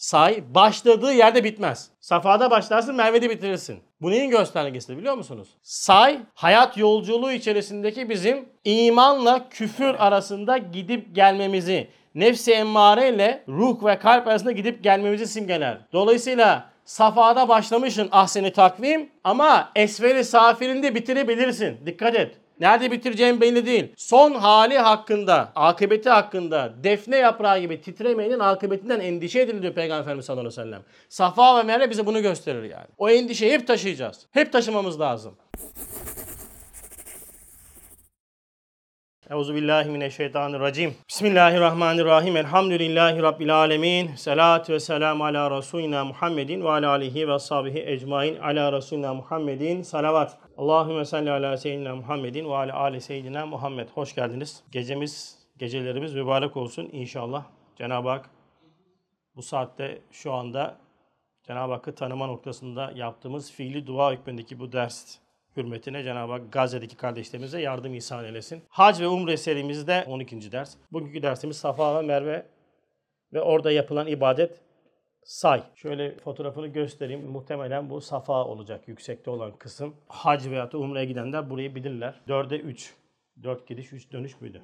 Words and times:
say 0.00 0.42
başladığı 0.54 1.12
yerde 1.12 1.44
bitmez. 1.44 1.90
Safa'da 2.00 2.50
başlarsın 2.50 2.94
Merve'de 2.94 3.30
bitirirsin. 3.30 3.78
Bu 4.00 4.10
neyin 4.10 4.30
göstergesi 4.30 4.98
biliyor 4.98 5.14
musunuz? 5.14 5.48
Say 5.62 6.18
hayat 6.34 6.76
yolculuğu 6.76 7.32
içerisindeki 7.32 8.10
bizim 8.10 8.48
imanla 8.64 9.48
küfür 9.48 9.94
arasında 9.94 10.58
gidip 10.58 11.14
gelmemizi, 11.14 11.88
nefsi 12.14 12.52
emmare 12.52 13.08
ile 13.08 13.44
ruh 13.48 13.84
ve 13.84 13.98
kalp 13.98 14.28
arasında 14.28 14.52
gidip 14.52 14.84
gelmemizi 14.84 15.26
simgeler. 15.26 15.78
Dolayısıyla 15.92 16.70
safhada 16.84 17.48
başlamışsın 17.48 18.08
ahseni 18.12 18.52
takvim 18.52 19.10
ama 19.24 19.72
esveri 19.76 20.24
safilinde 20.24 20.94
bitirebilirsin. 20.94 21.86
Dikkat 21.86 22.14
et. 22.14 22.36
Nerede 22.60 22.90
bitireceğim 22.90 23.40
belli 23.40 23.66
değil. 23.66 23.92
Son 23.96 24.34
hali 24.34 24.78
hakkında, 24.78 25.52
akıbeti 25.54 26.10
hakkında 26.10 26.72
defne 26.84 27.16
yaprağı 27.16 27.58
gibi 27.58 27.80
titremeyenin 27.80 28.38
akıbetinden 28.38 29.00
endişe 29.00 29.40
ediliyor 29.40 29.74
Peygamber 29.74 30.02
Efendimiz 30.02 30.26
sallallahu 30.26 30.46
aleyhi 30.46 30.60
ve 30.60 30.64
sellem. 30.64 30.82
Safa 31.08 31.58
ve 31.58 31.62
Merve 31.62 31.90
bize 31.90 32.06
bunu 32.06 32.22
gösterir 32.22 32.62
yani. 32.62 32.86
O 32.98 33.10
endişeyi 33.10 33.52
hep 33.52 33.66
taşıyacağız. 33.66 34.26
Hep 34.30 34.52
taşımamız 34.52 35.00
lazım. 35.00 35.34
Euzu 39.30 39.54
billahi 39.54 39.88
mineşşeytanirracim. 39.88 40.94
Bismillahirrahmanirrahim. 41.08 42.36
Elhamdülillahi 42.36 43.22
rabbil 43.22 43.56
alamin. 43.56 44.14
Salatu 44.14 44.72
ve 44.72 44.80
selam 44.80 45.22
ala 45.22 45.58
resulina 45.58 46.04
Muhammedin 46.04 46.64
ve 46.64 46.70
ala 46.70 46.90
alihi 46.90 47.28
ve 47.28 47.32
ashabihi 47.32 47.82
ecmaîn 47.86 48.36
ala 48.36 48.72
resulina 48.72 49.14
Muhammedin. 49.14 49.82
Salavat. 49.82 50.38
Allahümme 50.60 51.04
salli 51.04 51.30
ala 51.30 51.56
seyyidina 51.56 51.96
Muhammedin 51.96 52.44
ve 52.44 52.54
ala 52.54 52.76
ali 52.76 53.00
seyyidina 53.00 53.46
Muhammed. 53.46 53.88
Hoş 53.88 54.14
geldiniz. 54.14 54.64
Gecemiz, 54.72 55.38
gecelerimiz 55.58 56.14
mübarek 56.14 56.56
olsun 56.56 56.88
inşallah. 56.92 57.44
Cenab-ı 57.76 58.08
Hak 58.08 58.30
bu 59.36 59.42
saatte 59.42 60.02
şu 60.10 60.32
anda 60.32 60.76
Cenab-ı 61.46 61.72
Hakk'ı 61.72 61.94
tanıma 61.94 62.26
noktasında 62.26 62.92
yaptığımız 62.94 63.52
fiili 63.52 63.86
dua 63.86 64.12
hükmündeki 64.12 64.60
bu 64.60 64.72
ders 64.72 65.18
hürmetine 65.56 66.02
Cenab-ı 66.02 66.32
Hak 66.32 66.52
Gazze'deki 66.52 66.96
kardeşlerimize 66.96 67.60
yardım 67.60 67.94
ihsan 67.94 68.24
eylesin. 68.24 68.62
Hac 68.68 69.00
ve 69.00 69.08
Umre 69.08 69.36
serimizde 69.36 70.04
12. 70.08 70.52
ders. 70.52 70.76
Bugünkü 70.92 71.22
dersimiz 71.22 71.56
Safa 71.56 71.98
ve 71.98 72.06
Merve 72.06 72.46
ve 73.32 73.40
orada 73.40 73.72
yapılan 73.72 74.06
ibadet 74.06 74.60
say. 75.30 75.62
Şöyle 75.74 76.16
fotoğrafını 76.16 76.66
göstereyim. 76.66 77.30
Muhtemelen 77.30 77.90
bu 77.90 78.00
Safa 78.00 78.44
olacak 78.44 78.88
yüksekte 78.88 79.30
olan 79.30 79.52
kısım. 79.52 79.96
Hac 80.08 80.46
veya 80.46 80.72
da 80.72 80.78
Umre'ye 80.78 81.04
gidenler 81.04 81.50
burayı 81.50 81.74
bilirler. 81.74 82.14
4'e 82.28 82.58
3. 82.58 82.94
4 83.42 83.68
gidiş 83.68 83.92
3 83.92 84.12
dönüş 84.12 84.40
müydü? 84.40 84.62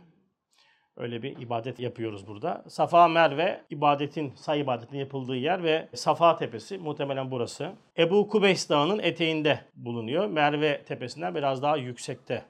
Öyle 0.97 1.23
bir 1.23 1.39
ibadet 1.41 1.81
yapıyoruz 1.81 2.27
burada. 2.27 2.65
Safa 2.69 3.09
Merve 3.09 3.65
ibadetin, 3.71 4.33
say 4.37 4.61
ibadetin 4.61 4.99
yapıldığı 4.99 5.37
yer 5.37 5.63
ve 5.63 5.89
Safa 5.95 6.37
Tepesi 6.37 6.79
muhtemelen 6.79 7.31
burası. 7.31 7.73
Ebu 7.99 8.29
Kubeys 8.29 8.69
Dağı'nın 8.69 8.99
eteğinde 8.99 9.61
bulunuyor. 9.75 10.27
Merve 10.27 10.83
Tepesi'nden 10.83 11.35
biraz 11.35 11.63
daha 11.63 11.77
yüksekte. 11.77 12.43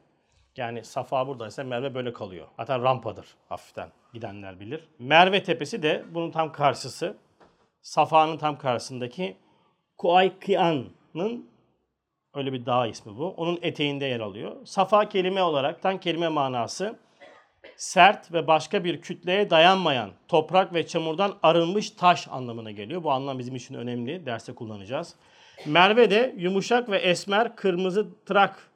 Yani 0.56 0.84
Safa 0.84 1.26
buradaysa 1.26 1.64
Merve 1.64 1.94
böyle 1.94 2.12
kalıyor. 2.12 2.46
Hatta 2.56 2.78
rampadır 2.78 3.26
hafiften 3.48 3.88
gidenler 4.14 4.60
bilir. 4.60 4.88
Merve 4.98 5.42
Tepesi 5.42 5.82
de 5.82 6.04
bunun 6.14 6.30
tam 6.30 6.52
karşısı. 6.52 7.16
Safa'nın 7.86 8.36
tam 8.36 8.58
karşısındaki 8.58 9.36
Kuaykian'ın 9.96 11.50
öyle 12.34 12.52
bir 12.52 12.66
dağ 12.66 12.86
ismi 12.86 13.16
bu. 13.16 13.28
Onun 13.28 13.58
eteğinde 13.62 14.04
yer 14.04 14.20
alıyor. 14.20 14.66
Safa 14.66 15.08
kelime 15.08 15.42
olarak 15.42 15.82
tam 15.82 15.98
kelime 15.98 16.28
manası 16.28 16.98
sert 17.76 18.32
ve 18.32 18.46
başka 18.46 18.84
bir 18.84 19.00
kütleye 19.00 19.50
dayanmayan, 19.50 20.10
toprak 20.28 20.74
ve 20.74 20.86
çamurdan 20.86 21.34
arınmış 21.42 21.90
taş 21.90 22.28
anlamına 22.28 22.70
geliyor. 22.70 23.02
Bu 23.02 23.10
anlam 23.10 23.38
bizim 23.38 23.56
için 23.56 23.74
önemli. 23.74 24.26
Derste 24.26 24.54
kullanacağız. 24.54 25.14
Merve 25.66 26.10
de 26.10 26.34
yumuşak 26.38 26.90
ve 26.90 26.98
esmer 26.98 27.56
kırmızı 27.56 28.24
trak 28.24 28.70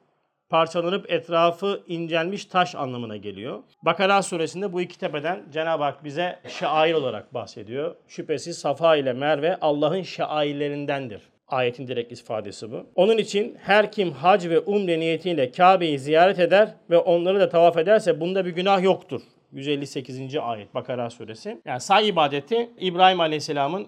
parçalanıp 0.51 1.11
etrafı 1.11 1.83
incelmiş 1.87 2.45
taş 2.45 2.75
anlamına 2.75 3.17
geliyor. 3.17 3.59
Bakara 3.83 4.21
suresinde 4.21 4.73
bu 4.73 4.81
iki 4.81 4.99
tepeden 4.99 5.43
Cenab-ı 5.53 5.83
Hak 5.83 6.03
bize 6.03 6.39
şair 6.47 6.93
olarak 6.93 7.33
bahsediyor. 7.33 7.95
Şüphesiz 8.07 8.57
Safa 8.57 8.95
ile 8.95 9.13
Merve 9.13 9.57
Allah'ın 9.61 10.01
şairlerindendir. 10.01 11.21
Ayetin 11.47 11.87
direkt 11.87 12.11
ifadesi 12.11 12.71
bu. 12.71 12.85
Onun 12.95 13.17
için 13.17 13.57
her 13.63 13.91
kim 13.91 14.11
hac 14.11 14.45
ve 14.45 14.59
umre 14.59 14.99
niyetiyle 14.99 15.51
Kabe'yi 15.51 15.99
ziyaret 15.99 16.39
eder 16.39 16.75
ve 16.89 16.97
onları 16.97 17.39
da 17.39 17.49
tavaf 17.49 17.77
ederse 17.77 18.19
bunda 18.19 18.45
bir 18.45 18.51
günah 18.51 18.83
yoktur. 18.83 19.21
158. 19.51 20.35
ayet 20.35 20.75
Bakara 20.75 21.09
suresi. 21.09 21.61
Yani 21.65 21.81
say 21.81 22.09
ibadeti 22.09 22.69
İbrahim 22.79 23.19
Aleyhisselam'ın 23.19 23.87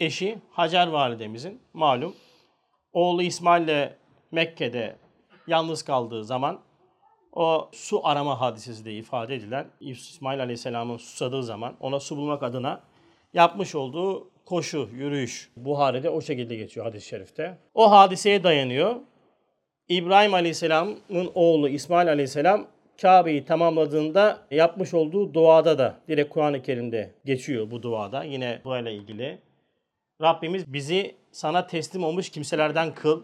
eşi 0.00 0.38
Hacer 0.50 0.86
validemizin 0.86 1.60
malum 1.72 2.14
oğlu 2.92 3.22
İsmail 3.22 3.64
ile 3.64 3.96
Mekke'de 4.32 4.96
yalnız 5.46 5.82
kaldığı 5.82 6.24
zaman 6.24 6.60
o 7.32 7.68
su 7.72 8.06
arama 8.06 8.40
hadisesi 8.40 8.84
de 8.84 8.92
ifade 8.92 9.34
edilen 9.34 9.66
İsmail 9.80 10.40
Aleyhisselam'ın 10.40 10.96
susadığı 10.96 11.42
zaman 11.42 11.76
ona 11.80 12.00
su 12.00 12.16
bulmak 12.16 12.42
adına 12.42 12.80
yapmış 13.34 13.74
olduğu 13.74 14.30
koşu, 14.44 14.88
yürüyüş 14.92 15.50
Buhari'de 15.56 16.10
o 16.10 16.20
şekilde 16.20 16.56
geçiyor 16.56 16.86
hadis-i 16.86 17.08
şerifte. 17.08 17.58
O 17.74 17.90
hadiseye 17.90 18.44
dayanıyor. 18.44 18.96
İbrahim 19.88 20.34
Aleyhisselam'ın 20.34 21.30
oğlu 21.34 21.68
İsmail 21.68 22.08
Aleyhisselam 22.08 22.66
Kabe'yi 23.02 23.44
tamamladığında 23.44 24.46
yapmış 24.50 24.94
olduğu 24.94 25.34
duada 25.34 25.78
da 25.78 26.00
direkt 26.08 26.30
Kur'an-ı 26.30 26.62
Kerim'de 26.62 27.14
geçiyor 27.24 27.70
bu 27.70 27.82
duada. 27.82 28.24
Yine 28.24 28.60
ile 28.80 28.94
ilgili. 28.94 29.38
Rabbimiz 30.22 30.72
bizi 30.72 31.14
sana 31.32 31.66
teslim 31.66 32.04
olmuş 32.04 32.30
kimselerden 32.30 32.94
kıl. 32.94 33.22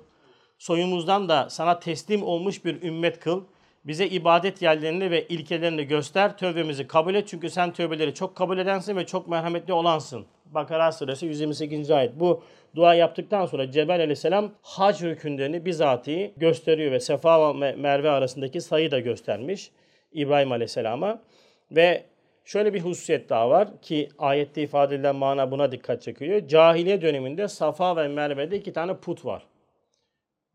Soyumuzdan 0.59 1.29
da 1.29 1.51
sana 1.51 1.79
teslim 1.79 2.23
olmuş 2.23 2.65
bir 2.65 2.83
ümmet 2.83 3.21
kıl. 3.21 3.45
Bize 3.85 4.07
ibadet 4.07 4.63
yerlerini 4.63 5.11
ve 5.11 5.27
ilkelerini 5.29 5.85
göster. 5.85 6.39
Tövbemizi 6.39 6.87
kabul 6.87 7.15
et. 7.15 7.29
Çünkü 7.29 7.51
sen 7.51 7.73
tövbeleri 7.73 8.15
çok 8.15 8.37
kabul 8.37 8.59
edensin 8.59 8.97
ve 8.97 9.07
çok 9.07 9.29
merhametli 9.29 9.73
olansın. 9.73 10.27
Bakara 10.45 10.93
suresi 10.93 11.27
128. 11.27 11.91
ayet. 11.91 12.21
Bu 12.21 12.43
dua 12.75 12.95
yaptıktan 12.95 13.47
sonra 13.47 13.71
Cebel 13.71 14.01
aleyhisselam 14.01 14.53
hac 14.63 15.03
hükümlerini 15.03 15.65
bizatihi 15.65 16.35
gösteriyor 16.37 16.93
ve 16.93 17.01
Sefa 17.01 17.61
ve 17.61 17.73
Merve 17.73 18.11
arasındaki 18.11 18.61
sayı 18.61 18.91
da 18.91 19.01
göstermiş 19.01 19.71
İbrahim 20.13 20.53
aleyhisselama. 20.53 21.23
Ve 21.71 22.05
şöyle 22.45 22.75
bir 22.75 22.81
hususiyet 22.81 23.29
daha 23.29 23.51
var 23.51 23.81
ki 23.83 24.09
ayette 24.19 24.63
ifade 24.63 24.95
edilen 24.95 25.17
mana 25.17 25.51
buna 25.51 25.73
dikkat 25.73 26.03
çekiyor. 26.03 26.49
Cahiliye 26.49 27.03
döneminde 27.03 27.49
Safa 27.49 27.97
ve 27.97 28.09
Merve'de 28.09 28.57
iki 28.57 28.73
tane 28.73 28.97
put 28.97 29.25
var. 29.25 29.43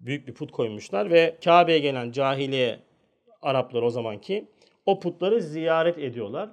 Büyük 0.02 0.28
bir 0.28 0.34
put 0.34 0.52
koymuşlar 0.52 1.12
ve 1.12 1.38
Kabe'ye 1.44 1.80
gelen 1.80 2.12
cahiliye 2.12 2.80
Araplar 3.42 3.82
o 3.82 3.90
zamanki 3.90 4.48
o 4.86 5.00
putları 5.00 5.42
ziyaret 5.42 5.98
ediyorlar. 5.98 6.50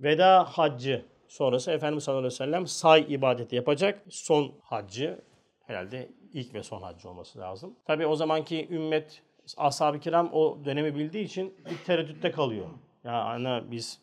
Veda 0.00 0.44
haccı 0.44 1.04
sonrası 1.28 1.70
Efendimiz 1.70 2.04
sallallahu 2.04 2.18
aleyhi 2.18 2.34
ve 2.34 2.36
sellem 2.36 2.66
say 2.66 3.06
ibadeti 3.08 3.56
yapacak. 3.56 4.02
Son 4.08 4.52
haccı 4.62 5.20
herhalde 5.66 6.08
ilk 6.32 6.54
ve 6.54 6.62
son 6.62 6.82
haccı 6.82 7.08
olması 7.08 7.38
lazım. 7.38 7.74
Tabi 7.84 8.06
o 8.06 8.16
zamanki 8.16 8.68
ümmet 8.70 9.22
ashab-ı 9.56 10.00
kiram 10.00 10.30
o 10.32 10.58
dönemi 10.64 10.94
bildiği 10.94 11.24
için 11.24 11.54
bir 11.70 11.84
tereddütte 11.84 12.30
kalıyor. 12.30 12.66
Ya 13.04 13.22
ana 13.22 13.70
biz 13.70 14.00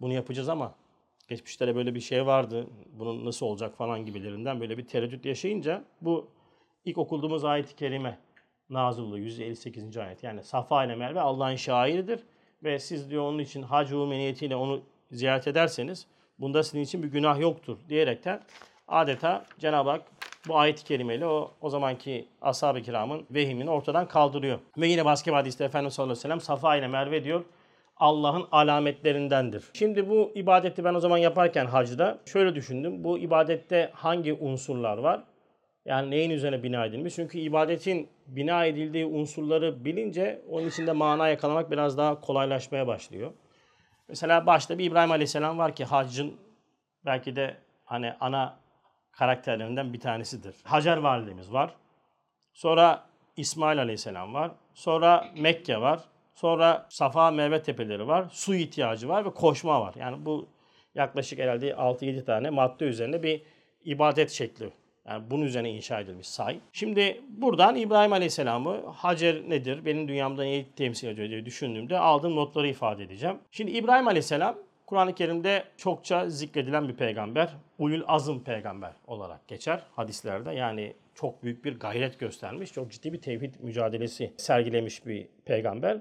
bunu 0.00 0.12
yapacağız 0.12 0.48
ama 0.48 0.74
geçmişte 1.28 1.76
böyle 1.76 1.94
bir 1.94 2.00
şey 2.00 2.26
vardı. 2.26 2.66
Bunun 2.92 3.24
nasıl 3.24 3.46
olacak 3.46 3.76
falan 3.76 4.04
gibilerinden 4.04 4.60
böyle 4.60 4.78
bir 4.78 4.86
tereddüt 4.86 5.24
yaşayınca 5.24 5.84
bu 6.00 6.28
ilk 6.84 6.98
okuduğumuz 6.98 7.44
ayet-i 7.44 7.76
kerime 7.76 8.18
nazil 8.70 9.02
oluyor. 9.02 9.24
158. 9.24 9.96
ayet. 9.96 10.24
Yani 10.24 10.44
Safa 10.44 10.84
ile 10.84 10.94
Merve 10.94 11.20
Allah'ın 11.20 11.56
şairidir. 11.56 12.20
Ve 12.64 12.78
siz 12.78 13.10
diyor 13.10 13.22
onun 13.22 13.38
için 13.38 13.62
hac 13.62 13.92
niyetiyle 13.92 14.56
onu 14.56 14.80
ziyaret 15.10 15.48
ederseniz 15.48 16.06
bunda 16.38 16.62
sizin 16.62 16.80
için 16.80 17.02
bir 17.02 17.08
günah 17.08 17.40
yoktur 17.40 17.78
diyerekten 17.88 18.40
adeta 18.88 19.44
Cenab-ı 19.58 19.90
Hak 19.90 20.02
bu 20.48 20.58
ayet-i 20.58 20.84
kerimeyle 20.84 21.26
o, 21.26 21.50
o 21.60 21.70
zamanki 21.70 22.28
ashab-ı 22.42 22.82
kiramın 22.82 23.26
vehimini 23.30 23.70
ortadan 23.70 24.08
kaldırıyor. 24.08 24.58
Ve 24.78 24.86
yine 24.88 25.04
başka 25.04 25.30
bir 25.30 25.36
hadiste 25.36 25.64
Efendimiz 25.64 25.94
sallallahu 25.94 26.12
aleyhi 26.12 26.18
ve 26.18 26.22
sellem 26.22 26.40
Safa 26.40 26.76
ile 26.76 26.88
Merve 26.88 27.24
diyor 27.24 27.44
Allah'ın 27.96 28.44
alametlerindendir. 28.52 29.64
Şimdi 29.72 30.08
bu 30.08 30.32
ibadeti 30.34 30.84
ben 30.84 30.94
o 30.94 31.00
zaman 31.00 31.18
yaparken 31.18 31.66
hacda 31.66 32.18
şöyle 32.26 32.54
düşündüm. 32.54 33.04
Bu 33.04 33.18
ibadette 33.18 33.90
hangi 33.94 34.32
unsurlar 34.34 34.98
var? 34.98 35.24
Yani 35.86 36.10
neyin 36.10 36.30
üzerine 36.30 36.62
bina 36.62 36.84
edilmiş? 36.84 37.14
Çünkü 37.14 37.38
ibadetin 37.38 38.08
bina 38.26 38.64
edildiği 38.64 39.06
unsurları 39.06 39.84
bilince 39.84 40.42
onun 40.50 40.68
içinde 40.68 40.92
mana 40.92 41.28
yakalamak 41.28 41.70
biraz 41.70 41.98
daha 41.98 42.20
kolaylaşmaya 42.20 42.86
başlıyor. 42.86 43.32
Mesela 44.08 44.46
başta 44.46 44.78
bir 44.78 44.84
İbrahim 44.84 45.10
Aleyhisselam 45.10 45.58
var 45.58 45.74
ki 45.74 45.84
haccın 45.84 46.36
belki 47.04 47.36
de 47.36 47.56
hani 47.84 48.12
ana 48.20 48.58
karakterlerinden 49.12 49.92
bir 49.92 50.00
tanesidir. 50.00 50.56
Hacer 50.64 50.96
validemiz 50.96 51.52
var. 51.52 51.74
Sonra 52.52 53.06
İsmail 53.36 53.78
Aleyhisselam 53.78 54.34
var. 54.34 54.50
Sonra 54.74 55.28
Mekke 55.36 55.80
var. 55.80 56.00
Sonra 56.34 56.86
Safa 56.90 57.30
Merve 57.30 57.62
tepeleri 57.62 58.08
var. 58.08 58.26
Su 58.30 58.54
ihtiyacı 58.54 59.08
var 59.08 59.24
ve 59.24 59.30
koşma 59.30 59.80
var. 59.80 59.94
Yani 59.98 60.24
bu 60.24 60.48
yaklaşık 60.94 61.38
herhalde 61.38 61.70
6-7 61.70 62.24
tane 62.24 62.50
madde 62.50 62.84
üzerine 62.84 63.22
bir 63.22 63.42
ibadet 63.84 64.30
şekli. 64.30 64.72
Yani 65.08 65.30
bunun 65.30 65.42
üzerine 65.42 65.70
inşa 65.70 66.00
edilmiş 66.00 66.28
say. 66.28 66.60
Şimdi 66.72 67.20
buradan 67.28 67.76
İbrahim 67.76 68.12
Aleyhisselam'ı 68.12 68.86
Hacer 68.86 69.50
nedir, 69.50 69.84
benim 69.84 70.08
dünyamda 70.08 70.42
neyi 70.42 70.66
temsil 70.76 71.08
ediyor 71.08 71.28
diye 71.28 71.46
düşündüğümde 71.46 71.98
aldığım 71.98 72.36
notları 72.36 72.68
ifade 72.68 73.04
edeceğim. 73.04 73.36
Şimdi 73.50 73.70
İbrahim 73.70 74.08
Aleyhisselam 74.08 74.56
Kur'an-ı 74.86 75.14
Kerim'de 75.14 75.64
çokça 75.76 76.30
zikredilen 76.30 76.88
bir 76.88 76.96
peygamber. 76.96 77.56
Ulul 77.78 78.02
azım 78.06 78.44
peygamber 78.44 78.92
olarak 79.06 79.48
geçer 79.48 79.82
hadislerde. 79.96 80.52
Yani 80.52 80.92
çok 81.14 81.42
büyük 81.42 81.64
bir 81.64 81.80
gayret 81.80 82.18
göstermiş, 82.18 82.72
çok 82.72 82.90
ciddi 82.90 83.12
bir 83.12 83.20
tevhid 83.20 83.54
mücadelesi 83.60 84.32
sergilemiş 84.36 85.06
bir 85.06 85.28
peygamber. 85.44 85.98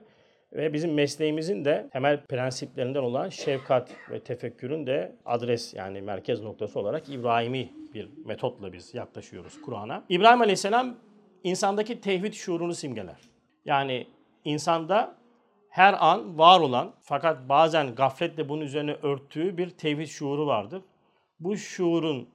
Ve 0.53 0.73
bizim 0.73 0.93
mesleğimizin 0.93 1.65
de 1.65 1.89
temel 1.93 2.25
prensiplerinden 2.25 3.03
olan 3.03 3.29
şefkat 3.29 3.91
ve 4.11 4.19
tefekkürün 4.19 4.87
de 4.87 5.15
adres 5.25 5.73
yani 5.73 6.01
merkez 6.01 6.41
noktası 6.41 6.79
olarak 6.79 7.09
İbrahimi 7.09 7.73
bir 7.93 8.09
metotla 8.25 8.73
biz 8.73 8.93
yaklaşıyoruz 8.93 9.61
Kur'an'a. 9.61 10.03
İbrahim 10.09 10.41
Aleyhisselam 10.41 10.95
insandaki 11.43 12.01
tevhid 12.01 12.33
şuurunu 12.33 12.73
simgeler. 12.73 13.19
Yani 13.65 14.07
insanda 14.43 15.15
her 15.69 16.05
an 16.05 16.37
var 16.37 16.59
olan 16.59 16.93
fakat 17.01 17.49
bazen 17.49 17.95
gafletle 17.95 18.49
bunun 18.49 18.61
üzerine 18.61 18.93
örttüğü 18.93 19.57
bir 19.57 19.69
tevhid 19.69 20.07
şuuru 20.07 20.47
vardır. 20.47 20.81
Bu 21.39 21.57
şuurun 21.57 22.29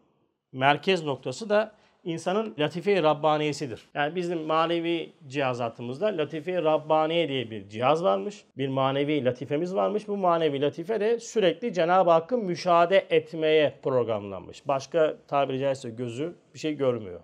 merkez 0.53 1.05
noktası 1.05 1.49
da 1.49 1.73
insanın 2.05 2.55
latife-i 2.59 3.03
Rabbaniyesidir. 3.03 3.89
Yani 3.95 4.17
bizim 4.17 4.41
manevi 4.41 5.13
cihazatımızda 5.27 6.07
latife-i 6.07 6.65
Rabbaniye 6.65 7.29
diye 7.29 7.51
bir 7.51 7.69
cihaz 7.69 8.05
varmış. 8.05 8.45
Bir 8.57 8.69
manevi 8.69 9.25
latifemiz 9.25 9.75
varmış. 9.75 10.09
Bu 10.09 10.17
manevi 10.17 10.61
latife 10.61 11.01
de 11.01 11.21
sürekli 11.21 11.73
Cenab-ı 11.73 12.11
Hakk'ı 12.11 12.39
müşahede 12.39 13.07
etmeye 13.11 13.79
programlanmış. 13.83 14.69
Başka 14.69 15.17
tabiri 15.29 15.59
caizse 15.59 15.91
gözü 15.91 16.35
bir 16.55 16.59
şey 16.59 16.75
görmüyor. 16.75 17.21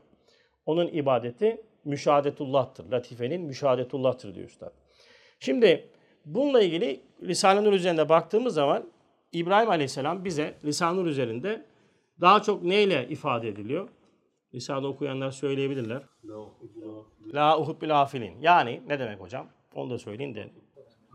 Onun 0.67 0.87
ibadeti 0.87 1.63
müşahedetullah'tır. 1.85 2.91
Latifenin 2.91 3.43
müşahedetullah'tır 3.43 4.35
diyor 4.35 4.49
Üstad. 4.49 4.73
Şimdi 5.41 5.89
bununla 6.25 6.63
ilgili 6.63 7.01
Risale-i 7.23 7.65
Nur 7.65 7.73
üzerinde 7.73 8.09
baktığımız 8.09 8.55
zaman 8.55 8.91
İbrahim 9.33 9.71
Aleyhisselam 9.71 10.25
bize 10.25 10.55
Risale-i 10.65 10.97
Nur 10.97 11.07
üzerinde 11.07 11.65
daha 12.21 12.43
çok 12.43 12.63
neyle 12.63 13.09
ifade 13.09 13.49
ediliyor? 13.49 13.89
Risale 14.55 14.87
okuyanlar 14.87 15.31
söyleyebilirler. 15.31 16.03
La 17.35 17.59
uhubbil 17.59 18.03
afilin. 18.03 18.41
Yani 18.41 18.83
ne 18.87 18.99
demek 18.99 19.21
hocam? 19.21 19.49
Onu 19.75 19.91
da 19.91 19.99
söyleyin 19.99 20.35
de. 20.35 20.51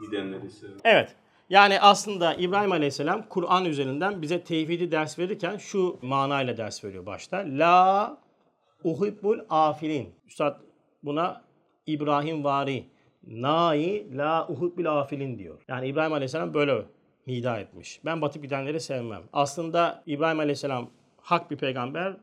Gidenleri. 0.02 0.46
Evet. 0.84 1.16
Yani 1.50 1.80
aslında 1.80 2.34
İbrahim 2.34 2.72
Aleyhisselam 2.72 3.26
Kur'an 3.30 3.66
üzerinden 3.66 4.22
bize 4.22 4.44
tevhidi 4.44 4.92
ders 4.92 5.20
verirken 5.20 5.58
şu 5.58 6.00
manayla 6.02 6.58
ders 6.58 6.84
veriyor 6.84 7.06
başta. 7.06 7.46
La 7.48 8.18
uhibbul 8.84 9.40
afilin. 9.50 10.16
Üstad 10.28 10.60
buna 11.04 11.42
İbrahim 11.88 12.44
vari. 12.44 12.86
Nai 13.28 14.18
la 14.18 14.48
uhibbul 14.48 14.86
afilin 14.86 15.40
diyor. 15.40 15.62
Yani 15.68 15.88
İbrahim 15.88 16.14
Aleyhisselam 16.14 16.54
böyle 16.54 16.86
nida 17.28 17.60
etmiş. 17.60 18.02
Ben 18.06 18.22
batıp 18.22 18.44
gidenleri 18.44 18.80
sevmem. 18.80 19.22
Aslında 19.34 20.04
İbrahim 20.06 20.40
Aleyhisselam 20.40 20.90
hak 21.22 21.52
bir 21.52 21.58
peygamber. 21.58 22.18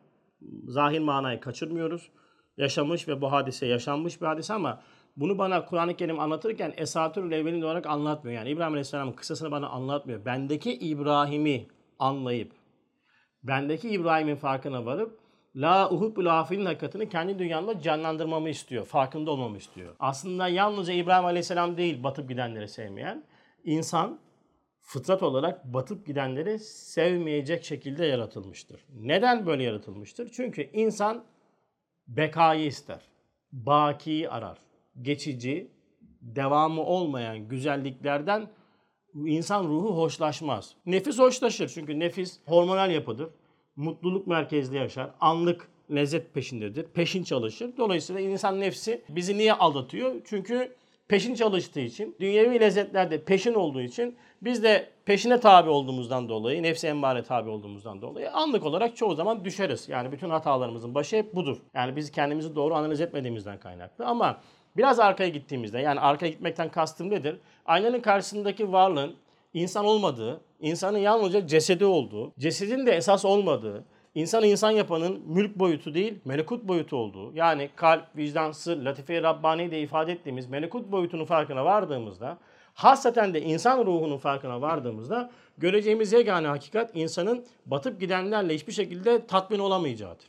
Zahir 0.66 0.98
manayı 0.98 1.40
kaçırmıyoruz. 1.40 2.10
Yaşamış 2.56 3.08
ve 3.08 3.20
bu 3.20 3.32
hadise 3.32 3.66
yaşanmış 3.66 4.20
bir 4.20 4.26
hadise 4.26 4.54
ama 4.54 4.82
bunu 5.16 5.38
bana 5.38 5.64
Kur'an-ı 5.64 5.96
Kerim 5.96 6.20
anlatırken 6.20 6.74
esatür 6.76 7.30
evvelin 7.30 7.62
olarak 7.62 7.86
anlatmıyor. 7.86 8.36
Yani 8.36 8.50
İbrahim 8.50 8.72
Aleyhisselam'ın 8.72 9.12
kıssasını 9.12 9.50
bana 9.50 9.68
anlatmıyor. 9.68 10.24
Bendeki 10.24 10.72
İbrahim'i 10.72 11.68
anlayıp, 11.98 12.52
bendeki 13.42 13.88
İbrahim'in 13.88 14.36
farkına 14.36 14.86
varıp 14.86 15.18
La 15.56 15.90
uhubbul 15.90 16.26
afilin 16.26 16.64
hakikatini 16.64 17.08
kendi 17.08 17.38
dünyamda 17.38 17.80
canlandırmamı 17.80 18.48
istiyor. 18.48 18.84
Farkında 18.84 19.30
olmamı 19.30 19.56
istiyor. 19.56 19.94
Aslında 20.00 20.48
yalnızca 20.48 20.92
İbrahim 20.92 21.24
Aleyhisselam 21.24 21.76
değil 21.76 22.02
batıp 22.02 22.28
gidenleri 22.28 22.68
sevmeyen. 22.68 23.24
insan 23.64 24.18
fıtrat 24.88 25.22
olarak 25.22 25.64
batıp 25.64 26.06
gidenleri 26.06 26.58
sevmeyecek 26.58 27.64
şekilde 27.64 28.06
yaratılmıştır. 28.06 28.84
Neden 29.00 29.46
böyle 29.46 29.62
yaratılmıştır? 29.62 30.30
Çünkü 30.32 30.70
insan 30.72 31.24
bekayı 32.08 32.66
ister. 32.66 33.00
Bakiyi 33.52 34.30
arar. 34.30 34.58
Geçici, 35.02 35.70
devamı 36.22 36.82
olmayan 36.82 37.48
güzelliklerden 37.48 38.50
insan 39.14 39.64
ruhu 39.64 39.96
hoşlaşmaz. 39.96 40.74
Nefis 40.86 41.18
hoşlaşır 41.18 41.68
çünkü 41.68 41.98
nefis 41.98 42.40
hormonal 42.46 42.90
yapıdır. 42.90 43.28
Mutluluk 43.76 44.26
merkezli 44.26 44.76
yaşar. 44.76 45.10
Anlık 45.20 45.68
lezzet 45.90 46.34
peşindedir. 46.34 46.84
Peşin 46.84 47.24
çalışır. 47.24 47.76
Dolayısıyla 47.76 48.20
insan 48.20 48.60
nefsi 48.60 49.02
bizi 49.08 49.38
niye 49.38 49.52
aldatıyor? 49.52 50.14
Çünkü 50.24 50.76
peşin 51.08 51.34
çalıştığı 51.34 51.80
için, 51.80 52.16
dünyevi 52.20 52.60
lezzetlerde 52.60 53.24
peşin 53.24 53.54
olduğu 53.54 53.80
için 53.80 54.16
biz 54.42 54.62
de 54.62 54.90
peşine 55.04 55.40
tabi 55.40 55.70
olduğumuzdan 55.70 56.28
dolayı, 56.28 56.62
nefsi 56.62 56.86
embare 56.86 57.22
tabi 57.22 57.50
olduğumuzdan 57.50 58.02
dolayı 58.02 58.32
anlık 58.32 58.64
olarak 58.64 58.96
çoğu 58.96 59.14
zaman 59.14 59.44
düşeriz. 59.44 59.88
Yani 59.88 60.12
bütün 60.12 60.30
hatalarımızın 60.30 60.94
başı 60.94 61.16
hep 61.16 61.34
budur. 61.34 61.56
Yani 61.74 61.96
biz 61.96 62.10
kendimizi 62.10 62.54
doğru 62.54 62.74
analiz 62.74 63.00
etmediğimizden 63.00 63.60
kaynaklı. 63.60 64.06
Ama 64.06 64.40
biraz 64.76 65.00
arkaya 65.00 65.28
gittiğimizde, 65.28 65.78
yani 65.78 66.00
arkaya 66.00 66.28
gitmekten 66.28 66.70
kastım 66.70 67.10
nedir? 67.10 67.36
Aynanın 67.66 68.00
karşısındaki 68.00 68.72
varlığın 68.72 69.16
insan 69.54 69.84
olmadığı, 69.84 70.40
insanın 70.60 70.98
yalnızca 70.98 71.46
cesedi 71.46 71.84
olduğu, 71.84 72.32
cesedin 72.38 72.86
de 72.86 72.92
esas 72.92 73.24
olmadığı, 73.24 73.84
İnsanı 74.18 74.46
insan 74.46 74.70
yapanın 74.70 75.22
mülk 75.26 75.58
boyutu 75.58 75.94
değil, 75.94 76.14
melekut 76.24 76.68
boyutu 76.68 76.96
olduğu, 76.96 77.32
yani 77.34 77.70
kalp, 77.76 78.16
vicdan, 78.16 78.52
sır, 78.52 78.76
latife-i 78.76 79.22
Rabbani 79.22 79.70
de 79.70 79.80
ifade 79.80 80.12
ettiğimiz 80.12 80.46
melekut 80.46 80.92
boyutunun 80.92 81.24
farkına 81.24 81.64
vardığımızda, 81.64 82.38
hasreten 82.74 83.34
de 83.34 83.42
insan 83.42 83.86
ruhunun 83.86 84.18
farkına 84.18 84.60
vardığımızda 84.60 85.30
göreceğimiz 85.58 86.12
yegane 86.12 86.46
hakikat 86.48 86.96
insanın 86.96 87.44
batıp 87.66 88.00
gidenlerle 88.00 88.54
hiçbir 88.54 88.72
şekilde 88.72 89.26
tatmin 89.26 89.58
olamayacağıdır. 89.58 90.26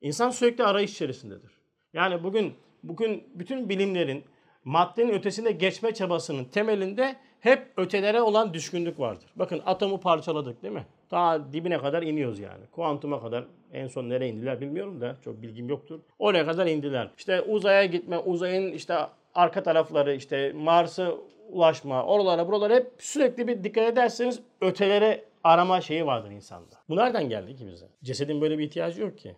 İnsan 0.00 0.30
sürekli 0.30 0.64
arayış 0.64 0.92
içerisindedir. 0.92 1.50
Yani 1.92 2.24
bugün 2.24 2.54
bugün 2.82 3.24
bütün 3.34 3.68
bilimlerin 3.68 4.24
maddenin 4.64 5.12
ötesine 5.12 5.52
geçme 5.52 5.94
çabasının 5.94 6.44
temelinde 6.44 7.16
hep 7.40 7.72
ötelere 7.76 8.22
olan 8.22 8.54
düşkünlük 8.54 9.00
vardır. 9.00 9.26
Bakın 9.36 9.62
atomu 9.66 10.00
parçaladık 10.00 10.62
değil 10.62 10.74
mi? 10.74 10.86
Daha 11.14 11.52
dibine 11.52 11.78
kadar 11.78 12.02
iniyoruz 12.02 12.38
yani. 12.38 12.66
Kuantuma 12.72 13.20
kadar 13.20 13.44
en 13.72 13.86
son 13.86 14.08
nereye 14.08 14.30
indiler 14.30 14.60
bilmiyorum 14.60 15.00
da 15.00 15.16
çok 15.24 15.42
bilgim 15.42 15.68
yoktur. 15.68 16.00
Oraya 16.18 16.46
kadar 16.46 16.66
indiler. 16.66 17.10
İşte 17.18 17.40
uzaya 17.40 17.84
gitme, 17.84 18.18
uzayın 18.18 18.72
işte 18.72 18.96
arka 19.34 19.62
tarafları 19.62 20.14
işte 20.14 20.52
Mars'a 20.52 21.14
ulaşma, 21.48 22.04
oralara 22.04 22.48
buralara 22.48 22.74
hep 22.74 22.92
sürekli 22.98 23.48
bir 23.48 23.64
dikkat 23.64 23.92
ederseniz 23.92 24.40
ötelere 24.60 25.24
arama 25.44 25.80
şeyi 25.80 26.06
vardır 26.06 26.30
insanda. 26.30 26.74
Bu 26.88 26.96
nereden 26.96 27.28
geldi 27.28 27.56
ki 27.56 27.66
bize? 27.66 27.86
Cesedin 28.02 28.40
böyle 28.40 28.58
bir 28.58 28.64
ihtiyacı 28.64 29.02
yok 29.02 29.18
ki. 29.18 29.36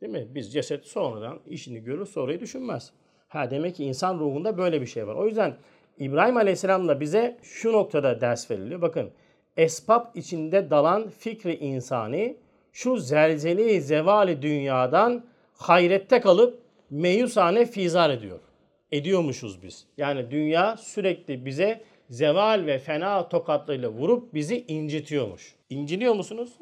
Değil 0.00 0.12
mi? 0.12 0.26
Biz 0.34 0.52
ceset 0.52 0.86
sonradan 0.86 1.40
işini 1.46 1.80
görür, 1.84 2.06
sonrayı 2.06 2.40
düşünmez. 2.40 2.92
Ha 3.28 3.50
demek 3.50 3.74
ki 3.74 3.84
insan 3.84 4.18
ruhunda 4.18 4.58
böyle 4.58 4.80
bir 4.80 4.86
şey 4.86 5.06
var. 5.06 5.14
O 5.14 5.26
yüzden 5.26 5.56
İbrahim 5.98 6.36
Aleyhisselam'la 6.36 7.00
bize 7.00 7.38
şu 7.42 7.72
noktada 7.72 8.20
ders 8.20 8.50
veriliyor. 8.50 8.82
Bakın 8.82 9.10
esbab 9.56 10.14
içinde 10.14 10.70
dalan 10.70 11.08
fikri 11.08 11.56
insani 11.56 12.36
şu 12.72 12.96
zelzeli 12.96 13.80
zevali 13.80 14.42
dünyadan 14.42 15.24
hayrette 15.54 16.20
kalıp 16.20 16.62
meyusane 16.90 17.66
fizar 17.66 18.10
ediyor. 18.10 18.40
Ediyormuşuz 18.92 19.62
biz. 19.62 19.86
Yani 19.96 20.30
dünya 20.30 20.76
sürekli 20.76 21.46
bize 21.46 21.84
zeval 22.10 22.66
ve 22.66 22.78
fena 22.78 23.28
tokatlarıyla 23.28 23.88
vurup 23.88 24.34
bizi 24.34 24.64
incitiyormuş. 24.68 25.54
İnciniyor 25.70 26.14
musunuz? 26.14 26.52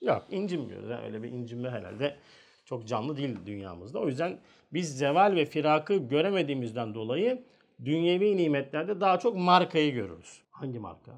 Yok 0.00 0.26
incinmiyoruz. 0.30 0.90
Yani 0.90 1.06
öyle 1.06 1.22
bir 1.22 1.28
incinme 1.28 1.70
herhalde 1.70 2.16
çok 2.64 2.86
canlı 2.86 3.16
değil 3.16 3.36
dünyamızda. 3.46 3.98
O 3.98 4.08
yüzden 4.08 4.38
biz 4.72 4.98
zeval 4.98 5.34
ve 5.36 5.44
firakı 5.44 5.94
göremediğimizden 5.94 6.94
dolayı 6.94 7.42
dünyevi 7.84 8.36
nimetlerde 8.36 9.00
daha 9.00 9.18
çok 9.18 9.36
markayı 9.36 9.92
görürüz. 9.92 10.42
Hangi 10.50 10.78
marka? 10.78 11.12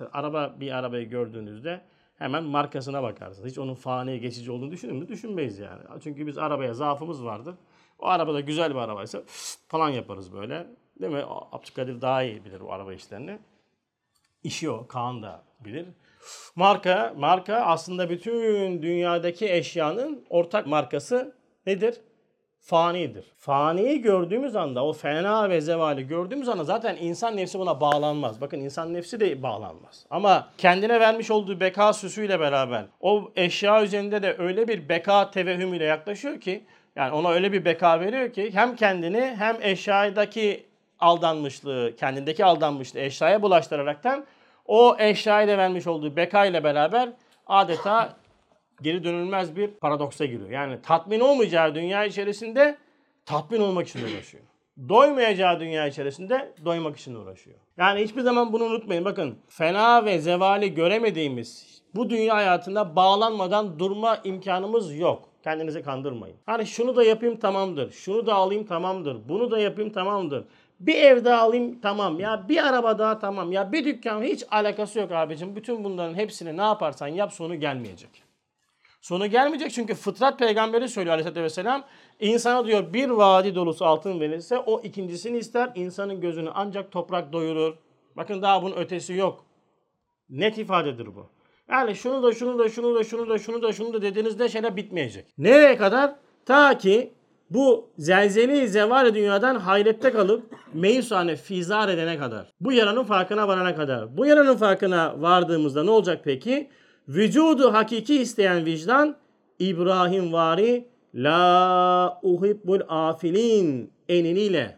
Mesela 0.00 0.10
araba 0.12 0.54
bir 0.60 0.72
arabayı 0.72 1.08
gördüğünüzde 1.08 1.80
hemen 2.18 2.44
markasına 2.44 3.02
bakarsınız. 3.02 3.50
Hiç 3.50 3.58
onun 3.58 3.74
fani 3.74 4.20
geçici 4.20 4.50
olduğunu 4.50 4.70
düşünür 4.70 4.92
mü? 4.92 5.08
Düşünmeyiz 5.08 5.58
yani. 5.58 5.82
Çünkü 6.02 6.26
biz 6.26 6.38
arabaya 6.38 6.74
zaafımız 6.74 7.24
vardır. 7.24 7.54
O 7.98 8.06
araba 8.06 8.34
da 8.34 8.40
güzel 8.40 8.70
bir 8.70 8.78
arabaysa 8.78 9.22
falan 9.68 9.88
yaparız 9.88 10.32
böyle. 10.32 10.66
Değil 11.00 11.12
mi? 11.12 11.22
Abdülkadir 11.52 12.00
daha 12.00 12.22
iyi 12.22 12.44
bilir 12.44 12.60
o 12.60 12.72
araba 12.72 12.92
işlerini. 12.94 13.38
İşi 14.44 14.70
o. 14.70 14.86
Kaan 14.86 15.22
da 15.22 15.42
bilir. 15.60 15.86
Marka, 16.56 17.14
marka 17.16 17.56
aslında 17.56 18.10
bütün 18.10 18.82
dünyadaki 18.82 19.52
eşyanın 19.52 20.24
ortak 20.30 20.66
markası 20.66 21.34
nedir? 21.66 22.00
Fanidir. 22.66 23.24
Faniyi 23.38 24.02
gördüğümüz 24.02 24.56
anda, 24.56 24.84
o 24.84 24.92
fena 24.92 25.50
ve 25.50 25.60
zevali 25.60 26.06
gördüğümüz 26.06 26.48
anda 26.48 26.64
zaten 26.64 26.96
insan 27.00 27.36
nefsi 27.36 27.58
buna 27.58 27.80
bağlanmaz. 27.80 28.40
Bakın 28.40 28.60
insan 28.60 28.94
nefsi 28.94 29.20
de 29.20 29.42
bağlanmaz. 29.42 30.06
Ama 30.10 30.48
kendine 30.58 31.00
vermiş 31.00 31.30
olduğu 31.30 31.60
beka 31.60 31.92
süsüyle 31.92 32.40
beraber 32.40 32.84
o 33.00 33.30
eşya 33.36 33.82
üzerinde 33.82 34.22
de 34.22 34.36
öyle 34.38 34.68
bir 34.68 34.88
beka 34.88 35.30
tevehümüyle 35.30 35.84
yaklaşıyor 35.84 36.40
ki 36.40 36.64
yani 36.96 37.12
ona 37.14 37.30
öyle 37.30 37.52
bir 37.52 37.64
beka 37.64 38.00
veriyor 38.00 38.32
ki 38.32 38.50
hem 38.54 38.76
kendini 38.76 39.34
hem 39.38 39.56
eşyadaki 39.62 40.66
aldanmışlığı, 41.00 41.96
kendindeki 41.96 42.44
aldanmışlığı 42.44 43.00
eşyaya 43.00 43.42
bulaştıraraktan 43.42 44.26
o 44.66 44.96
eşyaya 44.98 45.48
da 45.48 45.58
vermiş 45.58 45.86
olduğu 45.86 46.16
beka 46.16 46.46
ile 46.46 46.64
beraber 46.64 47.08
adeta 47.46 48.16
geri 48.82 49.04
dönülmez 49.04 49.56
bir 49.56 49.68
paradoksa 49.68 50.24
giriyor. 50.24 50.50
Yani 50.50 50.82
tatmin 50.82 51.20
olmayacağı 51.20 51.74
dünya 51.74 52.04
içerisinde 52.04 52.78
tatmin 53.26 53.60
olmak 53.60 53.88
için 53.88 54.00
uğraşıyor. 54.00 54.44
Doymayacağı 54.88 55.60
dünya 55.60 55.86
içerisinde 55.86 56.52
doymak 56.64 56.96
için 56.96 57.14
uğraşıyor. 57.14 57.56
Yani 57.76 58.00
hiçbir 58.00 58.20
zaman 58.20 58.52
bunu 58.52 58.64
unutmayın. 58.64 59.04
Bakın 59.04 59.38
fena 59.48 60.04
ve 60.04 60.18
zevali 60.18 60.74
göremediğimiz 60.74 61.82
bu 61.94 62.10
dünya 62.10 62.34
hayatında 62.34 62.96
bağlanmadan 62.96 63.78
durma 63.78 64.18
imkanımız 64.24 64.96
yok. 64.98 65.28
Kendinizi 65.44 65.82
kandırmayın. 65.82 66.36
Hani 66.46 66.66
şunu 66.66 66.96
da 66.96 67.04
yapayım 67.04 67.36
tamamdır. 67.36 67.92
Şunu 67.92 68.26
da 68.26 68.34
alayım 68.34 68.66
tamamdır. 68.66 69.28
Bunu 69.28 69.50
da 69.50 69.58
yapayım 69.58 69.92
tamamdır. 69.92 70.44
Bir 70.80 70.94
ev 70.94 71.24
daha 71.24 71.42
alayım 71.42 71.80
tamam 71.80 72.20
ya 72.20 72.48
bir 72.48 72.66
araba 72.66 72.98
daha 72.98 73.18
tamam 73.18 73.52
ya 73.52 73.72
bir 73.72 73.84
dükkan 73.84 74.22
hiç 74.22 74.44
alakası 74.50 74.98
yok 74.98 75.12
abicim. 75.12 75.56
Bütün 75.56 75.84
bunların 75.84 76.14
hepsini 76.14 76.56
ne 76.56 76.62
yaparsan 76.62 77.08
yap 77.08 77.32
sonu 77.32 77.54
gelmeyecek. 77.54 78.25
Sonu 79.00 79.26
gelmeyecek 79.26 79.70
çünkü 79.70 79.94
fıtrat 79.94 80.38
peygamberi 80.38 80.88
söylüyor 80.88 81.12
aleyhissalatü 81.14 81.42
vesselam. 81.42 81.84
İnsana 82.20 82.66
diyor 82.66 82.92
bir 82.92 83.08
vadi 83.08 83.54
dolusu 83.54 83.84
altın 83.84 84.20
verirse 84.20 84.58
o 84.58 84.80
ikincisini 84.82 85.38
ister. 85.38 85.72
insanın 85.74 86.20
gözünü 86.20 86.50
ancak 86.54 86.92
toprak 86.92 87.32
doyurur. 87.32 87.74
Bakın 88.16 88.42
daha 88.42 88.62
bunun 88.62 88.76
ötesi 88.76 89.14
yok. 89.14 89.44
Net 90.30 90.58
ifadedir 90.58 91.06
bu. 91.06 91.26
Yani 91.70 91.94
şunu 91.94 92.22
da 92.22 92.32
şunu 92.32 92.58
da 92.58 92.68
şunu 92.68 92.94
da 92.94 93.04
şunu 93.04 93.28
da 93.28 93.38
şunu 93.38 93.62
da 93.62 93.72
şunu 93.72 93.92
da 93.92 94.02
dediğinizde 94.02 94.48
şeyler 94.48 94.76
bitmeyecek. 94.76 95.26
Nereye 95.38 95.76
kadar? 95.76 96.14
Ta 96.46 96.78
ki 96.78 97.12
bu 97.50 97.90
zelzeli 97.98 98.68
zeval 98.68 99.14
dünyadan 99.14 99.54
hayrette 99.54 100.12
kalıp 100.12 100.54
meyusane 100.74 101.36
fizar 101.36 101.88
edene 101.88 102.18
kadar. 102.18 102.52
Bu 102.60 102.72
yaranın 102.72 103.04
farkına 103.04 103.48
varana 103.48 103.74
kadar. 103.74 104.16
Bu 104.16 104.26
yaranın 104.26 104.56
farkına 104.56 105.22
vardığımızda 105.22 105.84
ne 105.84 105.90
olacak 105.90 106.20
peki? 106.24 106.70
Vücudu 107.08 107.72
hakiki 107.72 108.20
isteyen 108.20 108.64
vicdan 108.64 109.16
İbrahim 109.58 110.32
vari 110.32 110.84
la 111.14 112.20
uhibbul 112.22 112.80
afilin 112.88 113.92
eniniyle 114.08 114.76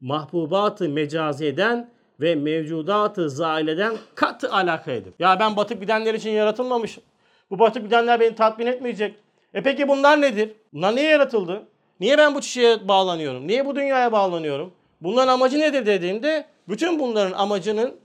mahbubatı 0.00 0.88
mecazi 0.88 1.46
eden 1.46 1.90
ve 2.20 2.34
mevcudatı 2.34 3.30
zaileden 3.30 3.96
katı 4.14 4.52
alaka 4.52 4.92
edip. 4.92 5.14
Ya 5.18 5.40
ben 5.40 5.56
batıp 5.56 5.80
gidenler 5.80 6.14
için 6.14 6.30
yaratılmamışım. 6.30 7.02
Bu 7.50 7.58
batıp 7.58 7.84
gidenler 7.84 8.20
beni 8.20 8.34
tatmin 8.34 8.66
etmeyecek. 8.66 9.14
E 9.54 9.62
peki 9.62 9.88
bunlar 9.88 10.20
nedir? 10.20 10.52
Bunlar 10.72 10.96
niye 10.96 11.08
yaratıldı? 11.08 11.62
Niye 12.00 12.18
ben 12.18 12.34
bu 12.34 12.40
çiçeğe 12.40 12.88
bağlanıyorum? 12.88 13.46
Niye 13.46 13.66
bu 13.66 13.76
dünyaya 13.76 14.12
bağlanıyorum? 14.12 14.72
Bunların 15.00 15.32
amacı 15.32 15.58
nedir 15.58 15.86
dediğimde 15.86 16.44
bütün 16.68 16.98
bunların 16.98 17.32
amacının 17.32 17.96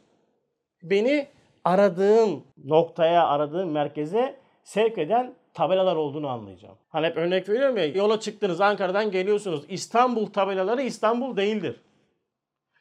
beni 0.83 1.27
aradığım 1.65 2.43
noktaya, 2.65 3.27
aradığım 3.27 3.71
merkeze 3.71 4.35
sevk 4.63 4.97
eden 4.97 5.33
tabelalar 5.53 5.95
olduğunu 5.95 6.27
anlayacağım. 6.27 6.75
Hani 6.89 7.05
hep 7.07 7.17
örnek 7.17 7.49
veriyorum 7.49 7.77
ya 7.77 7.85
yola 7.85 8.19
çıktınız 8.19 8.61
Ankara'dan 8.61 9.11
geliyorsunuz. 9.11 9.65
İstanbul 9.69 10.25
tabelaları 10.25 10.81
İstanbul 10.81 11.37
değildir. 11.37 11.81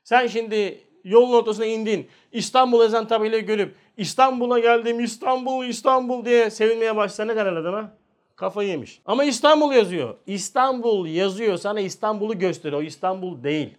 Sen 0.05 0.27
şimdi 0.27 0.81
yolun 1.05 1.33
ortasına 1.33 1.67
indin. 1.67 2.09
İstanbul 2.33 2.85
ezan 2.85 3.09
tabelayı 3.09 3.47
görüp 3.47 3.75
İstanbul'a 3.97 4.59
geldim 4.59 5.01
İstanbul 5.01 5.65
İstanbul 5.65 6.25
diye 6.25 6.51
sevinmeye 6.51 6.97
başla 6.97 7.25
ne 7.25 7.35
kadar 7.35 7.53
adama? 7.53 7.93
Kafayı 8.37 8.69
yemiş. 8.69 9.03
Ama 9.07 9.25
İstanbul 9.25 9.73
yazıyor. 9.73 10.17
İstanbul 10.27 11.07
yazıyor 11.07 11.57
sana 11.57 11.81
İstanbul'u 11.81 12.39
gösteriyor. 12.39 12.81
O 12.81 12.85
İstanbul 12.85 13.45
değil. 13.45 13.79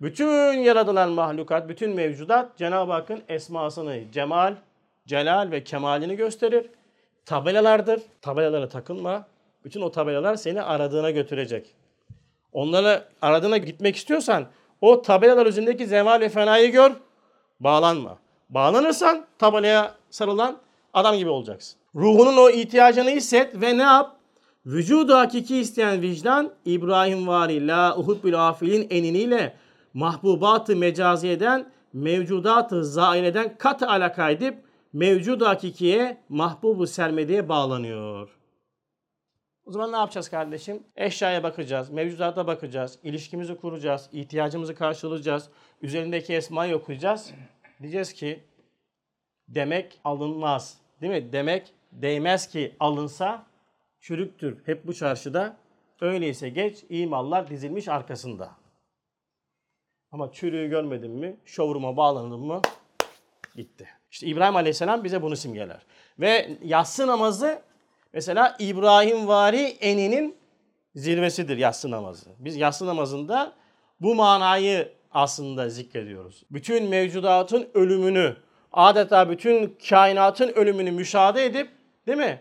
Bütün 0.00 0.52
yaratılan 0.52 1.10
mahlukat, 1.10 1.68
bütün 1.68 1.94
mevcudat 1.94 2.56
Cenab-ı 2.56 2.92
Hakk'ın 2.92 3.22
esmasını, 3.28 4.00
cemal, 4.12 4.54
celal 5.06 5.50
ve 5.50 5.64
kemalini 5.64 6.16
gösterir. 6.16 6.66
Tabelalardır. 7.26 8.02
Tabelalara 8.22 8.68
takılma. 8.68 9.26
Bütün 9.64 9.80
o 9.80 9.90
tabelalar 9.90 10.36
seni 10.36 10.62
aradığına 10.62 11.10
götürecek. 11.10 11.66
Onlara 12.52 13.04
aradığına 13.22 13.58
gitmek 13.58 13.96
istiyorsan 13.96 14.46
o 14.80 15.02
tabelalar 15.02 15.46
üzerindeki 15.46 15.86
zeval 15.86 16.20
ve 16.20 16.28
fenayı 16.28 16.72
gör. 16.72 16.92
Bağlanma. 17.60 18.18
Bağlanırsan 18.48 19.26
tabelaya 19.38 19.94
sarılan 20.10 20.56
adam 20.94 21.16
gibi 21.16 21.30
olacaksın. 21.30 21.78
Ruhunun 21.94 22.36
o 22.36 22.50
ihtiyacını 22.50 23.10
hisset 23.10 23.60
ve 23.60 23.78
ne 23.78 23.82
yap? 23.82 24.16
Vücudu 24.66 25.14
hakiki 25.14 25.56
isteyen 25.56 26.02
vicdan 26.02 26.50
İbrahim 26.64 27.28
vari 27.28 27.66
la 27.66 27.96
uhubbil 27.96 28.48
afilin 28.48 28.86
eniniyle 28.90 29.56
mahbubatı 29.94 30.76
mecaziyeden 30.76 31.72
mevcudatı 31.92 32.84
zaileden 32.84 33.58
katı 33.58 33.88
alaka 33.88 34.30
edip 34.30 34.64
mevcud 34.92 35.40
hakikiye 35.40 36.20
mahbubu 36.28 36.86
sermediye 36.86 37.48
bağlanıyor. 37.48 38.28
O 39.66 39.72
zaman 39.72 39.92
ne 39.92 39.96
yapacağız 39.96 40.28
kardeşim? 40.28 40.82
Eşyaya 40.96 41.42
bakacağız, 41.42 41.90
mevcudata 41.90 42.46
bakacağız, 42.46 42.98
ilişkimizi 43.02 43.56
kuracağız, 43.56 44.08
ihtiyacımızı 44.12 44.74
karşılayacağız, 44.74 45.48
üzerindeki 45.82 46.34
esmayı 46.34 46.76
okuyacağız. 46.76 47.32
Diyeceğiz 47.82 48.12
ki 48.12 48.44
demek 49.48 50.00
alınmaz. 50.04 50.78
Değil 51.00 51.12
mi? 51.12 51.32
Demek 51.32 51.72
değmez 51.92 52.48
ki 52.48 52.76
alınsa 52.80 53.46
çürüktür 54.00 54.58
hep 54.66 54.86
bu 54.86 54.94
çarşıda. 54.94 55.56
Öyleyse 56.00 56.48
geç 56.48 56.84
iyi 56.88 57.06
mallar 57.06 57.50
dizilmiş 57.50 57.88
arkasında. 57.88 58.63
Ama 60.14 60.32
çürüğü 60.32 60.68
görmedin 60.68 61.10
mi, 61.10 61.36
şovuruma 61.44 61.96
bağlandın 61.96 62.40
mı 62.40 62.60
gitti. 63.56 63.88
İşte 64.10 64.26
İbrahim 64.26 64.56
Aleyhisselam 64.56 65.04
bize 65.04 65.22
bunu 65.22 65.36
simgeler. 65.36 65.80
Ve 66.20 66.58
yatsı 66.64 67.06
namazı 67.06 67.62
mesela 68.12 68.56
İbrahim 68.58 69.28
vari 69.28 69.62
eninin 69.62 70.36
zirvesidir 70.94 71.56
yatsı 71.56 71.90
namazı. 71.90 72.30
Biz 72.38 72.56
yatsı 72.56 72.86
namazında 72.86 73.52
bu 74.00 74.14
manayı 74.14 74.92
aslında 75.10 75.68
zikrediyoruz. 75.68 76.42
Bütün 76.50 76.88
mevcudatın 76.88 77.68
ölümünü, 77.74 78.36
adeta 78.72 79.30
bütün 79.30 79.76
kainatın 79.88 80.48
ölümünü 80.48 80.90
müşahede 80.90 81.44
edip 81.44 81.68
değil 82.06 82.18
mi? 82.18 82.40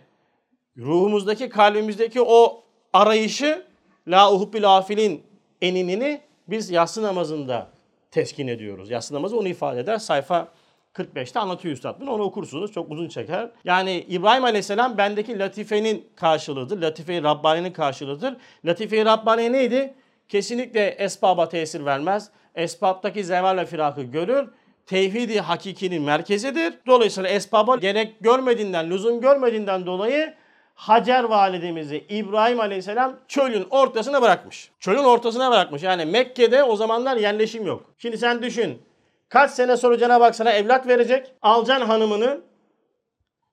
Ruhumuzdaki, 0.77 1.49
kalbimizdeki 1.49 2.21
o 2.21 2.63
arayışı 2.93 3.65
la 4.07 4.33
uhubbil 4.33 4.77
afilin 4.77 5.23
eninini 5.61 6.21
biz 6.47 6.69
yatsı 6.69 7.03
namazında 7.03 7.67
teskin 8.11 8.47
ediyoruz. 8.47 8.89
Yatsı 8.89 9.13
namazı 9.13 9.37
onu 9.37 9.47
ifade 9.47 9.79
eder. 9.79 9.97
Sayfa 9.97 10.47
45'te 10.93 11.39
anlatıyor 11.39 11.73
Üstad 11.73 12.01
bunu. 12.01 12.11
Onu 12.11 12.23
okursunuz. 12.23 12.71
Çok 12.71 12.91
uzun 12.91 13.07
çeker. 13.07 13.49
Yani 13.63 14.05
İbrahim 14.09 14.43
Aleyhisselam 14.43 14.97
bendeki 14.97 15.39
latifenin 15.39 16.07
karşılığıdır. 16.15 16.81
Latife-i 16.81 17.23
Rabbani'nin 17.23 17.71
karşılığıdır. 17.71 18.35
Latife-i 18.65 19.05
Rabbani 19.05 19.53
neydi? 19.53 19.93
Kesinlikle 20.29 20.87
esbaba 20.87 21.49
tesir 21.49 21.85
vermez. 21.85 22.29
Esbabtaki 22.55 23.23
zeval 23.23 23.57
ve 23.57 23.65
firakı 23.65 24.01
görür. 24.01 24.49
Tevhidi 24.85 25.39
hakikinin 25.39 26.01
merkezidir. 26.01 26.73
Dolayısıyla 26.87 27.29
esbaba 27.29 27.75
gerek 27.75 28.19
görmediğinden, 28.19 28.89
lüzum 28.89 29.21
görmediğinden 29.21 29.85
dolayı 29.85 30.33
Hacer 30.73 31.23
validemizi 31.23 32.05
İbrahim 32.09 32.59
Aleyhisselam 32.59 33.19
çölün 33.27 33.67
ortasına 33.69 34.21
bırakmış. 34.21 34.71
Çölün 34.79 35.03
ortasına 35.03 35.51
bırakmış. 35.51 35.83
Yani 35.83 36.05
Mekke'de 36.05 36.63
o 36.63 36.75
zamanlar 36.75 37.17
yerleşim 37.17 37.65
yok. 37.65 37.93
Şimdi 37.97 38.17
sen 38.17 38.41
düşün. 38.41 38.81
Kaç 39.29 39.51
sene 39.51 39.77
sonra 39.77 39.97
Cenab-ı 39.97 40.23
Hak 40.23 40.35
sana 40.35 40.51
evlat 40.51 40.87
verecek. 40.87 41.33
Alacaksın 41.41 41.85
hanımını. 41.85 42.41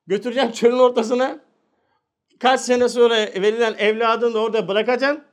Götüreceksin 0.07 0.53
çölün 0.53 0.79
ortasına. 0.79 1.39
Kaç 2.41 2.61
sene 2.61 2.89
sonra 2.89 3.15
verilen 3.17 3.75
evladını 3.79 4.35
da 4.35 4.39
orada 4.41 4.69
bırakacaksın. 4.69 5.25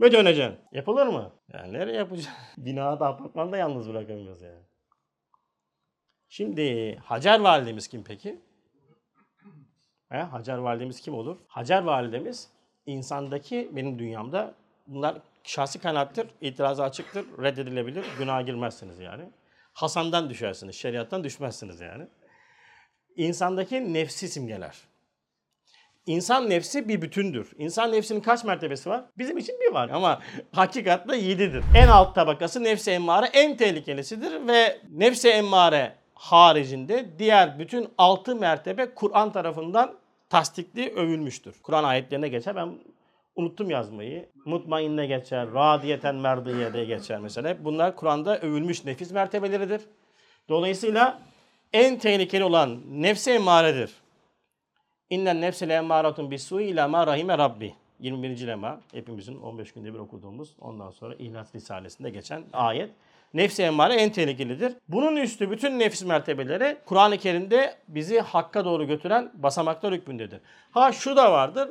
Ve 0.00 0.12
döneceksin. 0.12 0.56
Yapılır 0.72 1.06
mı? 1.06 1.32
Yani 1.52 1.72
nereye 1.72 1.96
yapacaksın? 1.96 2.32
Binada, 2.64 3.06
apartmanda 3.06 3.56
yalnız 3.56 3.88
bırakamıyoruz 3.88 4.42
yani. 4.42 4.62
Şimdi 6.28 6.96
Hacer 6.96 7.40
validemiz 7.40 7.88
kim 7.88 8.04
peki? 8.04 8.40
He, 10.14 10.22
Hacer 10.22 10.58
validemiz 10.58 11.00
kim 11.00 11.14
olur? 11.14 11.36
Hacer 11.48 11.82
validemiz 11.82 12.48
insandaki 12.86 13.70
benim 13.72 13.98
dünyamda 13.98 14.54
bunlar 14.86 15.18
şahsi 15.44 15.78
kanaattır, 15.78 16.26
itirazı 16.40 16.82
açıktır, 16.82 17.26
reddedilebilir, 17.42 18.04
günaha 18.18 18.46
girmezsiniz 18.46 18.98
yani. 18.98 19.24
Hasan'dan 19.72 20.30
düşersiniz, 20.30 20.76
şeriattan 20.76 21.24
düşmezsiniz 21.24 21.80
yani. 21.80 22.06
İnsandaki 23.16 23.94
nefsi 23.94 24.28
simgeler. 24.28 24.76
İnsan 26.06 26.50
nefsi 26.50 26.88
bir 26.88 27.02
bütündür. 27.02 27.52
İnsan 27.58 27.92
nefsinin 27.92 28.20
kaç 28.20 28.44
mertebesi 28.44 28.90
var? 28.90 29.04
Bizim 29.18 29.38
için 29.38 29.54
bir 29.60 29.74
var 29.74 29.88
ama 29.88 30.20
hakikatte 30.52 31.16
yedidir. 31.16 31.64
En 31.76 31.88
alt 31.88 32.14
tabakası 32.14 32.64
nefsi 32.64 32.90
emmare 32.90 33.26
en 33.26 33.56
tehlikelisidir 33.56 34.48
ve 34.48 34.80
nefsi 34.90 35.28
emmare 35.28 35.94
haricinde 36.14 37.18
diğer 37.18 37.58
bütün 37.58 37.88
altı 37.98 38.36
mertebe 38.36 38.94
Kur'an 38.94 39.32
tarafından 39.32 40.03
tasdikli 40.34 40.90
övülmüştür. 40.90 41.54
Kur'an 41.62 41.84
ayetlerine 41.84 42.28
geçer. 42.28 42.56
Ben 42.56 42.78
unuttum 43.36 43.70
yazmayı. 43.70 44.28
Mutmainne 44.44 45.06
geçer, 45.06 45.52
radiyeten 45.54 46.14
merdiye 46.14 46.72
diye 46.72 46.84
geçer 46.84 47.18
mesela. 47.18 47.64
Bunlar 47.64 47.96
Kur'an'da 47.96 48.38
övülmüş 48.38 48.84
nefis 48.84 49.12
mertebeleridir. 49.12 49.80
Dolayısıyla 50.48 51.22
en 51.72 51.98
tehlikeli 51.98 52.44
olan 52.44 52.80
nefsi 53.02 53.30
emmaredir. 53.30 53.90
İnnen 55.10 55.40
nefse 55.40 55.68
le 55.68 55.74
emmâratun 55.74 56.30
bis-sûi 56.30 56.62
ilâ 56.62 56.88
mâ 56.88 57.06
rahime 57.06 57.38
rabbi. 57.38 57.74
21. 58.00 58.46
lema 58.46 58.80
hepimizin 58.92 59.40
15 59.40 59.72
günde 59.72 59.94
bir 59.94 59.98
okuduğumuz 59.98 60.56
ondan 60.60 60.90
sonra 60.90 61.14
İhlas 61.14 61.54
Risalesi'nde 61.54 62.10
geçen 62.10 62.44
ayet. 62.52 62.90
Nefsi 63.34 63.62
emmare 63.62 63.94
en 63.94 64.12
tehlikelidir. 64.12 64.72
Bunun 64.88 65.16
üstü 65.16 65.50
bütün 65.50 65.78
nefis 65.78 66.04
mertebeleri 66.04 66.76
Kur'an-ı 66.86 67.18
Kerim'de 67.18 67.74
bizi 67.88 68.20
hakka 68.20 68.64
doğru 68.64 68.86
götüren 68.86 69.30
basamaklar 69.34 69.94
hükmündedir. 69.94 70.40
Ha 70.70 70.92
şu 70.92 71.16
da 71.16 71.32
vardır. 71.32 71.70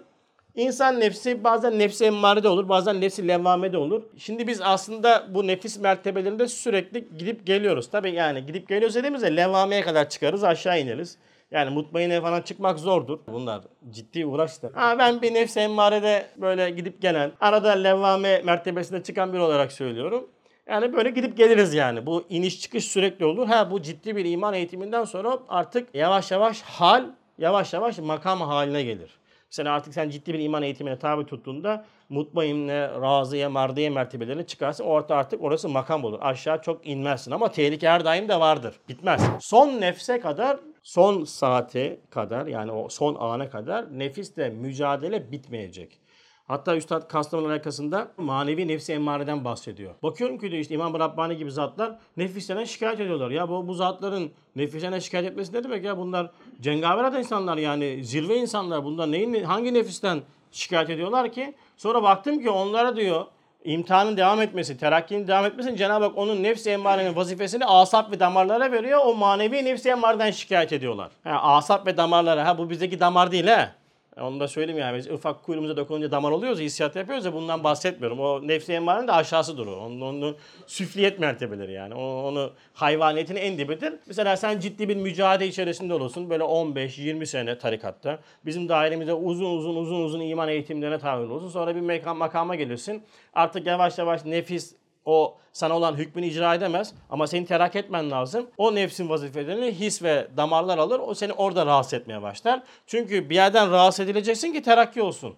İnsan 0.55 0.99
nefsi 0.99 1.43
bazen 1.43 1.79
nefsi 1.79 2.05
emmare 2.05 2.43
de 2.43 2.47
olur, 2.47 2.69
bazen 2.69 3.01
nefsi 3.01 3.27
levvame 3.27 3.73
de 3.73 3.77
olur. 3.77 4.03
Şimdi 4.17 4.47
biz 4.47 4.61
aslında 4.61 5.25
bu 5.29 5.47
nefis 5.47 5.79
mertebelerinde 5.79 6.47
sürekli 6.47 7.07
gidip 7.17 7.45
geliyoruz. 7.45 7.89
Tabii 7.89 8.11
yani 8.11 8.45
gidip 8.45 8.69
geliyoruz 8.69 8.95
dediğimizde 8.95 9.35
levvameye 9.35 9.81
kadar 9.81 10.09
çıkarız, 10.09 10.43
aşağı 10.43 10.79
ineriz. 10.79 11.17
Yani 11.51 11.69
mutmainne 11.69 12.21
falan 12.21 12.41
çıkmak 12.41 12.79
zordur. 12.79 13.19
Bunlar 13.27 13.61
ciddi 13.89 14.25
uğraştır. 14.25 14.73
Ha 14.73 14.99
ben 14.99 15.21
bir 15.21 15.33
nefsi 15.33 15.59
emmarede 15.59 16.27
böyle 16.37 16.69
gidip 16.69 17.01
gelen, 17.01 17.31
arada 17.39 17.71
levvame 17.71 18.41
mertebesinde 18.41 19.03
çıkan 19.03 19.33
biri 19.33 19.41
olarak 19.41 19.71
söylüyorum. 19.71 20.29
Yani 20.67 20.93
böyle 20.93 21.09
gidip 21.09 21.37
geliriz 21.37 21.73
yani. 21.73 22.05
Bu 22.05 22.25
iniş 22.29 22.61
çıkış 22.61 22.85
sürekli 22.85 23.25
olur. 23.25 23.47
Ha 23.47 23.71
bu 23.71 23.81
ciddi 23.81 24.15
bir 24.15 24.25
iman 24.25 24.53
eğitiminden 24.53 25.03
sonra 25.03 25.39
artık 25.49 25.95
yavaş 25.95 26.31
yavaş 26.31 26.61
hal, 26.61 27.05
yavaş 27.37 27.73
yavaş 27.73 27.97
makam 27.97 28.41
haline 28.41 28.83
gelir. 28.83 29.11
Mesela 29.51 29.75
artık 29.75 29.93
sen 29.93 30.09
ciddi 30.09 30.33
bir 30.33 30.39
iman 30.39 30.63
eğitimine 30.63 30.99
tabi 30.99 31.25
tuttuğunda 31.25 31.85
mutmainne, 32.09 32.81
razıya, 33.01 33.49
mardiye 33.49 33.89
mertebelerine 33.89 34.45
çıkarsın. 34.45 34.83
Orta 34.83 35.15
artık 35.15 35.43
orası 35.43 35.69
makam 35.69 36.03
olur. 36.03 36.19
Aşağı 36.21 36.61
çok 36.61 36.87
inmezsin 36.87 37.31
ama 37.31 37.51
tehlike 37.51 37.89
her 37.89 38.05
daim 38.05 38.29
de 38.29 38.39
vardır. 38.39 38.75
Bitmez. 38.89 39.21
Son 39.39 39.81
nefse 39.81 40.19
kadar 40.19 40.59
son 40.83 41.23
saate 41.23 41.99
kadar 42.09 42.47
yani 42.47 42.71
o 42.71 42.89
son 42.89 43.15
ana 43.19 43.49
kadar 43.49 43.99
nefisle 43.99 44.49
mücadele 44.49 45.31
bitmeyecek. 45.31 46.02
Hatta 46.47 46.75
Üstad 46.75 47.07
Kastamonu 47.07 47.47
alakasında 47.47 48.07
manevi 48.17 48.67
nefsi 48.67 48.93
emmareden 48.93 49.45
bahsediyor. 49.45 49.93
Bakıyorum 50.03 50.37
ki 50.37 50.51
diyor 50.51 50.61
işte 50.61 50.75
İmam 50.75 50.93
Rabbani 50.93 51.37
gibi 51.37 51.51
zatlar 51.51 51.99
nefislerinden 52.17 52.65
şikayet 52.65 52.99
ediyorlar. 52.99 53.31
Ya 53.31 53.49
bu, 53.49 53.67
bu 53.67 53.73
zatların 53.73 54.31
nefislerinden 54.55 54.99
şikayet 54.99 55.31
etmesi 55.31 55.53
ne 55.53 55.63
demek 55.63 55.83
ya? 55.83 55.97
Bunlar 55.97 56.31
cengaver 56.61 57.19
insanlar 57.19 57.57
yani 57.57 58.03
zirve 58.03 58.37
insanlar. 58.37 58.83
Bunlar 58.83 59.11
neyin, 59.11 59.43
hangi 59.43 59.73
nefisten 59.73 60.21
şikayet 60.51 60.89
ediyorlar 60.89 61.31
ki? 61.31 61.53
Sonra 61.77 62.03
baktım 62.03 62.39
ki 62.39 62.49
onlara 62.49 62.95
diyor 62.95 63.25
imtihanın 63.63 64.17
devam 64.17 64.41
etmesi, 64.41 64.77
terakkinin 64.77 65.27
devam 65.27 65.45
etmesi 65.45 65.77
Cenab-ı 65.77 66.05
Hak 66.05 66.17
onun 66.17 66.43
nefsi 66.43 66.69
emmarenin 66.69 67.15
vazifesini 67.15 67.65
asap 67.65 68.11
ve 68.11 68.19
damarlara 68.19 68.71
veriyor. 68.71 68.99
O 69.05 69.15
manevi 69.15 69.65
nefsi 69.65 69.89
emmareden 69.89 70.31
şikayet 70.31 70.73
ediyorlar. 70.73 71.11
Ha, 71.23 71.41
asap 71.41 71.87
ve 71.87 71.97
damarlara. 71.97 72.47
Ha 72.47 72.57
bu 72.57 72.69
bizdeki 72.69 72.99
damar 72.99 73.31
değil 73.31 73.47
ha. 73.47 73.75
Onu 74.21 74.39
da 74.39 74.47
söyleyeyim 74.47 74.79
yani 74.79 74.97
biz 74.97 75.11
ufak 75.11 75.43
kuyruğumuza 75.43 75.77
dokununca 75.77 76.11
damar 76.11 76.31
oluyoruz 76.31 76.59
ya, 76.59 76.65
hissiyat 76.65 76.95
yapıyoruz 76.95 77.25
ya 77.25 77.33
bundan 77.33 77.63
bahsetmiyorum. 77.63 78.19
O 78.19 78.47
nefsi 78.47 78.73
emmarenin 78.73 79.07
de 79.07 79.11
aşağısı 79.11 79.57
durur. 79.57 79.77
Onun, 79.77 80.01
onun 80.01 80.35
süfliyet 80.67 81.19
mertebeleri 81.19 81.71
yani. 81.71 81.93
O, 81.93 82.01
onu 82.01 82.51
hayvaniyetin 82.73 83.35
en 83.35 83.57
dibidir. 83.57 83.93
Mesela 84.07 84.37
sen 84.37 84.59
ciddi 84.59 84.89
bir 84.89 84.95
mücadele 84.95 85.47
içerisinde 85.47 85.93
olursun. 85.93 86.29
Böyle 86.29 86.43
15-20 86.43 87.25
sene 87.25 87.57
tarikatta. 87.57 88.19
Bizim 88.45 88.69
dairemizde 88.69 89.13
uzun 89.13 89.57
uzun 89.57 89.75
uzun 89.75 90.03
uzun 90.03 90.19
iman 90.19 90.49
eğitimlerine 90.49 90.99
tabi 90.99 91.23
olursun. 91.23 91.49
Sonra 91.49 91.75
bir 91.75 91.81
makam, 91.81 92.17
makama 92.17 92.55
gelirsin. 92.55 93.03
Artık 93.33 93.67
yavaş 93.67 93.97
yavaş 93.97 94.25
nefis 94.25 94.75
o 95.05 95.37
sana 95.53 95.77
olan 95.77 95.95
hükmünü 95.95 96.25
icra 96.25 96.55
edemez 96.55 96.93
ama 97.09 97.27
seni 97.27 97.45
terak 97.45 97.75
etmen 97.75 98.11
lazım. 98.11 98.47
O 98.57 98.75
nefsin 98.75 99.09
vazifelerini 99.09 99.71
his 99.71 100.03
ve 100.03 100.27
damarlar 100.37 100.77
alır. 100.77 101.01
O 101.05 101.13
seni 101.13 101.33
orada 101.33 101.65
rahatsız 101.65 101.93
etmeye 101.93 102.21
başlar. 102.21 102.63
Çünkü 102.87 103.29
bir 103.29 103.35
yerden 103.35 103.71
rahatsız 103.71 104.05
edileceksin 104.05 104.53
ki 104.53 104.61
terakki 104.61 105.01
olsun. 105.01 105.35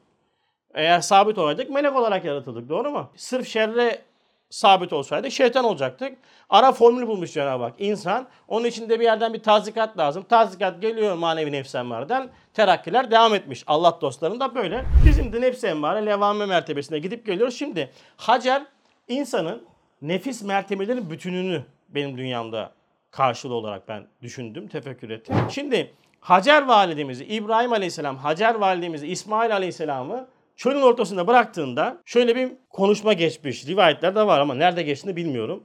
Eğer 0.73 1.01
sabit 1.01 1.37
olaydık 1.37 1.69
melek 1.69 1.95
olarak 1.95 2.25
yaratıldık 2.25 2.69
doğru 2.69 2.91
mu? 2.91 3.09
Sırf 3.15 3.47
şerre 3.47 4.01
sabit 4.49 4.93
olsaydık 4.93 5.31
şeytan 5.31 5.65
olacaktık. 5.65 6.17
Ara 6.49 6.71
formül 6.71 7.07
bulmuş 7.07 7.33
Cenab-ı 7.33 7.63
Hak. 7.63 7.73
İnsan 7.79 8.27
onun 8.47 8.65
içinde 8.65 8.99
bir 8.99 9.03
yerden 9.03 9.33
bir 9.33 9.43
tazikat 9.43 9.97
lazım. 9.97 10.23
Tazikat 10.23 10.81
geliyor 10.81 11.15
manevi 11.15 11.51
nefs 11.51 11.75
emmareden. 11.75 12.29
Terakkiler 12.53 13.11
devam 13.11 13.35
etmiş. 13.35 13.63
Allah 13.67 13.97
dostlarında 14.01 14.55
böyle. 14.55 14.85
Bizim 15.05 15.33
de 15.33 15.41
nefs 15.41 15.63
emmare 15.63 16.05
levame 16.05 16.45
mertebesine 16.45 16.99
gidip 16.99 17.25
geliyoruz. 17.25 17.55
Şimdi 17.57 17.91
Hacer 18.17 18.65
insanın 19.07 19.63
nefis 20.01 20.43
mertebelerinin 20.43 21.09
bütününü 21.09 21.63
benim 21.89 22.17
dünyamda 22.17 22.71
karşılığı 23.11 23.53
olarak 23.53 23.87
ben 23.87 24.07
düşündüm, 24.21 24.67
tefekkür 24.67 25.09
ettim. 25.09 25.35
Şimdi 25.49 25.93
Hacer 26.19 26.61
validemizi, 26.61 27.25
İbrahim 27.25 27.73
aleyhisselam, 27.73 28.17
Hacer 28.17 28.55
validemizi, 28.55 29.07
İsmail 29.07 29.53
aleyhisselamı 29.53 30.27
çölün 30.55 30.81
ortasında 30.81 31.27
bıraktığında 31.27 31.97
şöyle 32.05 32.35
bir 32.35 32.51
konuşma 32.69 33.13
geçmiş. 33.13 33.67
Rivayetler 33.67 34.15
de 34.15 34.27
var 34.27 34.39
ama 34.39 34.53
nerede 34.55 34.83
geçtiğini 34.83 35.15
bilmiyorum. 35.15 35.63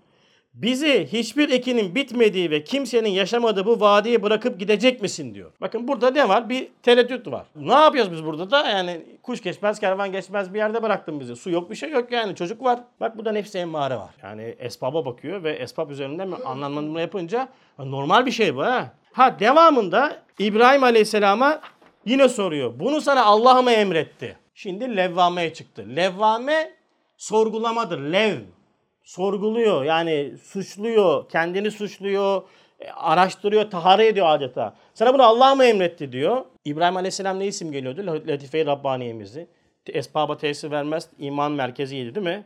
Bizi 0.55 1.09
hiçbir 1.13 1.49
ekinin 1.49 1.95
bitmediği 1.95 2.51
ve 2.51 2.65
kimsenin 2.65 3.09
yaşamadığı 3.09 3.67
bu 3.67 3.81
vadiye 3.81 4.23
bırakıp 4.23 4.61
gidecek 4.61 5.03
misin 5.03 5.35
diyor. 5.35 5.53
Bakın 5.61 5.89
burada 5.89 6.11
ne 6.11 6.29
var? 6.29 6.49
Bir 6.49 6.69
tereddüt 6.83 7.27
var. 7.27 7.47
Ne 7.57 7.73
yapıyoruz 7.73 8.13
biz 8.13 8.25
burada 8.25 8.51
da? 8.51 8.69
Yani 8.69 9.03
kuş 9.23 9.43
geçmez, 9.43 9.81
kervan 9.81 10.13
geçmez 10.13 10.55
bir 10.55 10.59
yerde 10.59 10.83
bıraktın 10.83 11.21
bizi. 11.21 11.37
Su 11.37 11.51
yok 11.51 11.71
bir 11.71 11.75
şey 11.77 11.91
yok 11.91 12.13
yani. 12.13 12.35
Çocuk 12.35 12.65
var. 12.65 12.81
Bak 13.01 13.19
burada 13.19 13.33
nefsi 13.33 13.59
emmare 13.59 13.97
var. 13.97 14.11
Yani 14.23 14.55
esbaba 14.59 15.05
bakıyor 15.05 15.45
ve 15.45 15.53
esbab 15.53 15.91
üzerinden 15.91 16.33
anlamlandırma 16.45 17.01
yapınca 17.01 17.49
normal 17.79 18.27
bir 18.27 18.31
şey 18.31 18.57
bu 18.57 18.63
ha. 18.63 18.93
Ha 19.13 19.37
devamında 19.41 20.23
İbrahim 20.39 20.85
Aleyhisselam'a 20.85 21.61
yine 22.05 22.29
soruyor. 22.29 22.81
Bunu 22.81 23.01
sana 23.01 23.25
Allah 23.25 23.63
mı 23.63 23.71
emretti? 23.71 24.37
Şimdi 24.55 24.97
levvameye 24.97 25.53
çıktı. 25.55 25.87
Levvame 25.97 26.73
sorgulamadır. 27.17 27.99
Lev 27.99 28.37
sorguluyor. 29.03 29.85
Yani 29.85 30.33
suçluyor, 30.43 31.29
kendini 31.29 31.71
suçluyor, 31.71 32.43
e, 32.81 32.91
araştırıyor, 32.91 33.71
tahare 33.71 34.07
ediyor 34.07 34.27
adeta. 34.29 34.75
Sana 34.95 35.15
bunu 35.15 35.23
Allah 35.23 35.55
mı 35.55 35.65
emretti 35.65 36.13
diyor. 36.13 36.45
İbrahim 36.65 36.97
Aleyhisselam 36.97 37.39
ne 37.39 37.47
isim 37.47 37.73
geliyordu? 37.73 38.07
Latife-i 38.07 38.67
Rabbaniyemizi. 38.67 39.47
Esbaba 39.87 40.37
tesir 40.37 40.71
vermez, 40.71 41.09
iman 41.19 41.53
merkeziydi 41.53 42.15
değil 42.15 42.27
mi? 42.27 42.45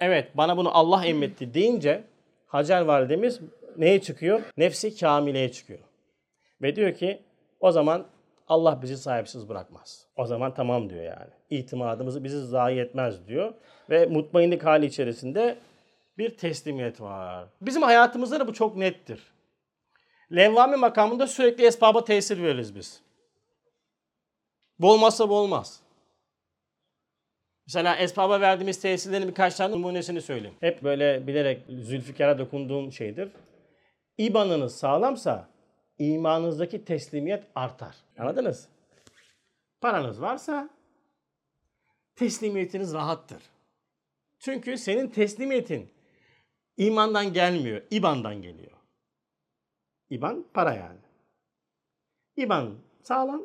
Evet, 0.00 0.36
bana 0.36 0.56
bunu 0.56 0.76
Allah 0.76 1.04
emretti 1.04 1.54
deyince 1.54 2.04
Hacer 2.46 2.80
validemiz 2.80 3.40
neye 3.76 4.00
çıkıyor? 4.00 4.42
Nefsi 4.56 4.96
kamileye 4.96 5.52
çıkıyor. 5.52 5.80
Ve 6.62 6.76
diyor 6.76 6.94
ki 6.94 7.22
o 7.60 7.72
zaman 7.72 8.06
Allah 8.48 8.82
bizi 8.82 8.96
sahipsiz 8.96 9.48
bırakmaz. 9.48 10.06
O 10.16 10.26
zaman 10.26 10.54
tamam 10.54 10.90
diyor 10.90 11.04
yani. 11.04 11.30
İtimadımızı 11.50 12.24
bizi 12.24 12.46
zayi 12.46 12.80
etmez 12.80 13.28
diyor. 13.28 13.54
Ve 13.90 14.06
mutmainlik 14.06 14.64
hali 14.64 14.86
içerisinde 14.86 15.58
bir 16.18 16.36
teslimiyet 16.36 17.00
var. 17.00 17.48
Bizim 17.60 17.82
hayatımızda 17.82 18.40
da 18.40 18.46
bu 18.46 18.52
çok 18.54 18.76
nettir. 18.76 19.22
Levvami 20.32 20.76
makamında 20.76 21.26
sürekli 21.26 21.66
esbaba 21.66 22.04
tesir 22.04 22.42
veririz 22.42 22.74
biz. 22.74 23.02
Bu 24.78 24.92
olmazsa 24.92 25.28
bu 25.28 25.34
olmaz. 25.34 25.80
Mesela 27.66 27.96
esbaba 27.96 28.40
verdiğimiz 28.40 28.80
tesirlerin 28.80 29.28
birkaç 29.28 29.54
tane 29.54 29.74
numunesini 29.74 30.22
söyleyeyim. 30.22 30.56
Hep 30.60 30.82
böyle 30.82 31.26
bilerek 31.26 31.62
Zülfikar'a 31.68 32.38
dokunduğum 32.38 32.92
şeydir. 32.92 33.28
İbanınız 34.18 34.76
sağlamsa 34.76 35.48
imanınızdaki 35.98 36.84
teslimiyet 36.84 37.44
artar. 37.54 37.96
Anladınız? 38.18 38.68
Paranız 39.80 40.20
varsa 40.20 40.70
teslimiyetiniz 42.16 42.94
rahattır. 42.94 43.42
Çünkü 44.38 44.78
senin 44.78 45.08
teslimiyetin 45.08 45.90
imandan 46.76 47.32
gelmiyor, 47.32 47.82
ibandan 47.90 48.42
geliyor. 48.42 48.72
İban 50.10 50.46
para 50.54 50.74
yani. 50.74 51.00
İban 52.36 52.74
sağlam, 53.02 53.42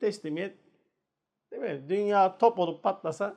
teslimiyet 0.00 0.56
değil 1.52 1.62
mi? 1.62 1.88
Dünya 1.88 2.38
top 2.38 2.58
olup 2.58 2.82
patlasa 2.82 3.36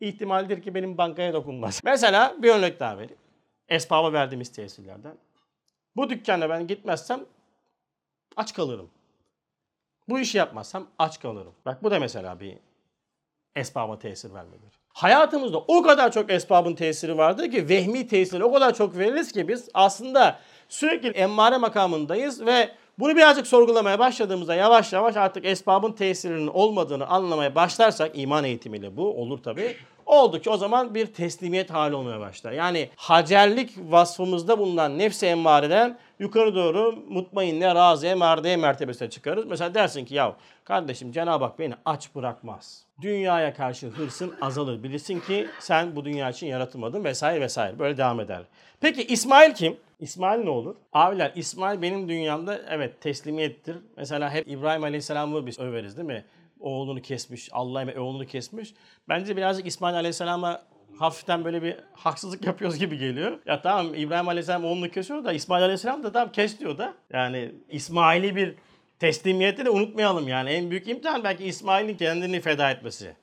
ihtimaldir 0.00 0.62
ki 0.62 0.74
benim 0.74 0.98
bankaya 0.98 1.32
dokunmaz. 1.32 1.80
Mesela 1.84 2.42
bir 2.42 2.48
örnek 2.48 2.80
daha 2.80 2.98
vereyim. 2.98 3.20
Esbaba 3.68 4.12
verdiğimiz 4.12 4.52
tesirlerden. 4.52 5.16
Bu 5.96 6.10
dükkana 6.10 6.50
ben 6.50 6.66
gitmezsem 6.66 7.20
aç 8.36 8.54
kalırım. 8.54 8.90
Bu 10.08 10.18
işi 10.18 10.38
yapmazsam 10.38 10.86
aç 10.98 11.20
kalırım. 11.20 11.52
Bak 11.66 11.82
bu 11.82 11.90
da 11.90 11.98
mesela 12.00 12.40
bir 12.40 12.58
esbaba 13.56 13.98
tesir 13.98 14.34
vermedir. 14.34 14.80
Hayatımızda 14.94 15.58
o 15.58 15.82
kadar 15.82 16.12
çok 16.12 16.30
esbabın 16.30 16.74
tesiri 16.74 17.18
vardır 17.18 17.50
ki 17.50 17.68
vehmi 17.68 18.08
tesiri 18.08 18.44
o 18.44 18.52
kadar 18.52 18.74
çok 18.74 18.98
veririz 18.98 19.32
ki 19.32 19.48
biz 19.48 19.68
aslında 19.74 20.40
sürekli 20.68 21.08
emmare 21.08 21.56
makamındayız 21.56 22.46
ve 22.46 22.70
bunu 22.98 23.16
birazcık 23.16 23.46
sorgulamaya 23.46 23.98
başladığımızda 23.98 24.54
yavaş 24.54 24.92
yavaş 24.92 25.16
artık 25.16 25.44
esbabın 25.44 25.92
tesirinin 25.92 26.46
olmadığını 26.46 27.06
anlamaya 27.06 27.54
başlarsak 27.54 28.10
iman 28.14 28.44
eğitimiyle 28.44 28.96
bu 28.96 29.20
olur 29.22 29.42
tabii. 29.42 29.76
Oldu 30.06 30.40
ki 30.40 30.50
o 30.50 30.56
zaman 30.56 30.94
bir 30.94 31.06
teslimiyet 31.06 31.70
hali 31.70 31.94
olmaya 31.94 32.20
başlar. 32.20 32.52
Yani 32.52 32.88
hacerlik 32.96 33.70
vasfımızda 33.90 34.58
bulunan 34.58 34.98
nefsi 34.98 35.26
emmareden 35.26 35.98
yukarı 36.18 36.54
doğru 36.54 36.96
mutmainne, 37.08 37.74
raziye, 37.74 38.14
merdeye 38.14 38.56
mertebesine 38.56 39.10
çıkarız. 39.10 39.46
Mesela 39.46 39.74
dersin 39.74 40.04
ki 40.04 40.14
ya 40.14 40.36
kardeşim 40.64 41.12
Cenab-ı 41.12 41.44
Hak 41.44 41.58
beni 41.58 41.74
aç 41.84 42.14
bırakmaz. 42.14 42.84
Dünyaya 43.00 43.54
karşı 43.54 43.86
hırsın 43.86 44.34
azalır. 44.40 44.82
Bilirsin 44.82 45.20
ki 45.20 45.46
sen 45.60 45.96
bu 45.96 46.04
dünya 46.04 46.30
için 46.30 46.46
yaratılmadın 46.46 47.04
vesaire 47.04 47.40
vesaire. 47.40 47.78
Böyle 47.78 47.96
devam 47.96 48.20
eder. 48.20 48.42
Peki 48.80 49.04
İsmail 49.04 49.54
kim? 49.54 49.76
İsmail 50.00 50.44
ne 50.44 50.50
olur? 50.50 50.76
Abiler 50.92 51.32
İsmail 51.34 51.82
benim 51.82 52.08
dünyamda 52.08 52.60
evet 52.68 53.00
teslimiyettir. 53.00 53.76
Mesela 53.96 54.30
hep 54.30 54.48
İbrahim 54.48 54.84
Aleyhisselam'ı 54.84 55.46
biz 55.46 55.58
överiz 55.58 55.96
değil 55.96 56.06
mi? 56.06 56.24
Oğlunu 56.60 57.02
kesmiş, 57.02 57.48
Allah'a 57.52 58.00
oğlunu 58.00 58.26
kesmiş. 58.26 58.74
Bence 59.08 59.36
birazcık 59.36 59.66
İsmail 59.66 59.96
Aleyhisselam'a 59.96 60.62
hafiften 60.98 61.44
böyle 61.44 61.62
bir 61.62 61.76
haksızlık 61.92 62.44
yapıyoruz 62.46 62.78
gibi 62.78 62.98
geliyor. 62.98 63.38
Ya 63.46 63.62
tamam 63.62 63.94
İbrahim 63.94 64.28
Aleyhisselam 64.28 64.64
oğlunu 64.64 64.90
kesiyor 64.90 65.24
da 65.24 65.32
İsmail 65.32 65.62
Aleyhisselam 65.62 66.02
da 66.02 66.12
tamam 66.12 66.32
kes 66.32 66.60
diyor 66.60 66.78
da. 66.78 66.94
Yani 67.12 67.52
İsmail'i 67.68 68.36
bir 68.36 68.54
teslimiyeti 68.98 69.64
de 69.64 69.70
unutmayalım 69.70 70.28
yani. 70.28 70.50
En 70.50 70.70
büyük 70.70 70.88
imtihan 70.88 71.24
belki 71.24 71.44
İsmail'in 71.44 71.96
kendini 71.96 72.40
feda 72.40 72.70
etmesi. 72.70 73.16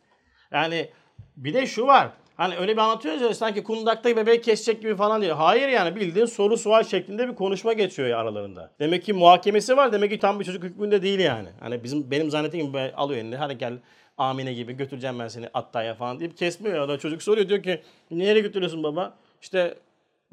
Yani 0.51 0.89
bir 1.37 1.53
de 1.53 1.67
şu 1.67 1.87
var. 1.87 2.09
Hani 2.41 2.57
öyle 2.57 2.73
bir 2.73 2.77
anlatıyoruz 2.77 3.21
ya 3.21 3.33
sanki 3.33 3.63
kundakta 3.63 4.15
bebeği 4.15 4.41
kesecek 4.41 4.81
gibi 4.81 4.95
falan 4.95 5.21
diyor. 5.21 5.35
Hayır 5.35 5.67
yani 5.67 5.95
bildiğin 5.95 6.25
soru 6.25 6.57
sual 6.57 6.83
şeklinde 6.83 7.27
bir 7.27 7.35
konuşma 7.35 7.73
geçiyor 7.73 8.07
ya 8.07 8.17
aralarında. 8.17 8.71
Demek 8.79 9.03
ki 9.03 9.13
muhakemesi 9.13 9.77
var. 9.77 9.91
Demek 9.91 10.11
ki 10.11 10.19
tam 10.19 10.39
bir 10.39 10.45
çocuk 10.45 10.63
hükmünde 10.63 11.01
değil 11.01 11.19
yani. 11.19 11.49
Hani 11.59 11.83
bizim 11.83 12.11
benim 12.11 12.29
zannettiğim 12.29 12.67
gibi 12.67 12.79
alıyor 12.79 13.21
elini. 13.21 13.35
Hadi 13.35 13.57
gel 13.57 13.73
Amine 14.17 14.53
gibi 14.53 14.73
götüreceğim 14.73 15.19
ben 15.19 15.27
seni 15.27 15.47
Atta'ya 15.53 15.95
falan 15.95 16.19
deyip 16.19 16.37
kesmiyor. 16.37 16.87
Da 16.87 16.99
çocuk 16.99 17.23
soruyor 17.23 17.49
diyor 17.49 17.63
ki 17.63 17.81
nereye 18.11 18.41
götürüyorsun 18.41 18.83
baba? 18.83 19.17
İşte 19.41 19.77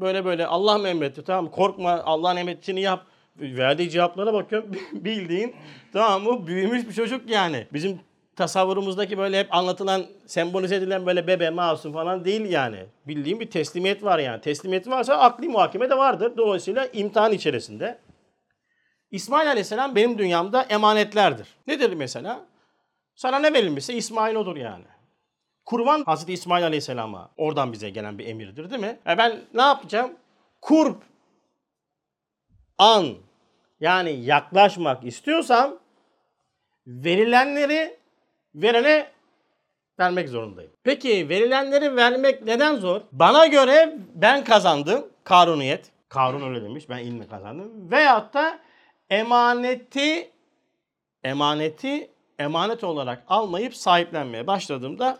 böyle 0.00 0.24
böyle 0.24 0.46
Allah 0.46 0.78
mı 0.78 0.88
emretti 0.88 1.24
tamam 1.24 1.50
korkma 1.50 2.02
Allah'ın 2.04 2.36
emrettiğini 2.36 2.80
yap. 2.80 3.06
Verdiği 3.36 3.90
cevaplara 3.90 4.32
bakıyorum 4.32 4.70
bildiğin 4.92 5.54
tamam 5.92 6.22
mı 6.22 6.46
büyümüş 6.46 6.88
bir 6.88 6.92
çocuk 6.92 7.30
yani. 7.30 7.66
Bizim 7.72 8.00
tasavvurumuzdaki 8.38 9.18
böyle 9.18 9.38
hep 9.38 9.54
anlatılan, 9.54 10.06
sembolize 10.26 10.76
edilen 10.76 11.06
böyle 11.06 11.26
bebe, 11.26 11.50
masum 11.50 11.92
falan 11.92 12.24
değil 12.24 12.50
yani. 12.50 12.86
Bildiğim 13.06 13.40
bir 13.40 13.50
teslimiyet 13.50 14.04
var 14.04 14.18
yani. 14.18 14.40
Teslimiyet 14.40 14.88
varsa 14.88 15.14
akli 15.14 15.48
muhakeme 15.48 15.90
de 15.90 15.98
vardır. 15.98 16.36
Dolayısıyla 16.36 16.86
imtihan 16.86 17.32
içerisinde. 17.32 17.98
İsmail 19.10 19.48
Aleyhisselam 19.48 19.96
benim 19.96 20.18
dünyamda 20.18 20.62
emanetlerdir. 20.62 21.48
Nedir 21.66 21.92
mesela? 21.92 22.40
Sana 23.14 23.38
ne 23.38 23.52
verilmişse 23.52 23.94
İsmail 23.94 24.34
odur 24.34 24.56
yani. 24.56 24.84
Kurban 25.64 26.02
Hazreti 26.04 26.32
İsmail 26.32 26.64
Aleyhisselam'a 26.64 27.30
oradan 27.36 27.72
bize 27.72 27.90
gelen 27.90 28.18
bir 28.18 28.26
emirdir 28.26 28.70
değil 28.70 28.80
mi? 28.80 28.98
E 29.06 29.18
ben 29.18 29.40
ne 29.54 29.62
yapacağım? 29.62 30.12
Kurp 30.60 31.02
an 32.78 33.14
yani 33.80 34.10
yaklaşmak 34.10 35.04
istiyorsam 35.04 35.78
verilenleri 36.86 37.98
verene 38.54 39.06
vermek 39.98 40.28
zorundayım. 40.28 40.72
Peki 40.84 41.28
verilenleri 41.28 41.96
vermek 41.96 42.42
neden 42.42 42.76
zor? 42.76 43.00
Bana 43.12 43.46
göre 43.46 43.98
ben 44.14 44.44
kazandım. 44.44 45.06
Karuniyet. 45.24 45.90
Karun 46.08 46.48
öyle 46.48 46.64
demiş. 46.64 46.88
Ben 46.88 46.98
ilmi 46.98 47.28
kazandım. 47.28 47.90
Veyahut 47.90 48.34
da 48.34 48.58
emaneti 49.10 50.30
emaneti 51.24 52.10
emanet 52.38 52.84
olarak 52.84 53.24
almayıp 53.28 53.76
sahiplenmeye 53.76 54.46
başladığımda 54.46 55.18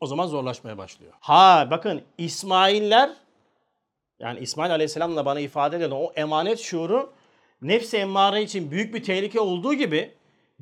o 0.00 0.06
zaman 0.06 0.26
zorlaşmaya 0.26 0.78
başlıyor. 0.78 1.12
Ha 1.20 1.68
bakın 1.70 2.02
İsmailler 2.18 3.10
yani 4.18 4.38
İsmail 4.40 4.72
Aleyhisselam'la 4.72 5.24
bana 5.24 5.40
ifade 5.40 5.76
edilen 5.76 5.90
o 5.90 6.12
emanet 6.16 6.58
şuuru 6.58 7.12
nefsi 7.62 7.96
emmare 7.96 8.42
için 8.42 8.70
büyük 8.70 8.94
bir 8.94 9.02
tehlike 9.02 9.40
olduğu 9.40 9.74
gibi 9.74 10.14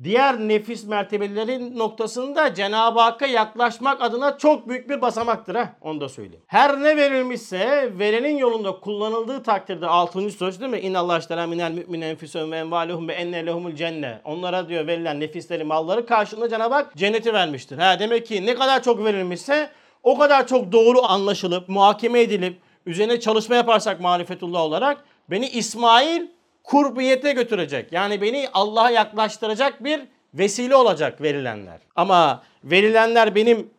diğer 0.03 0.39
nefis 0.39 0.85
mertebelerin 0.85 1.77
noktasında 1.77 2.53
Cenab-ı 2.53 2.99
Hakk'a 2.99 3.25
yaklaşmak 3.25 4.01
adına 4.01 4.37
çok 4.37 4.69
büyük 4.69 4.89
bir 4.89 5.01
basamaktır 5.01 5.55
ha. 5.55 5.73
Onu 5.81 6.01
da 6.01 6.09
söyleyeyim. 6.09 6.43
Her 6.47 6.83
ne 6.83 6.97
verilmişse 6.97 7.89
verenin 7.99 8.37
yolunda 8.37 8.79
kullanıldığı 8.79 9.43
takdirde 9.43 9.87
6. 9.87 10.31
söz 10.31 10.61
değil 10.61 10.71
mi? 10.71 10.79
İnna 10.79 10.99
Allah 10.99 11.19
iştera 11.19 11.47
minel 11.47 11.71
mümin 11.71 12.01
enfisum 12.01 12.51
ve 12.51 12.57
envaluhum 12.57 13.07
ve 13.07 13.13
enne 13.13 13.45
lehumul 13.45 13.75
cenne. 13.75 14.21
Onlara 14.25 14.69
diyor 14.69 14.87
verilen 14.87 15.19
nefisleri, 15.19 15.63
malları 15.63 16.05
karşılığında 16.05 16.49
Cenab-ı 16.49 16.73
Hak 16.73 16.95
cenneti 16.95 17.33
vermiştir. 17.33 17.77
Ha 17.77 17.99
demek 17.99 18.25
ki 18.25 18.45
ne 18.45 18.55
kadar 18.55 18.83
çok 18.83 19.05
verilmişse 19.05 19.69
o 20.03 20.17
kadar 20.17 20.47
çok 20.47 20.71
doğru 20.71 21.03
anlaşılıp, 21.03 21.69
muhakeme 21.69 22.21
edilip, 22.21 22.57
üzerine 22.85 23.19
çalışma 23.19 23.55
yaparsak 23.55 24.01
marifetullah 24.01 24.61
olarak 24.61 25.03
beni 25.29 25.47
İsmail 25.47 26.27
kurbiyete 26.67 27.31
götürecek. 27.31 27.91
Yani 27.91 28.21
beni 28.21 28.49
Allah'a 28.53 28.89
yaklaştıracak 28.91 29.83
bir 29.83 30.01
vesile 30.33 30.75
olacak 30.75 31.21
verilenler. 31.21 31.79
Ama 31.95 32.43
verilenler 32.63 33.35
benim 33.35 33.69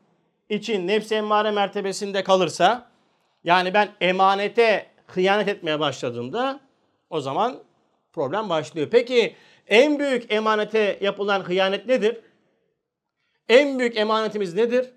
için 0.48 0.86
nefsi 0.86 1.14
emmare 1.14 1.50
mertebesinde 1.50 2.24
kalırsa 2.24 2.90
yani 3.44 3.74
ben 3.74 3.88
emanete 4.00 4.86
hıyanet 5.06 5.48
etmeye 5.48 5.80
başladığımda 5.80 6.60
o 7.10 7.20
zaman 7.20 7.58
problem 8.12 8.48
başlıyor. 8.48 8.88
Peki 8.90 9.34
en 9.66 9.98
büyük 9.98 10.32
emanete 10.32 10.98
yapılan 11.00 11.40
hıyanet 11.40 11.86
nedir? 11.86 12.20
En 13.48 13.78
büyük 13.78 13.96
emanetimiz 13.96 14.54
nedir? 14.54 14.90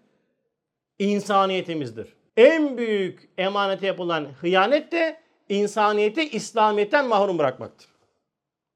İnsaniyetimizdir. 0.99 2.13
En 2.37 2.77
büyük 2.77 3.29
emanete 3.37 3.87
yapılan 3.87 4.27
hıyanet 4.41 4.91
de 4.91 5.21
insaniyeti 5.51 6.29
İslamiyet'ten 6.29 7.07
mahrum 7.07 7.37
bırakmaktır. 7.37 7.87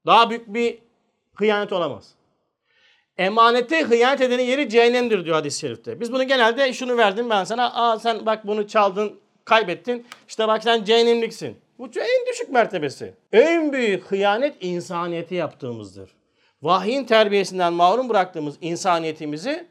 Daha 0.06 0.30
büyük 0.30 0.54
bir 0.54 0.78
hıyanet 1.34 1.72
olamaz. 1.72 2.14
Emanete 3.18 3.82
hıyanet 3.82 4.20
edenin 4.20 4.42
yeri 4.42 4.68
cehennemdir 4.68 5.24
diyor 5.24 5.36
hadis-i 5.36 5.58
şerifte. 5.60 6.00
Biz 6.00 6.12
bunu 6.12 6.24
genelde 6.24 6.72
şunu 6.72 6.96
verdim 6.96 7.30
ben 7.30 7.44
sana. 7.44 7.74
Aa 7.74 7.98
sen 7.98 8.26
bak 8.26 8.46
bunu 8.46 8.68
çaldın, 8.68 9.20
kaybettin. 9.44 10.06
İşte 10.28 10.48
bak 10.48 10.62
sen 10.62 10.84
cehennemliksin. 10.84 11.56
Bu 11.78 11.86
en 11.86 12.26
düşük 12.30 12.48
mertebesi. 12.50 13.14
En 13.32 13.72
büyük 13.72 14.04
hıyanet 14.04 14.56
insaniyeti 14.60 15.34
yaptığımızdır. 15.34 16.10
Vahyin 16.62 17.04
terbiyesinden 17.04 17.72
mahrum 17.72 18.08
bıraktığımız 18.08 18.58
insaniyetimizi 18.60 19.66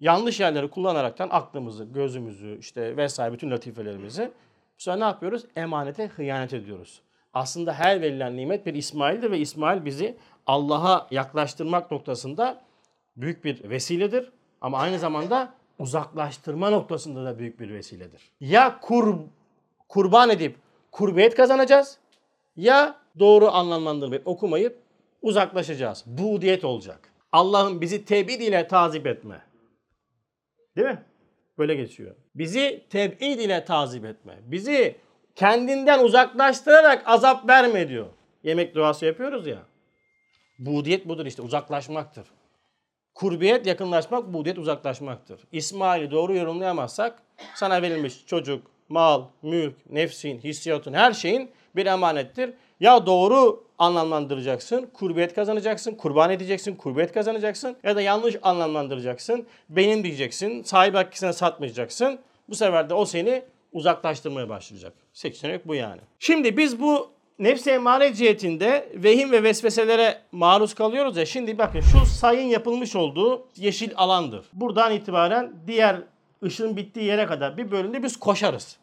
yanlış 0.00 0.40
yerleri 0.40 0.70
kullanaraktan 0.70 1.28
aklımızı, 1.32 1.84
gözümüzü, 1.84 2.58
işte 2.60 2.96
vesaire 2.96 3.32
bütün 3.32 3.50
latifelerimizi 3.50 4.30
bu 4.78 4.82
sefer 4.82 5.00
ne 5.00 5.04
yapıyoruz? 5.04 5.44
Emanete 5.56 6.06
hıyanet 6.06 6.54
ediyoruz. 6.54 7.02
Aslında 7.34 7.72
her 7.72 8.00
verilen 8.00 8.36
nimet 8.36 8.66
bir 8.66 8.74
İsmail'dir 8.74 9.30
ve 9.30 9.38
İsmail 9.38 9.84
bizi 9.84 10.16
Allah'a 10.46 11.06
yaklaştırmak 11.10 11.90
noktasında 11.90 12.60
büyük 13.16 13.44
bir 13.44 13.70
vesiledir. 13.70 14.32
Ama 14.60 14.78
aynı 14.78 14.98
zamanda 14.98 15.54
uzaklaştırma 15.78 16.70
noktasında 16.70 17.24
da 17.24 17.38
büyük 17.38 17.60
bir 17.60 17.70
vesiledir. 17.70 18.30
Ya 18.40 18.80
kur, 18.80 19.18
kurban 19.88 20.30
edip 20.30 20.56
kurbiyet 20.92 21.34
kazanacağız 21.34 21.98
ya 22.56 22.96
doğru 23.18 23.48
anlamlandırmayıp 23.48 24.26
okumayıp 24.26 24.82
uzaklaşacağız. 25.22 26.04
Bu 26.06 26.40
diyet 26.40 26.64
olacak. 26.64 27.12
Allah'ın 27.32 27.80
bizi 27.80 28.04
tebid 28.04 28.40
ile 28.40 28.68
tazip 28.68 29.06
etme. 29.06 29.42
Değil 30.76 30.88
mi? 30.88 31.02
Böyle 31.58 31.74
geçiyor. 31.74 32.14
Bizi 32.34 32.84
tebid 32.90 33.38
ile 33.38 33.64
tazip 33.64 34.04
etme. 34.04 34.38
Bizi 34.42 34.96
kendinden 35.34 36.04
uzaklaştırarak 36.04 37.02
azap 37.06 37.48
verme 37.48 37.88
diyor. 37.88 38.06
Yemek 38.42 38.74
duası 38.74 39.06
yapıyoruz 39.06 39.46
ya. 39.46 39.58
Budiyet 40.58 41.08
budur 41.08 41.26
işte 41.26 41.42
uzaklaşmaktır. 41.42 42.26
Kurbiyet 43.14 43.66
yakınlaşmak, 43.66 44.32
budiyet 44.32 44.58
uzaklaşmaktır. 44.58 45.40
İsmail'i 45.52 46.10
doğru 46.10 46.34
yorumlayamazsak 46.34 47.22
sana 47.54 47.82
verilmiş 47.82 48.26
çocuk, 48.26 48.66
mal, 48.88 49.24
mülk, 49.42 49.90
nefsin, 49.90 50.38
hissiyatın 50.38 50.92
her 50.92 51.12
şeyin 51.12 51.50
bir 51.76 51.86
emanettir. 51.86 52.50
Ya 52.80 53.06
doğru 53.06 53.64
anlamlandıracaksın, 53.78 54.90
kurbiyet 54.94 55.34
kazanacaksın, 55.34 55.94
kurban 55.94 56.30
edeceksin, 56.30 56.74
kurbiyet 56.74 57.12
kazanacaksın 57.12 57.76
ya 57.82 57.96
da 57.96 58.00
yanlış 58.00 58.36
anlamlandıracaksın, 58.42 59.46
benim 59.68 60.04
diyeceksin, 60.04 60.62
sahibi 60.62 60.96
hakkısına 60.96 61.32
satmayacaksın. 61.32 62.18
Bu 62.48 62.54
sefer 62.54 62.90
de 62.90 62.94
o 62.94 63.04
seni 63.04 63.42
uzaklaştırmaya 63.72 64.48
başlayacak. 64.48 64.92
Seçenek 65.12 65.68
bu 65.68 65.74
yani. 65.74 66.00
Şimdi 66.18 66.56
biz 66.56 66.80
bu 66.80 67.10
nefs-i 67.38 67.70
emmare 67.70 68.14
cihetinde 68.14 68.88
vehim 68.94 69.32
ve 69.32 69.42
vesveselere 69.42 70.18
maruz 70.32 70.74
kalıyoruz 70.74 71.16
ya. 71.16 71.26
Şimdi 71.26 71.58
bakın 71.58 71.80
şu 71.80 72.06
sayın 72.06 72.48
yapılmış 72.48 72.96
olduğu 72.96 73.46
yeşil 73.56 73.90
alandır. 73.96 74.46
Buradan 74.52 74.92
itibaren 74.92 75.52
diğer 75.66 75.96
ışığın 76.42 76.76
bittiği 76.76 77.06
yere 77.06 77.26
kadar 77.26 77.56
bir 77.56 77.70
bölümde 77.70 78.02
biz 78.02 78.16
koşarız. 78.16 78.76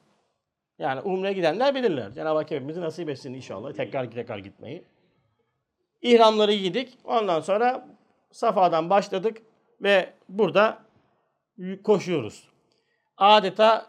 Yani 0.80 1.02
umreye 1.02 1.34
gidenler 1.34 1.76
bilirler. 1.76 2.12
Cenab-ı 2.12 2.38
Hak 2.38 2.52
hepimizi 2.52 2.82
nasip 2.82 3.10
etsin 3.10 3.34
inşallah. 3.34 3.74
Tekrar 3.74 4.12
tekrar 4.12 4.38
gitmeyi. 4.38 4.84
İhramları 6.02 6.54
giydik. 6.54 6.98
Ondan 7.04 7.40
sonra 7.40 7.88
Safa'dan 8.32 8.90
başladık 8.90 9.38
ve 9.82 10.14
burada 10.30 10.78
koşuyoruz. 11.84 12.44
Adeta 13.18 13.86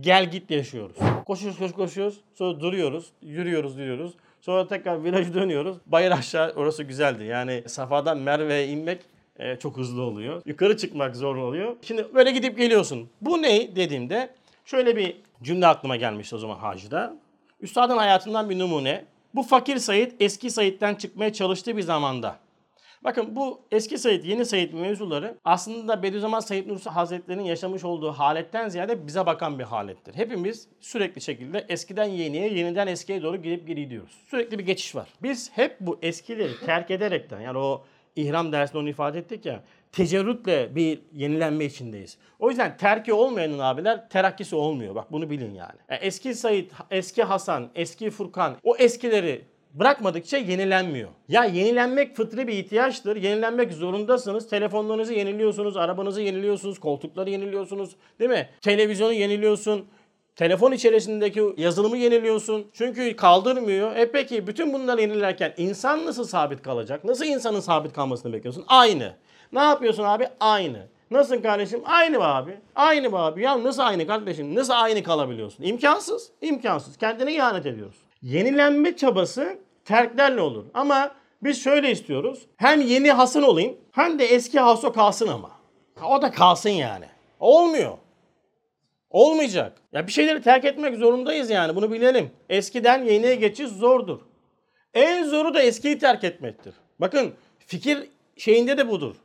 gel 0.00 0.30
git 0.30 0.50
yaşıyoruz. 0.50 0.96
Koşuyoruz, 1.26 1.58
koşuyoruz, 1.58 1.76
koşuyoruz. 1.76 2.20
Sonra 2.34 2.60
duruyoruz, 2.60 3.12
yürüyoruz, 3.22 3.78
yürüyoruz. 3.78 4.12
Sonra 4.40 4.66
tekrar 4.66 5.04
virajı 5.04 5.34
dönüyoruz. 5.34 5.76
Bayır 5.86 6.10
aşağı 6.10 6.52
orası 6.56 6.82
güzeldi. 6.82 7.24
Yani 7.24 7.62
Safa'dan 7.66 8.18
Merve'ye 8.18 8.68
inmek 8.68 9.00
e, 9.38 9.56
çok 9.56 9.76
hızlı 9.76 10.02
oluyor. 10.02 10.42
Yukarı 10.46 10.76
çıkmak 10.76 11.16
zor 11.16 11.36
oluyor. 11.36 11.76
Şimdi 11.82 12.14
böyle 12.14 12.30
gidip 12.30 12.58
geliyorsun. 12.58 13.10
Bu 13.20 13.42
ne 13.42 13.76
dediğimde 13.76 14.30
şöyle 14.64 14.96
bir 14.96 15.16
cümle 15.42 15.66
aklıma 15.66 15.96
gelmişti 15.96 16.34
o 16.34 16.38
zaman 16.38 16.56
hacda. 16.56 17.16
Üstadın 17.60 17.96
hayatından 17.96 18.50
bir 18.50 18.58
numune. 18.58 19.04
Bu 19.34 19.42
fakir 19.42 19.76
Said 19.76 20.12
eski 20.20 20.50
Said'den 20.50 20.94
çıkmaya 20.94 21.32
çalıştığı 21.32 21.76
bir 21.76 21.82
zamanda. 21.82 22.36
Bakın 23.04 23.36
bu 23.36 23.60
eski 23.70 23.98
Said, 23.98 24.24
yeni 24.24 24.44
Said 24.44 24.72
mevzuları 24.72 25.38
aslında 25.44 26.02
Bediüzzaman 26.02 26.40
Said 26.40 26.68
Nursi 26.68 26.90
Hazretleri'nin 26.90 27.44
yaşamış 27.44 27.84
olduğu 27.84 28.12
haletten 28.12 28.68
ziyade 28.68 29.06
bize 29.06 29.26
bakan 29.26 29.58
bir 29.58 29.64
halettir. 29.64 30.14
Hepimiz 30.14 30.68
sürekli 30.80 31.20
şekilde 31.20 31.66
eskiden 31.68 32.04
yeniye, 32.04 32.54
yeniden 32.54 32.86
eskiye 32.86 33.22
doğru 33.22 33.36
gidip 33.36 33.68
gidiyoruz. 33.68 34.12
Sürekli 34.30 34.58
bir 34.58 34.66
geçiş 34.66 34.94
var. 34.94 35.08
Biz 35.22 35.50
hep 35.54 35.76
bu 35.80 35.98
eskileri 36.02 36.60
terk 36.66 36.90
ederekten 36.90 37.40
yani 37.40 37.58
o 37.58 37.84
ihram 38.20 38.52
dersinde 38.52 38.78
onu 38.78 38.88
ifade 38.88 39.18
ettik 39.18 39.46
ya 39.46 39.62
tecerrütle 39.92 40.76
bir 40.76 40.98
yenilenme 41.12 41.64
içindeyiz. 41.64 42.18
O 42.38 42.48
yüzden 42.48 42.76
terki 42.76 43.12
olmayanın 43.12 43.58
abiler 43.58 44.08
terakkisi 44.08 44.56
olmuyor. 44.56 44.94
Bak 44.94 45.12
bunu 45.12 45.30
bilin 45.30 45.54
yani. 45.54 45.78
yani 45.88 46.00
eski 46.02 46.34
Said, 46.34 46.70
eski 46.90 47.22
Hasan, 47.22 47.70
eski 47.74 48.10
Furkan 48.10 48.56
o 48.62 48.76
eskileri 48.76 49.44
bırakmadıkça 49.74 50.36
yenilenmiyor. 50.36 51.08
Ya 51.28 51.44
yenilenmek 51.44 52.16
fıtri 52.16 52.48
bir 52.48 52.52
ihtiyaçtır. 52.52 53.16
Yenilenmek 53.16 53.72
zorundasınız. 53.72 54.48
Telefonlarınızı 54.48 55.14
yeniliyorsunuz, 55.14 55.76
arabanızı 55.76 56.22
yeniliyorsunuz, 56.22 56.78
koltukları 56.78 57.30
yeniliyorsunuz. 57.30 57.96
Değil 58.20 58.30
mi? 58.30 58.48
Televizyonu 58.60 59.12
yeniliyorsun. 59.12 59.86
Telefon 60.40 60.72
içerisindeki 60.72 61.42
yazılımı 61.56 61.96
yeniliyorsun. 61.96 62.66
Çünkü 62.72 63.16
kaldırmıyor. 63.16 63.96
E 63.96 64.10
peki 64.10 64.46
bütün 64.46 64.72
bunları 64.72 65.00
yenilerken 65.00 65.54
insan 65.56 66.06
nasıl 66.06 66.24
sabit 66.24 66.62
kalacak? 66.62 67.04
Nasıl 67.04 67.24
insanın 67.24 67.60
sabit 67.60 67.92
kalmasını 67.92 68.32
bekliyorsun? 68.32 68.64
Aynı. 68.68 69.12
Ne 69.52 69.60
yapıyorsun 69.60 70.04
abi? 70.04 70.28
Aynı. 70.40 70.88
Nasılsın 71.10 71.42
kardeşim? 71.42 71.82
Aynı 71.84 72.18
mı 72.18 72.24
abi? 72.24 72.56
Aynı 72.76 73.10
mı 73.10 73.18
abi? 73.18 73.42
Ya 73.42 73.64
nasıl 73.64 73.82
aynı 73.82 74.06
kardeşim? 74.06 74.54
Nasıl 74.54 74.72
aynı 74.76 75.02
kalabiliyorsun? 75.02 75.64
İmkansız. 75.64 76.30
İmkansız. 76.40 76.96
Kendine 76.96 77.34
ihanet 77.34 77.66
ediyorsun. 77.66 78.02
Yenilenme 78.22 78.96
çabası 78.96 79.58
terklerle 79.84 80.40
olur. 80.40 80.64
Ama 80.74 81.10
biz 81.42 81.64
şöyle 81.64 81.90
istiyoruz. 81.90 82.46
Hem 82.56 82.80
yeni 82.80 83.12
Hasan 83.12 83.42
olayım 83.42 83.76
hem 83.92 84.18
de 84.18 84.24
eski 84.24 84.60
Haso 84.60 84.92
kalsın 84.92 85.28
ama. 85.28 85.50
O 86.08 86.22
da 86.22 86.30
kalsın 86.30 86.70
yani. 86.70 87.06
Olmuyor. 87.40 87.92
Olmayacak. 89.10 89.72
Ya 89.92 90.06
bir 90.06 90.12
şeyleri 90.12 90.42
terk 90.42 90.64
etmek 90.64 90.96
zorundayız 90.96 91.50
yani 91.50 91.76
bunu 91.76 91.92
bilelim. 91.92 92.30
Eskiden 92.48 93.04
yeniye 93.04 93.34
geçiş 93.34 93.68
zordur. 93.68 94.18
En 94.94 95.24
zoru 95.24 95.54
da 95.54 95.62
eskiyi 95.62 95.98
terk 95.98 96.24
etmektir. 96.24 96.74
Bakın 97.00 97.32
fikir 97.58 98.08
şeyinde 98.36 98.78
de 98.78 98.88
budur. 98.88 99.16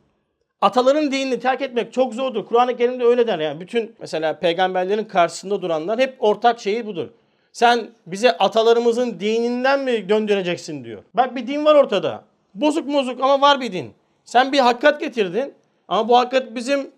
Ataların 0.60 1.12
dinini 1.12 1.40
terk 1.40 1.62
etmek 1.62 1.92
çok 1.92 2.14
zordur. 2.14 2.46
Kur'an-ı 2.46 2.76
Kerim'de 2.76 3.04
öyle 3.04 3.26
der 3.26 3.38
yani. 3.38 3.60
Bütün 3.60 3.94
mesela 4.00 4.38
peygamberlerin 4.38 5.04
karşısında 5.04 5.62
duranlar 5.62 5.98
hep 5.98 6.16
ortak 6.18 6.60
şeyi 6.60 6.86
budur. 6.86 7.08
Sen 7.52 7.90
bize 8.06 8.36
atalarımızın 8.36 9.20
dininden 9.20 9.80
mi 9.80 10.08
döndüreceksin 10.08 10.84
diyor. 10.84 11.02
Bak 11.14 11.36
bir 11.36 11.46
din 11.46 11.64
var 11.64 11.74
ortada. 11.74 12.24
Bozuk 12.54 12.88
bozuk 12.88 13.20
ama 13.20 13.40
var 13.40 13.60
bir 13.60 13.72
din. 13.72 13.94
Sen 14.24 14.52
bir 14.52 14.58
hakikat 14.58 15.00
getirdin 15.00 15.54
ama 15.88 16.08
bu 16.08 16.18
hakikat 16.18 16.54
bizim 16.54 16.90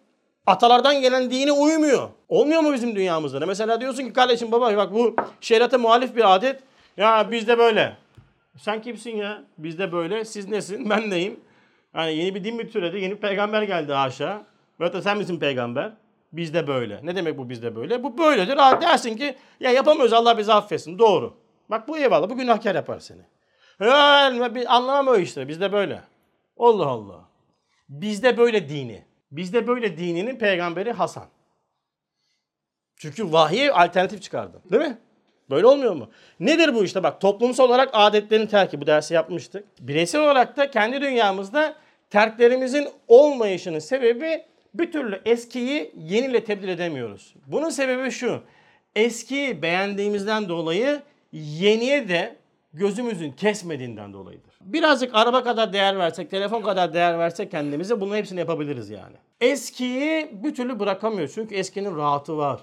atalardan 0.48 1.00
gelen 1.00 1.30
dine 1.30 1.52
uymuyor. 1.52 2.08
Olmuyor 2.28 2.60
mu 2.60 2.72
bizim 2.72 2.96
dünyamızda? 2.96 3.46
Mesela 3.46 3.80
diyorsun 3.80 4.02
ki 4.02 4.12
kardeşim 4.12 4.52
baba 4.52 4.76
bak 4.76 4.92
bu 4.92 5.16
şeriata 5.40 5.78
muhalif 5.78 6.16
bir 6.16 6.34
adet. 6.34 6.60
Ya 6.96 7.30
bizde 7.30 7.58
böyle. 7.58 7.96
Sen 8.56 8.82
kimsin 8.82 9.16
ya? 9.16 9.42
Bizde 9.58 9.92
böyle. 9.92 10.24
Siz 10.24 10.48
nesin? 10.48 10.90
Ben 10.90 11.10
neyim? 11.10 11.40
Yani 11.94 12.14
yeni 12.14 12.34
bir 12.34 12.44
din 12.44 12.56
mi 12.56 12.70
türedi? 12.70 13.00
Yeni 13.00 13.12
bir 13.12 13.20
peygamber 13.20 13.62
geldi 13.62 13.94
aşağı. 13.94 14.42
Böyle 14.80 14.92
da 14.92 15.02
sen 15.02 15.18
misin 15.18 15.38
peygamber? 15.38 15.92
Bizde 16.32 16.66
böyle. 16.66 17.00
Ne 17.02 17.16
demek 17.16 17.38
bu 17.38 17.48
bizde 17.48 17.76
böyle? 17.76 18.02
Bu 18.02 18.18
böyledir. 18.18 18.56
Ha, 18.56 18.80
dersin 18.80 19.16
ki 19.16 19.36
ya 19.60 19.70
yapamıyoruz 19.70 20.12
Allah 20.12 20.38
bizi 20.38 20.52
affetsin. 20.52 20.98
Doğru. 20.98 21.34
Bak 21.70 21.88
bu 21.88 21.98
eyvallah. 21.98 22.30
Bu 22.30 22.36
günahkar 22.36 22.74
yapar 22.74 22.98
seni. 22.98 23.22
Anlamam 24.66 25.08
o 25.08 25.16
işte. 25.16 25.48
Bizde 25.48 25.72
böyle. 25.72 26.02
Allah 26.58 26.86
Allah. 26.86 27.28
Bizde 27.88 28.36
böyle 28.36 28.68
dini. 28.68 29.07
Bizde 29.30 29.66
böyle 29.66 29.98
dininin 29.98 30.36
peygamberi 30.36 30.92
Hasan. 30.92 31.26
Çünkü 32.96 33.32
vahiy 33.32 33.70
alternatif 33.70 34.22
çıkardı. 34.22 34.62
Değil 34.70 34.82
mi? 34.82 34.98
Böyle 35.50 35.66
olmuyor 35.66 35.94
mu? 35.94 36.10
Nedir 36.40 36.74
bu 36.74 36.84
işte 36.84 37.02
bak 37.02 37.20
toplumsal 37.20 37.64
olarak 37.64 37.90
adetlerin 37.92 38.46
terki 38.46 38.80
bu 38.80 38.86
dersi 38.86 39.14
yapmıştık. 39.14 39.64
Bireysel 39.80 40.20
olarak 40.20 40.56
da 40.56 40.70
kendi 40.70 41.00
dünyamızda 41.00 41.76
terklerimizin 42.10 42.88
olmayışının 43.08 43.78
sebebi 43.78 44.44
bir 44.74 44.92
türlü 44.92 45.20
eskiyi 45.24 45.92
yeniyle 45.96 46.44
tebdil 46.44 46.68
edemiyoruz. 46.68 47.34
Bunun 47.46 47.70
sebebi 47.70 48.10
şu. 48.10 48.42
Eskiyi 48.96 49.62
beğendiğimizden 49.62 50.48
dolayı 50.48 51.02
yeniye 51.32 52.08
de 52.08 52.36
gözümüzün 52.72 53.32
kesmediğinden 53.32 54.12
dolayıdır. 54.12 54.58
Birazcık 54.60 55.14
araba 55.14 55.44
kadar 55.44 55.72
değer 55.72 55.98
versek, 55.98 56.30
telefon 56.30 56.62
kadar 56.62 56.94
değer 56.94 57.18
versek 57.18 57.50
kendimize 57.50 58.00
bunun 58.00 58.16
hepsini 58.16 58.38
yapabiliriz 58.38 58.90
yani. 58.90 59.16
Eskiyi 59.40 60.30
bir 60.32 60.54
türlü 60.54 60.78
bırakamıyoruz. 60.78 61.34
Çünkü 61.34 61.54
eskinin 61.54 61.96
rahatı 61.96 62.36
var. 62.36 62.60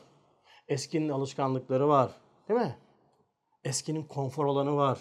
Eskinin 0.68 1.10
alışkanlıkları 1.10 1.88
var. 1.88 2.12
Değil 2.50 2.60
mi? 2.60 2.76
Eskinin 3.64 4.04
konfor 4.04 4.46
alanı 4.46 4.76
var. 4.76 5.00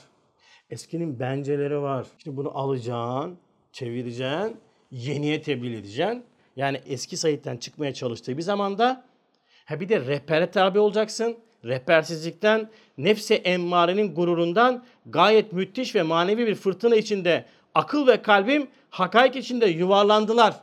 Eskinin 0.71 1.21
benceleri 1.21 1.83
var. 1.83 2.07
İşte 2.19 2.37
bunu 2.37 2.59
alacaksın, 2.59 3.39
çevireceksin, 3.73 4.61
yeniye 4.91 5.43
tebliğ 5.43 5.77
edeceksin. 5.77 6.25
Yani 6.57 6.81
eski 6.87 7.17
Said'den 7.17 7.57
çıkmaya 7.57 7.95
çalıştığı 7.95 8.37
bir 8.37 8.43
zamanda 8.43 9.05
ha 9.65 9.81
bir 9.81 9.89
de 9.89 10.01
rehbere 10.01 10.51
tabi 10.51 10.79
olacaksın. 10.79 11.37
Rehbersizlikten, 11.65 12.71
nefse 12.99 13.35
emmarenin 13.35 14.15
gururundan 14.15 14.85
gayet 15.07 15.53
müthiş 15.53 15.95
ve 15.95 16.03
manevi 16.03 16.47
bir 16.47 16.55
fırtına 16.55 16.97
içinde 16.97 17.45
akıl 17.75 18.07
ve 18.07 18.23
kalbim 18.23 18.69
hakaik 18.91 19.37
içinde 19.37 19.67
yuvarlandılar. 19.67 20.55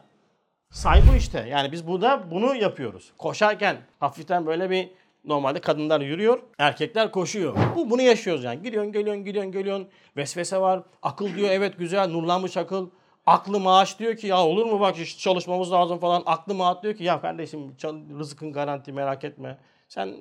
Say 0.70 1.02
bu 1.12 1.16
işte. 1.16 1.48
Yani 1.50 1.72
biz 1.72 1.88
burada 1.88 2.32
bunu 2.32 2.56
yapıyoruz. 2.56 3.12
Koşarken 3.18 3.78
hafiften 4.00 4.46
böyle 4.46 4.70
bir 4.70 4.90
Normalde 5.26 5.62
kadınlar 5.62 6.02
yürüyor, 6.02 6.40
erkekler 6.58 7.12
koşuyor. 7.12 7.58
Bu 7.76 7.90
bunu 7.90 8.02
yaşıyoruz 8.02 8.44
yani. 8.44 8.64
Gidiyorsun, 8.64 8.92
geliyorsun, 8.92 9.26
gidiyorsun, 9.26 9.52
geliyorsun. 9.52 9.88
Vesvese 10.18 10.58
var. 10.58 10.84
Akıl 11.02 11.36
diyor 11.36 11.50
evet 11.50 11.78
güzel, 11.78 12.10
nurlanmış 12.10 12.58
akıl. 12.58 12.90
Aklı 13.26 13.60
maaş 13.60 14.00
diyor 14.00 14.16
ki 14.16 14.28
ya 14.28 14.46
olur 14.46 14.66
mu 14.66 14.80
bak 14.80 14.96
çalışmamız 15.18 15.72
lazım 15.72 16.00
falan. 16.00 16.24
Aklı 16.26 16.54
maaş 16.54 16.84
diyor 16.84 16.96
ki 16.96 17.04
ya 17.04 17.22
kardeşim 17.22 17.76
rızkın 18.20 18.54
garanti 18.54 18.92
merak 18.92 19.24
etme. 19.24 19.58
Sen 19.94 20.18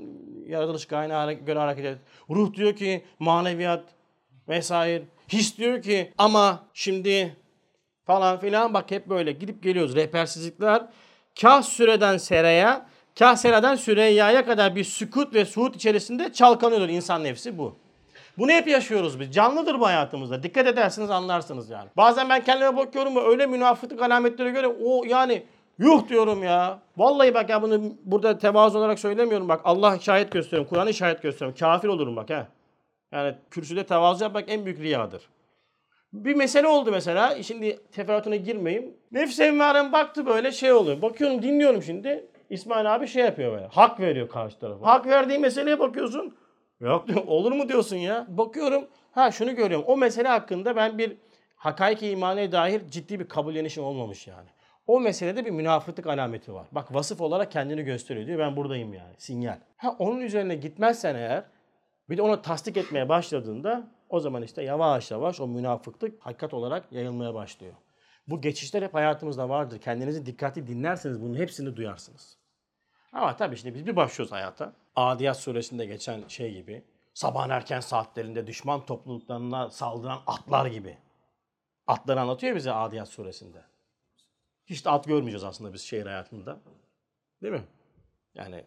yaratılış 0.47 0.87
kaynağına 0.87 1.33
göre 1.33 1.59
hareket 1.59 1.85
et. 1.85 1.99
Ruh 2.31 2.55
diyor 2.55 2.77
ki 2.77 3.05
maneviyat 3.19 3.85
vesaire. 4.49 5.03
His 5.29 5.59
diyor 5.59 5.83
ki 5.83 6.13
ama 6.19 6.65
şimdi 6.75 7.37
falan 8.07 8.41
filan 8.41 8.75
bak 8.75 8.91
hep 8.91 9.09
böyle 9.09 9.33
gidip 9.33 9.63
geliyoruz. 9.63 9.97
Rehbersizlikler 9.97 10.83
kah 11.41 11.63
süreden 11.63 12.17
seraya 12.17 12.87
Kahseradan 13.19 13.77
Süreyya'ya 13.77 14.47
kadar 14.47 14.77
bir 14.77 14.85
sükut 14.85 15.35
ve 15.35 15.45
suhut 15.45 15.77
içerisinde 15.77 16.33
çalkanıyordur 16.33 16.89
insan 16.89 17.25
nefsi 17.25 17.59
bu. 17.59 17.77
Bunu 18.39 18.51
hep 18.51 18.69
yaşıyoruz 18.69 19.21
biz. 19.21 19.33
Canlıdır 19.33 19.81
bu 19.81 19.87
hayatımızda. 19.87 20.43
Dikkat 20.43 20.67
edersiniz 20.67 21.11
anlarsınız 21.11 21.71
yani. 21.71 21.89
Bazen 21.97 22.29
ben 22.29 22.45
kendime 22.45 22.77
bakıyorum 22.77 23.17
ve 23.17 23.21
öyle 23.21 23.47
münafıklık 23.47 24.03
alametleri 24.03 24.51
göre 24.51 24.67
o 24.67 25.05
yani 25.05 25.43
yuh 25.81 26.09
diyorum 26.09 26.43
ya. 26.43 26.79
Vallahi 26.97 27.35
bak 27.35 27.51
ya 27.51 27.63
bunu 27.63 27.81
burada 28.05 28.39
tevazu 28.39 28.79
olarak 28.79 28.99
söylemiyorum 28.99 29.49
bak. 29.49 29.61
Allah 29.65 29.99
şahit 29.99 30.33
gösteriyorum. 30.33 30.69
Kur'an'ı 30.69 30.95
şahit 30.95 31.23
gösteriyorum. 31.23 31.59
Kafir 31.59 31.89
olurum 31.89 32.17
bak 32.17 32.31
ha. 32.31 32.49
Yani 33.13 33.35
kürsüde 33.51 33.87
tevazu 33.87 34.25
yapmak 34.25 34.45
en 34.49 34.65
büyük 34.65 34.81
riyadır. 34.81 35.23
Bir 36.13 36.35
mesele 36.35 36.67
oldu 36.67 36.91
mesela. 36.91 37.43
Şimdi 37.43 37.79
teferruatına 37.93 38.37
girmeyeyim. 38.37 38.95
Nefs 39.13 39.41
emmarem 39.41 39.93
baktı 39.93 40.27
böyle 40.27 40.53
şey 40.53 40.73
oluyor. 40.73 41.03
Bakıyorum 41.03 41.43
dinliyorum 41.43 41.83
şimdi. 41.83 42.27
İsmail 42.51 42.95
abi 42.95 43.07
şey 43.07 43.25
yapıyor 43.25 43.53
böyle. 43.53 43.67
Hak 43.67 44.01
veriyor 44.01 44.29
karşı 44.29 44.59
tarafa. 44.59 44.87
Hak 44.87 45.07
verdiği 45.07 45.39
meseleye 45.39 45.79
bakıyorsun. 45.79 46.37
Yok 46.81 47.05
olur 47.27 47.53
mu 47.53 47.69
diyorsun 47.69 47.97
ya? 47.97 48.27
Bakıyorum 48.29 48.85
ha 49.13 49.31
şunu 49.31 49.57
görüyorum. 49.57 49.87
O 49.89 49.97
mesele 49.97 50.29
hakkında 50.29 50.77
ben 50.77 50.99
bir 50.99 51.17
hakaik 51.57 52.03
imane 52.03 52.53
dair 52.53 52.83
ciddi 52.91 53.21
bir 53.21 53.29
kabullenişim 53.29 53.85
olmamış 53.85 54.27
yani. 54.27 54.49
O 54.91 55.01
meselede 55.01 55.45
bir 55.45 55.51
münafıklık 55.51 56.07
alameti 56.07 56.55
var. 56.55 56.67
Bak 56.73 56.95
vasıf 56.95 57.21
olarak 57.21 57.53
kendini 57.53 57.83
gösteriyor 57.83 58.27
diyor. 58.27 58.39
Ben 58.39 58.57
buradayım 58.57 58.95
yani. 58.95 59.15
Sinyal. 59.19 59.59
Ha 59.77 59.97
onun 59.99 60.21
üzerine 60.21 60.55
gitmezsen 60.55 61.15
eğer 61.15 61.45
bir 62.09 62.17
de 62.17 62.23
onu 62.23 62.43
tasdik 62.43 62.77
etmeye 62.77 63.09
başladığında 63.09 63.87
o 64.09 64.21
zaman 64.21 64.43
işte 64.43 64.63
yavaş 64.63 65.11
yavaş 65.11 65.41
o 65.41 65.49
münafıklık 65.49 66.27
hakikat 66.27 66.55
olarak 66.55 66.93
yayılmaya 66.93 67.35
başlıyor. 67.35 67.73
Bu 68.29 68.41
geçişler 68.41 68.83
hep 68.83 68.95
hayatımızda 68.95 69.49
vardır. 69.49 69.79
Kendinizi 69.79 70.27
dikkatli 70.27 70.67
dinlerseniz 70.67 71.23
bunun 71.23 71.37
hepsini 71.37 71.77
duyarsınız. 71.77 72.37
Ama 73.13 73.37
tabii 73.37 73.57
şimdi 73.57 73.75
biz 73.75 73.87
bir 73.87 73.97
başlıyoruz 73.97 74.33
hayata. 74.33 74.73
Adiyat 74.97 75.37
suresinde 75.37 75.87
geçen 75.87 76.29
şey 76.29 76.55
gibi. 76.55 76.85
Sabahın 77.15 77.51
erken 77.51 77.81
saatlerinde 77.81 78.47
düşman 78.47 78.87
topluluklarına 78.87 79.71
saldıran 79.71 80.19
atlar 80.27 80.67
gibi. 80.67 80.99
Atları 81.87 82.21
anlatıyor 82.21 82.57
bize 82.57 82.73
Adiyat 82.73 83.09
suresinde. 83.09 83.71
Hiç 84.71 84.85
de 84.85 84.91
at 84.91 85.05
görmeyeceğiz 85.05 85.45
aslında 85.45 85.73
biz 85.73 85.83
şehir 85.83 86.07
hayatında. 86.07 86.61
Değil 87.43 87.55
mi? 87.55 87.65
Yani 88.35 88.65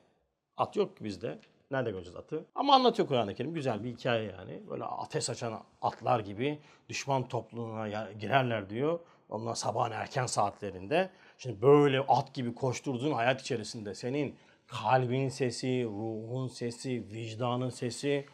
at 0.58 0.76
yok 0.76 0.98
ki 0.98 1.04
bizde. 1.04 1.40
Nerede 1.72 1.92
göreceğiz 1.92 2.16
atı? 2.16 2.46
Ama 2.56 2.76
anlatıyor 2.76 3.08
Kur'an-ı 3.08 3.36
Kerim. 3.36 3.54
Güzel 3.54 3.84
bir 3.84 3.90
hikaye 3.90 4.32
yani. 4.32 4.64
Böyle 4.70 4.84
ateş 4.84 5.30
açan 5.30 5.64
atlar 5.82 6.20
gibi 6.20 6.60
düşman 6.90 7.28
topluluğuna 7.28 8.12
girerler 8.12 8.70
diyor. 8.70 9.00
Onlar 9.30 9.56
sabahın 9.56 9.92
erken 9.92 10.26
saatlerinde. 10.26 11.10
Şimdi 11.38 11.62
böyle 11.62 12.00
at 12.00 12.34
gibi 12.34 12.56
koşturduğun 12.56 13.12
hayat 13.12 13.42
içerisinde 13.42 13.96
senin 13.96 14.36
kalbin 14.68 15.30
sesi, 15.30 15.84
ruhun 15.86 16.48
sesi, 16.48 17.10
vicdanın 17.12 17.70
sesi 17.70 18.26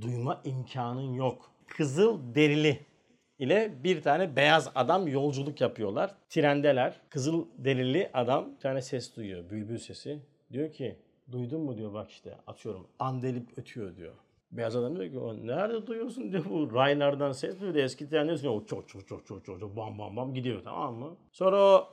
duyma 0.00 0.40
imkanın 0.44 1.12
yok. 1.14 1.50
Kızıl 1.66 2.34
derili 2.34 2.86
ile 3.42 3.72
bir 3.84 4.02
tane 4.02 4.36
beyaz 4.36 4.70
adam 4.74 5.08
yolculuk 5.08 5.60
yapıyorlar. 5.60 6.14
Trendeler. 6.28 7.00
Kızıl 7.08 7.46
derili 7.58 8.10
adam 8.14 8.54
bir 8.54 8.60
tane 8.60 8.82
ses 8.82 9.16
duyuyor. 9.16 9.50
Bülbül 9.50 9.78
sesi. 9.78 10.18
Diyor 10.52 10.72
ki 10.72 10.96
duydun 11.32 11.60
mu 11.60 11.76
diyor 11.76 11.92
bak 11.92 12.10
işte 12.10 12.38
atıyorum 12.46 12.86
andelip 12.98 13.58
ötüyor 13.58 13.96
diyor. 13.96 14.14
Beyaz 14.52 14.76
adam 14.76 14.96
diyor 14.96 15.10
ki 15.10 15.18
o 15.18 15.46
nerede 15.46 15.86
duyuyorsun 15.86 16.32
diyor 16.32 16.44
bu 16.50 16.74
raylardan 16.74 17.32
ses 17.32 17.60
duyuyor. 17.60 17.76
Eski 17.76 18.08
trenler 18.08 18.42
diyor 18.42 18.54
o 18.54 18.66
çok 18.66 18.88
çok 18.88 19.08
çok 19.08 19.26
çok 19.26 19.44
çok 19.44 19.76
bam 19.76 19.98
bam 19.98 20.16
bam 20.16 20.34
gidiyor 20.34 20.64
tamam 20.64 20.94
mı? 20.94 21.16
Sonra 21.32 21.62
o 21.62 21.88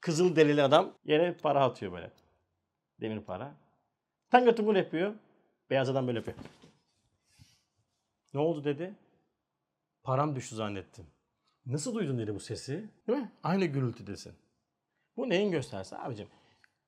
kızıl 0.00 0.36
derili 0.36 0.62
adam 0.62 0.92
yere 1.04 1.32
para 1.42 1.64
atıyor 1.64 1.92
böyle. 1.92 2.10
Demir 3.00 3.20
para. 3.20 3.54
Tanga 4.30 4.54
tungur 4.54 4.76
yapıyor. 4.76 5.12
Beyaz 5.70 5.90
adam 5.90 6.06
böyle 6.06 6.18
yapıyor. 6.18 6.36
Ne 8.34 8.40
oldu 8.40 8.64
dedi. 8.64 8.94
Param 10.02 10.36
düştü 10.36 10.54
zannettim. 10.56 11.06
Nasıl 11.66 11.94
duydun 11.94 12.18
dedi 12.18 12.34
bu 12.34 12.40
sesi? 12.40 12.88
Değil 13.08 13.18
mi? 13.18 13.32
Aynı 13.42 13.64
gürültüdesin. 13.64 14.32
Bu 15.16 15.28
neyin 15.28 15.50
gösterisi 15.50 15.96
abicim? 15.96 16.28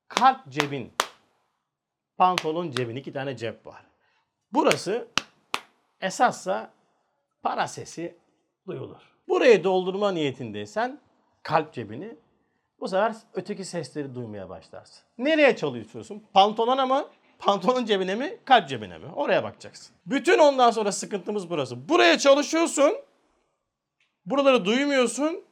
Kalp 0.08 0.48
cebin, 0.48 0.92
pantolon 2.16 2.70
cebin 2.70 2.96
iki 2.96 3.12
tane 3.12 3.36
cep 3.36 3.66
var. 3.66 3.86
Burası 4.52 5.08
esassa 6.00 6.70
para 7.42 7.68
sesi 7.68 8.16
duyulur. 8.66 9.12
Burayı 9.28 9.64
doldurma 9.64 10.12
niyetindeysen 10.12 11.00
kalp 11.42 11.72
cebini 11.72 12.16
bu 12.80 12.88
sefer 12.88 13.16
öteki 13.32 13.64
sesleri 13.64 14.14
duymaya 14.14 14.48
başlarsın. 14.48 15.04
Nereye 15.18 15.56
çalışıyorsun? 15.56 16.22
Pantolona 16.32 16.86
mı? 16.86 17.08
Pantolon 17.42 17.84
cebine 17.84 18.14
mi? 18.14 18.38
Kalp 18.44 18.68
cebine 18.68 18.98
mi? 18.98 19.06
Oraya 19.16 19.44
bakacaksın. 19.44 19.94
Bütün 20.06 20.38
ondan 20.38 20.70
sonra 20.70 20.92
sıkıntımız 20.92 21.50
burası. 21.50 21.88
Buraya 21.88 22.18
çalışıyorsun. 22.18 22.92
Buraları 24.26 24.64
duymuyorsun. 24.64 25.44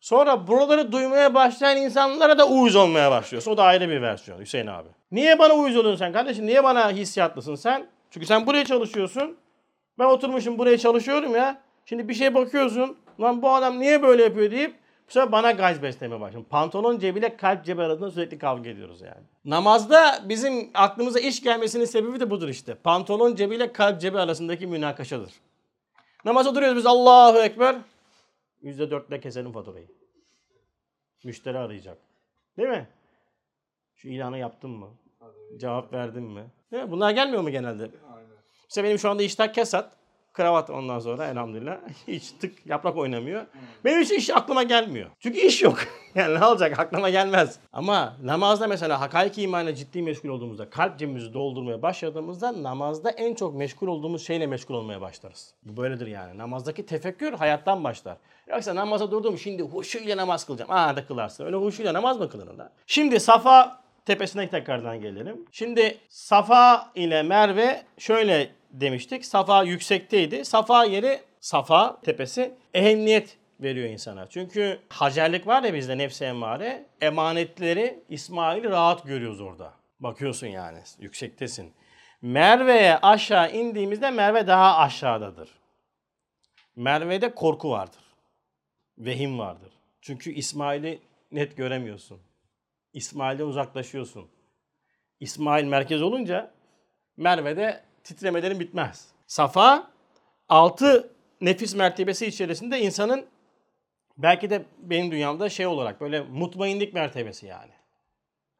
Sonra 0.00 0.46
buraları 0.46 0.92
duymaya 0.92 1.34
başlayan 1.34 1.76
insanlara 1.76 2.38
da 2.38 2.48
uyuz 2.48 2.76
olmaya 2.76 3.10
başlıyorsun. 3.10 3.50
O 3.50 3.56
da 3.56 3.62
ayrı 3.64 3.88
bir 3.88 4.02
versiyon 4.02 4.40
Hüseyin 4.40 4.66
abi. 4.66 4.88
Niye 5.12 5.38
bana 5.38 5.54
uyuz 5.54 5.76
oluyorsun 5.76 5.98
sen 6.04 6.12
kardeşim? 6.12 6.46
Niye 6.46 6.64
bana 6.64 6.90
hissiyatlısın 6.90 7.54
sen? 7.54 7.86
Çünkü 8.10 8.26
sen 8.26 8.46
buraya 8.46 8.64
çalışıyorsun. 8.64 9.36
Ben 9.98 10.04
oturmuşum 10.04 10.58
buraya 10.58 10.78
çalışıyorum 10.78 11.34
ya. 11.34 11.60
Şimdi 11.86 12.08
bir 12.08 12.14
şey 12.14 12.34
bakıyorsun. 12.34 12.96
Lan 13.20 13.42
bu 13.42 13.50
adam 13.54 13.80
niye 13.80 14.02
böyle 14.02 14.22
yapıyor 14.22 14.50
deyip 14.50 14.74
bu 15.08 15.12
sefer 15.12 15.32
bana 15.32 15.50
gaz 15.50 15.82
beslemeye 15.82 16.20
başladım. 16.20 16.46
Pantolon 16.50 16.98
cebiyle 16.98 17.36
kalp 17.36 17.64
cebi 17.64 17.82
arasında 17.82 18.10
sürekli 18.10 18.38
kavga 18.38 18.70
ediyoruz 18.70 19.00
yani. 19.00 19.22
Namazda 19.44 20.24
bizim 20.28 20.70
aklımıza 20.74 21.20
iş 21.20 21.42
gelmesinin 21.42 21.84
sebebi 21.84 22.20
de 22.20 22.30
budur 22.30 22.48
işte. 22.48 22.74
Pantolon 22.74 23.34
cebiyle 23.34 23.72
kalp 23.72 24.00
cebi 24.00 24.18
arasındaki 24.18 24.66
münakaşadır. 24.66 25.32
Namaza 26.24 26.54
duruyoruz 26.54 26.76
biz 26.76 26.86
Allahu 26.86 27.38
Ekber. 27.38 27.76
%4'le 28.62 29.20
keselim 29.20 29.52
faturayı. 29.52 29.88
Müşteri 31.24 31.58
arayacak. 31.58 31.98
Değil 32.58 32.68
mi? 32.68 32.88
Şu 33.96 34.08
ilanı 34.08 34.38
yaptın 34.38 34.70
mı? 34.70 34.90
Cevap 35.56 35.92
verdin 35.92 36.22
mi? 36.22 36.44
Değil 36.72 36.82
mi? 36.82 36.90
Bunlar 36.90 37.10
gelmiyor 37.10 37.42
mu 37.42 37.50
genelde? 37.50 37.90
İşte 38.68 38.84
benim 38.84 38.98
şu 38.98 39.10
anda 39.10 39.22
işler 39.22 39.52
kesat. 39.52 39.96
Kravat 40.34 40.70
ondan 40.70 40.98
sonra 40.98 41.26
elhamdülillah. 41.26 41.76
Hiç 42.08 42.30
tık 42.30 42.66
yaprak 42.66 42.96
oynamıyor. 42.96 43.46
Benim 43.84 44.00
hiç 44.00 44.10
iş 44.10 44.30
aklıma 44.30 44.62
gelmiyor. 44.62 45.10
Çünkü 45.20 45.38
iş 45.38 45.62
yok. 45.62 45.78
yani 46.14 46.40
ne 46.40 46.46
olacak 46.46 46.78
aklıma 46.78 47.10
gelmez. 47.10 47.58
Ama 47.72 48.16
namazda 48.22 48.66
mesela 48.66 49.00
hakaiki 49.00 49.42
imanla 49.42 49.74
ciddi 49.74 50.02
meşgul 50.02 50.28
olduğumuzda, 50.28 50.70
kalp 50.70 50.98
cebimizi 50.98 51.34
doldurmaya 51.34 51.82
başladığımızda 51.82 52.62
namazda 52.62 53.10
en 53.10 53.34
çok 53.34 53.54
meşgul 53.54 53.86
olduğumuz 53.88 54.26
şeyle 54.26 54.46
meşgul 54.46 54.74
olmaya 54.74 55.00
başlarız. 55.00 55.54
Bu 55.62 55.82
böyledir 55.82 56.06
yani. 56.06 56.38
Namazdaki 56.38 56.86
tefekkür 56.86 57.32
hayattan 57.32 57.84
başlar. 57.84 58.16
Yoksa 58.46 58.74
namaza 58.74 59.10
durdum 59.10 59.38
şimdi 59.38 59.62
huşuyla 59.62 60.16
namaz 60.16 60.46
kılacağım. 60.46 60.70
Aa 60.70 60.96
da 60.96 61.06
kılarsın. 61.06 61.44
Öyle 61.44 61.56
huşuyla 61.56 61.94
namaz 61.94 62.18
mı 62.18 62.30
kılınır 62.30 62.58
da? 62.58 62.72
Şimdi 62.86 63.20
Safa 63.20 63.83
tepesine 64.06 64.50
tekrardan 64.50 65.00
gelelim. 65.00 65.44
Şimdi 65.52 65.98
Safa 66.08 66.92
ile 66.94 67.22
Merve 67.22 67.82
şöyle 67.98 68.50
demiştik. 68.70 69.24
Safa 69.24 69.62
yüksekteydi. 69.62 70.44
Safa 70.44 70.84
yeri 70.84 71.20
Safa 71.40 72.00
tepesi 72.00 72.54
ehemmiyet 72.74 73.36
veriyor 73.60 73.88
insana. 73.88 74.26
Çünkü 74.28 74.80
hacerlik 74.88 75.46
var 75.46 75.62
ya 75.62 75.74
bizde 75.74 75.98
nefse 75.98 76.26
emmare. 76.26 76.86
Emanetleri 77.00 78.02
İsmail'i 78.08 78.70
rahat 78.70 79.04
görüyoruz 79.04 79.40
orada. 79.40 79.72
Bakıyorsun 80.00 80.46
yani 80.46 80.78
yüksektesin. 80.98 81.72
Merve'ye 82.22 82.96
aşağı 82.96 83.52
indiğimizde 83.52 84.10
Merve 84.10 84.46
daha 84.46 84.78
aşağıdadır. 84.78 85.48
Merve'de 86.76 87.34
korku 87.34 87.70
vardır. 87.70 88.04
Vehim 88.98 89.38
vardır. 89.38 89.72
Çünkü 90.00 90.32
İsmail'i 90.32 90.98
net 91.32 91.56
göremiyorsun. 91.56 92.20
İsmail'den 92.94 93.44
uzaklaşıyorsun. 93.44 94.28
İsmail 95.20 95.64
merkez 95.64 96.02
olunca 96.02 96.50
Merve'de 97.16 97.82
titremelerin 98.04 98.60
bitmez. 98.60 99.08
Safa 99.26 99.90
altı 100.48 101.10
nefis 101.40 101.74
mertebesi 101.74 102.26
içerisinde 102.26 102.80
insanın 102.80 103.26
belki 104.18 104.50
de 104.50 104.64
benim 104.78 105.10
dünyamda 105.10 105.48
şey 105.48 105.66
olarak 105.66 106.00
böyle 106.00 106.20
mutmainlik 106.20 106.94
mertebesi 106.94 107.46
yani. 107.46 107.72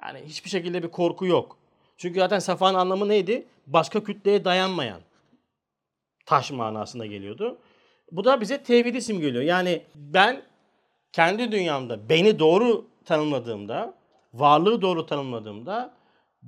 Yani 0.02 0.20
hiçbir 0.26 0.50
şekilde 0.50 0.82
bir 0.82 0.90
korku 0.90 1.26
yok. 1.26 1.58
Çünkü 1.96 2.18
zaten 2.18 2.38
Safa'nın 2.38 2.78
anlamı 2.78 3.08
neydi? 3.08 3.46
Başka 3.66 4.04
kütleye 4.04 4.44
dayanmayan 4.44 5.00
taş 6.26 6.50
manasında 6.50 7.06
geliyordu. 7.06 7.58
Bu 8.12 8.24
da 8.24 8.40
bize 8.40 8.62
tevhidi 8.62 9.02
simgeliyor. 9.02 9.44
Yani 9.44 9.82
ben 9.94 10.42
kendi 11.12 11.52
dünyamda 11.52 12.08
beni 12.08 12.38
doğru 12.38 12.86
tanımladığımda, 13.04 13.94
varlığı 14.34 14.82
doğru 14.82 15.06
tanımladığımda 15.06 15.94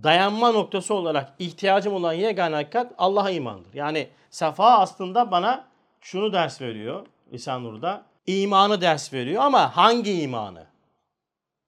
dayanma 0.03 0.53
noktası 0.53 0.95
olarak 0.95 1.35
ihtiyacım 1.39 1.95
olan 1.95 2.13
yegane 2.13 2.55
hakikat 2.55 2.93
Allah'a 2.99 3.31
imandır. 3.31 3.75
Yani 3.75 4.09
Safa 4.31 4.79
aslında 4.79 5.31
bana 5.31 5.69
şunu 6.01 6.33
ders 6.33 6.61
veriyor 6.61 7.07
Lisan 7.33 7.65
Nur'da. 7.65 8.05
İmanı 8.27 8.81
ders 8.81 9.13
veriyor 9.13 9.43
ama 9.43 9.77
hangi 9.77 10.23
imanı? 10.23 10.67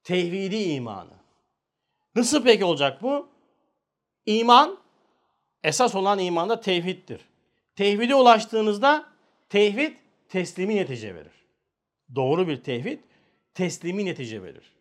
Tevhidi 0.05 0.57
imanı. 0.57 1.19
Nasıl 2.15 2.45
peki 2.45 2.65
olacak 2.65 3.03
bu? 3.03 3.29
İman, 4.27 4.79
esas 5.63 5.95
olan 5.95 6.19
imanda 6.19 6.61
tevhiddir. 6.61 7.21
Tevhide 7.77 8.15
ulaştığınızda 8.15 9.07
tevhid 9.49 9.97
teslimi 10.29 10.77
netice 10.77 11.15
verir. 11.15 11.45
Doğru 12.15 12.49
bir 12.49 12.63
tevhid 12.63 12.99
teslimi 13.55 14.05
netice 14.05 14.43
verir. 14.43 14.78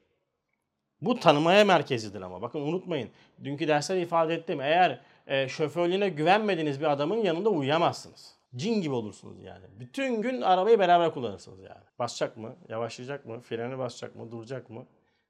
Bu 1.01 1.19
tanımaya 1.19 1.65
merkezidir 1.65 2.21
ama. 2.21 2.41
Bakın 2.41 2.61
unutmayın. 2.61 3.09
Dünkü 3.43 3.67
dersler 3.67 3.97
ifade 3.97 4.33
ettim. 4.33 4.61
Eğer 4.61 5.01
e, 5.27 5.47
şoförlüğüne 5.47 6.09
güvenmediğiniz 6.09 6.79
bir 6.79 6.85
adamın 6.85 7.17
yanında 7.17 7.49
uyuyamazsınız. 7.49 8.35
Cin 8.55 8.81
gibi 8.81 8.93
olursunuz 8.93 9.43
yani. 9.43 9.65
Bütün 9.79 10.21
gün 10.21 10.41
arabayı 10.41 10.79
beraber 10.79 11.13
kullanırsınız 11.13 11.59
yani. 11.59 11.83
Basacak 11.99 12.37
mı? 12.37 12.55
Yavaşlayacak 12.69 13.25
mı? 13.25 13.39
Freni 13.39 13.77
basacak 13.77 14.15
mı? 14.15 14.31
Duracak 14.31 14.69
mı? 14.69 14.85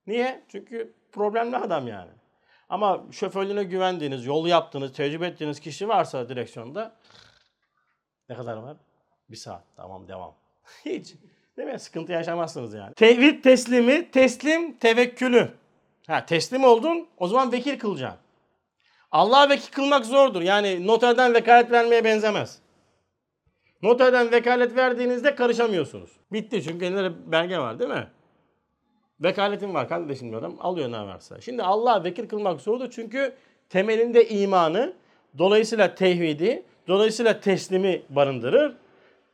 Niye? 0.07 0.43
Çünkü 0.47 0.93
problemli 1.11 1.57
adam 1.57 1.87
yani. 1.87 2.11
Ama 2.69 3.03
şoförlüğüne 3.11 3.63
güvendiğiniz, 3.63 4.25
yol 4.25 4.47
yaptığınız, 4.47 4.93
tecrübe 4.93 5.27
ettiğiniz 5.27 5.59
kişi 5.59 5.87
varsa 5.87 6.29
direksiyonda 6.29 6.95
Ne 8.29 8.35
kadar 8.35 8.57
var? 8.57 8.77
Bir 9.29 9.35
saat. 9.35 9.63
Tamam 9.75 10.07
devam. 10.07 10.35
Hiç. 10.85 11.15
Değil 11.57 11.69
mi? 11.69 11.79
Sıkıntı 11.79 12.11
yaşamazsınız 12.11 12.73
yani. 12.73 12.93
Tevhid 12.93 13.43
teslimi, 13.43 14.11
teslim 14.11 14.77
tevekkülü. 14.77 15.49
Ha 16.07 16.25
teslim 16.25 16.63
oldun 16.63 17.07
o 17.17 17.27
zaman 17.27 17.51
vekil 17.51 17.79
kılacaksın. 17.79 18.19
Allah'a 19.11 19.49
vekil 19.49 19.71
kılmak 19.71 20.05
zordur. 20.05 20.41
Yani 20.41 20.87
noterden 20.87 21.33
vekalet 21.33 21.71
vermeye 21.71 22.03
benzemez. 22.03 22.59
Noterden 23.81 24.31
vekalet 24.31 24.75
verdiğinizde 24.75 25.35
karışamıyorsunuz. 25.35 26.09
Bitti 26.31 26.63
çünkü 26.63 26.85
elinde 26.85 27.31
belge 27.31 27.57
var 27.57 27.79
değil 27.79 27.89
mi? 27.89 28.07
Vekaletin 29.19 29.73
var 29.73 29.89
kardeşim 29.89 30.29
diyor 30.29 30.41
adam. 30.41 30.55
Alıyor 30.59 30.91
ne 30.91 31.01
varsa. 31.01 31.41
Şimdi 31.41 31.63
Allah'a 31.63 32.03
vekil 32.03 32.27
kılmak 32.27 32.61
zordur 32.61 32.91
çünkü 32.91 33.33
temelinde 33.69 34.27
imanı, 34.27 34.93
dolayısıyla 35.37 35.95
tevhidi, 35.95 36.63
dolayısıyla 36.87 37.39
teslimi 37.39 38.01
barındırır. 38.09 38.75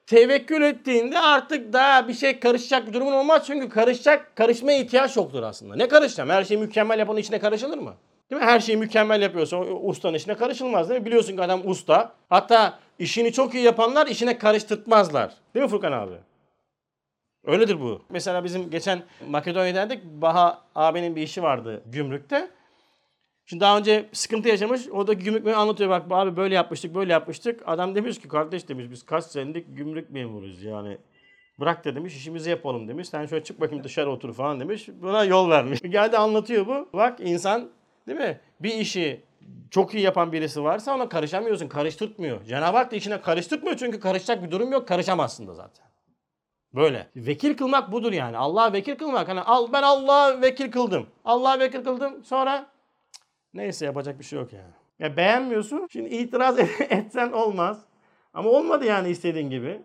Tevekkül 0.08 0.62
ettiğinde 0.62 1.20
artık 1.20 1.74
daha 1.74 2.08
bir 2.08 2.14
şey 2.14 2.40
karışacak 2.40 2.88
bir 2.88 2.94
durumun 2.94 3.12
olmaz. 3.14 3.44
Çünkü 3.48 3.70
karışacak, 3.70 4.36
karışmaya 4.36 4.80
ihtiyaç 4.80 5.18
yoktur 5.18 5.44
aslında. 5.44 5.76
Ne 5.76 5.88
karışacağım? 5.88 6.30
Her 6.30 6.44
şeyi 6.44 6.58
mükemmel 6.58 7.00
yapanın 7.00 7.20
içine 7.20 7.40
karışılır 7.40 7.78
mı? 7.78 7.94
Değil 8.32 8.42
mi? 8.42 8.48
Her 8.48 8.60
şeyi 8.60 8.78
mükemmel 8.78 9.22
yapıyorsa 9.22 9.58
ustanın 9.58 10.14
işine 10.14 10.36
karışılmaz 10.36 10.90
değil 10.90 11.00
mi? 11.00 11.06
Biliyorsun 11.06 11.36
ki 11.36 11.42
adam 11.42 11.62
usta. 11.66 12.12
Hatta 12.30 12.80
işini 13.00 13.34
çok 13.34 13.54
iyi 13.54 13.64
yapanlar 13.64 14.08
işine 14.08 14.38
karıştırtmazlar. 14.38 15.34
Değil 15.56 15.64
mi 15.64 15.70
Furkan 15.70 15.92
abi? 15.92 16.16
Öyledir 17.46 17.82
bu. 17.82 18.02
Mesela 18.10 18.44
bizim 18.44 18.70
geçen 18.70 19.04
Makedonya'daydık. 19.28 20.04
Baha 20.04 20.62
abinin 20.76 21.16
bir 21.16 21.22
işi 21.22 21.44
vardı 21.44 21.82
gümrükte. 21.86 22.50
Şimdi 23.46 23.62
daha 23.62 23.78
önce 23.78 24.10
sıkıntı 24.14 24.50
yaşamış. 24.50 24.88
Oradaki 24.92 25.24
gümrük 25.24 25.46
memuru 25.46 25.62
anlatıyor. 25.62 25.90
Bak 25.90 26.06
abi 26.10 26.38
böyle 26.38 26.56
yapmıştık, 26.56 26.96
böyle 26.96 27.12
yapmıştık. 27.12 27.62
Adam 27.66 27.96
demiş 27.96 28.20
ki 28.20 28.28
kardeş 28.28 28.70
demiş 28.70 28.86
biz 28.92 29.06
kaç 29.06 29.24
senelik 29.26 29.78
gümrük 29.78 30.10
memuruyuz 30.10 30.64
yani. 30.64 30.98
Bırak 31.60 31.86
da 31.86 31.96
demiş 31.96 32.16
işimizi 32.16 32.50
yapalım 32.50 32.88
demiş. 32.88 33.10
Sen 33.10 33.26
şöyle 33.26 33.44
çık 33.44 33.62
bakayım 33.62 33.84
dışarı 33.84 34.12
otur 34.12 34.34
falan 34.34 34.60
demiş. 34.60 34.90
Buna 35.02 35.24
yol 35.24 35.50
vermiş. 35.50 35.82
Geldi 35.90 36.18
anlatıyor 36.18 36.68
bu. 36.68 36.90
Bak 36.94 37.20
insan 37.20 37.70
değil 38.08 38.20
mi? 38.20 38.40
Bir 38.60 38.74
işi 38.74 39.22
çok 39.72 39.94
iyi 39.94 40.04
yapan 40.04 40.32
birisi 40.32 40.64
varsa 40.64 40.96
ona 40.96 41.10
karışamıyorsun. 41.10 41.68
Karıştırtmıyor. 41.68 42.44
Cenab-ı 42.46 42.78
Hak 42.78 42.92
da 42.92 42.96
işine 42.96 43.22
karıştırtmıyor 43.22 43.78
çünkü 43.78 44.00
karışacak 44.00 44.44
bir 44.44 44.52
durum 44.52 44.72
yok. 44.72 44.88
Karışamazsın 44.88 45.48
da 45.48 45.54
zaten. 45.54 45.86
Böyle. 46.76 47.08
Vekil 47.16 47.58
kılmak 47.58 47.92
budur 47.92 48.14
yani. 48.14 48.38
Allah'a 48.38 48.74
vekil 48.74 48.96
kılmak. 48.96 49.28
Hani 49.28 49.42
al 49.42 49.74
ben 49.74 49.84
Allah'a 49.84 50.42
vekil 50.42 50.72
kıldım. 50.72 51.08
Allah'a 51.26 51.60
vekil 51.60 51.84
kıldım. 51.84 52.24
Sonra 52.24 52.73
neyse 53.54 53.86
yapacak 53.86 54.20
bir 54.20 54.24
şey 54.24 54.40
yok 54.40 54.54
yani. 54.54 54.74
Ya 55.00 55.18
beğenmiyorsun. 55.18 55.88
Şimdi 55.92 56.10
itiraz 56.10 56.60
etsen 56.90 57.32
olmaz. 57.32 57.86
Ama 58.34 58.50
olmadı 58.50 58.86
yani 58.86 59.10
istediğin 59.10 59.50
gibi. 59.50 59.82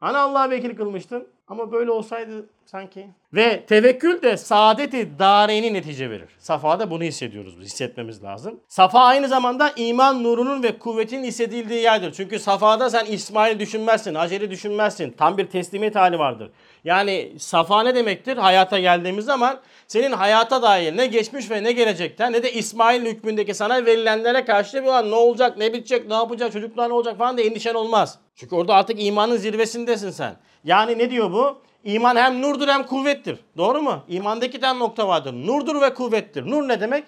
Hani 0.00 0.16
Allah'a 0.16 0.50
vekil 0.50 0.76
kılmıştın. 0.76 1.28
Ama 1.50 1.72
böyle 1.72 1.90
olsaydı 1.90 2.46
sanki. 2.66 3.06
Ve 3.32 3.66
tevekkül 3.66 4.22
de 4.22 4.36
saadeti 4.36 5.18
dareyni 5.18 5.74
netice 5.74 6.10
verir. 6.10 6.28
Safa'da 6.38 6.90
bunu 6.90 7.02
hissediyoruz 7.02 7.60
biz. 7.60 7.66
Hissetmemiz 7.66 8.22
lazım. 8.22 8.60
Safa 8.68 9.00
aynı 9.00 9.28
zamanda 9.28 9.72
iman 9.76 10.24
nurunun 10.24 10.62
ve 10.62 10.78
kuvvetin 10.78 11.24
hissedildiği 11.24 11.82
yerdir. 11.82 12.12
Çünkü 12.12 12.38
Safa'da 12.38 12.90
sen 12.90 13.04
İsmail 13.04 13.58
düşünmezsin, 13.58 14.14
Hacer'i 14.14 14.50
düşünmezsin. 14.50 15.10
Tam 15.10 15.38
bir 15.38 15.46
teslimiyet 15.46 15.96
hali 15.96 16.18
vardır. 16.18 16.50
Yani 16.84 17.32
Safa 17.38 17.82
ne 17.82 17.94
demektir? 17.94 18.36
Hayata 18.36 18.78
geldiğimiz 18.78 19.24
zaman 19.24 19.60
senin 19.86 20.12
hayata 20.12 20.62
dair 20.62 20.96
ne 20.96 21.06
geçmiş 21.06 21.50
ve 21.50 21.62
ne 21.62 21.72
gelecekten 21.72 22.32
ne 22.32 22.42
de 22.42 22.52
İsmail 22.52 23.06
hükmündeki 23.06 23.54
sana 23.54 23.86
verilenlere 23.86 24.44
karşı 24.44 24.82
bir 24.82 25.10
ne 25.10 25.14
olacak, 25.14 25.58
ne 25.58 25.72
bitecek, 25.72 26.08
ne 26.08 26.14
yapacak, 26.14 26.52
çocuklar 26.52 26.88
ne 26.88 26.92
olacak 26.92 27.18
falan 27.18 27.38
da 27.38 27.42
endişen 27.42 27.74
olmaz. 27.74 28.18
Çünkü 28.40 28.54
orada 28.54 28.74
artık 28.74 29.02
imanın 29.02 29.36
zirvesindesin 29.36 30.10
sen. 30.10 30.36
Yani 30.64 30.98
ne 30.98 31.10
diyor 31.10 31.32
bu? 31.32 31.62
İman 31.84 32.16
hem 32.16 32.42
nurdur 32.42 32.68
hem 32.68 32.86
kuvvettir. 32.86 33.38
Doğru 33.56 33.82
mu? 33.82 34.04
İmanda 34.08 34.46
iki 34.46 34.60
tane 34.60 34.78
nokta 34.78 35.08
vardır. 35.08 35.32
Nurdur 35.32 35.80
ve 35.80 35.94
kuvvettir. 35.94 36.50
Nur 36.50 36.68
ne 36.68 36.80
demek? 36.80 37.04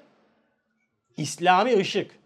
İslami 1.17 1.77
ışık. 1.77 2.19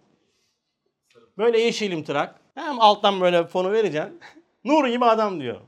Böyle 1.38 1.60
yeşil 1.60 1.92
imtırak. 1.92 2.40
Hem 2.54 2.80
alttan 2.80 3.20
böyle 3.20 3.46
fonu 3.46 3.72
vereceksin. 3.72 4.20
Nur 4.64 4.86
gibi 4.86 5.04
adam 5.04 5.40
diyor. 5.40 5.60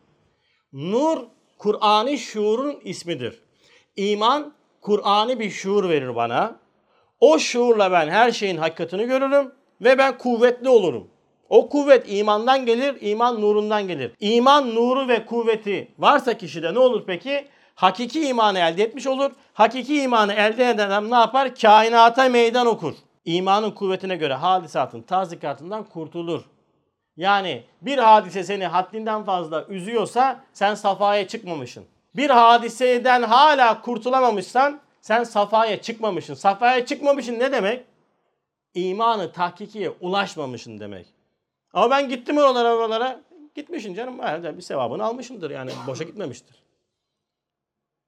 Nur 0.72 1.18
Kur'an'ı 1.58 2.18
şuurun 2.18 2.80
ismidir. 2.84 3.42
İman 3.96 4.54
Kur'an'ı 4.80 5.40
bir 5.40 5.50
şuur 5.50 5.88
verir 5.88 6.16
bana. 6.16 6.60
O 7.20 7.38
şuurla 7.38 7.92
ben 7.92 8.08
her 8.08 8.32
şeyin 8.32 8.56
hakikatini 8.56 9.06
görürüm 9.06 9.52
ve 9.80 9.98
ben 9.98 10.18
kuvvetli 10.18 10.68
olurum. 10.68 11.10
O 11.48 11.68
kuvvet 11.68 12.04
imandan 12.08 12.66
gelir, 12.66 12.96
iman 13.00 13.40
nurundan 13.40 13.88
gelir. 13.88 14.12
İman 14.20 14.74
nuru 14.74 15.08
ve 15.08 15.26
kuvveti 15.26 15.88
varsa 15.98 16.38
kişide 16.38 16.74
ne 16.74 16.78
olur 16.78 17.04
peki? 17.06 17.48
Hakiki 17.74 18.28
imanı 18.28 18.58
elde 18.58 18.82
etmiş 18.82 19.06
olur. 19.06 19.30
Hakiki 19.52 20.02
imanı 20.02 20.32
elde 20.32 20.70
eden 20.70 20.86
adam 20.86 21.10
ne 21.10 21.14
yapar? 21.14 21.54
Kainata 21.54 22.28
meydan 22.28 22.66
okur. 22.66 22.94
İmanın 23.24 23.70
kuvvetine 23.70 24.16
göre 24.16 24.34
hadisatın 24.34 25.02
tazikatından 25.02 25.84
kurtulur. 25.84 26.42
Yani 27.16 27.64
bir 27.82 27.98
hadise 27.98 28.44
seni 28.44 28.66
haddinden 28.66 29.24
fazla 29.24 29.64
üzüyorsa 29.64 30.40
sen 30.52 30.74
safaya 30.74 31.28
çıkmamışsın. 31.28 31.84
Bir 32.16 32.30
hadiseden 32.30 33.22
hala 33.22 33.80
kurtulamamışsan 33.80 34.80
sen 35.00 35.24
safaya 35.24 35.82
çıkmamışsın. 35.82 36.34
Safaya 36.34 36.86
çıkmamışsın 36.86 37.38
ne 37.38 37.52
demek? 37.52 37.84
İmanı 38.74 39.32
tahkikiye 39.32 39.90
ulaşmamışsın 40.00 40.80
demek. 40.80 41.17
Ama 41.72 41.90
ben 41.90 42.08
gittim 42.08 42.38
oralara 42.38 42.74
oralara. 42.74 43.20
Gitmişsin 43.54 43.94
canım. 43.94 44.18
Herhalde 44.18 44.56
bir 44.56 44.62
sevabını 44.62 45.04
almışımdır 45.04 45.50
yani. 45.50 45.70
Boşa 45.86 46.04
gitmemiştir. 46.04 46.56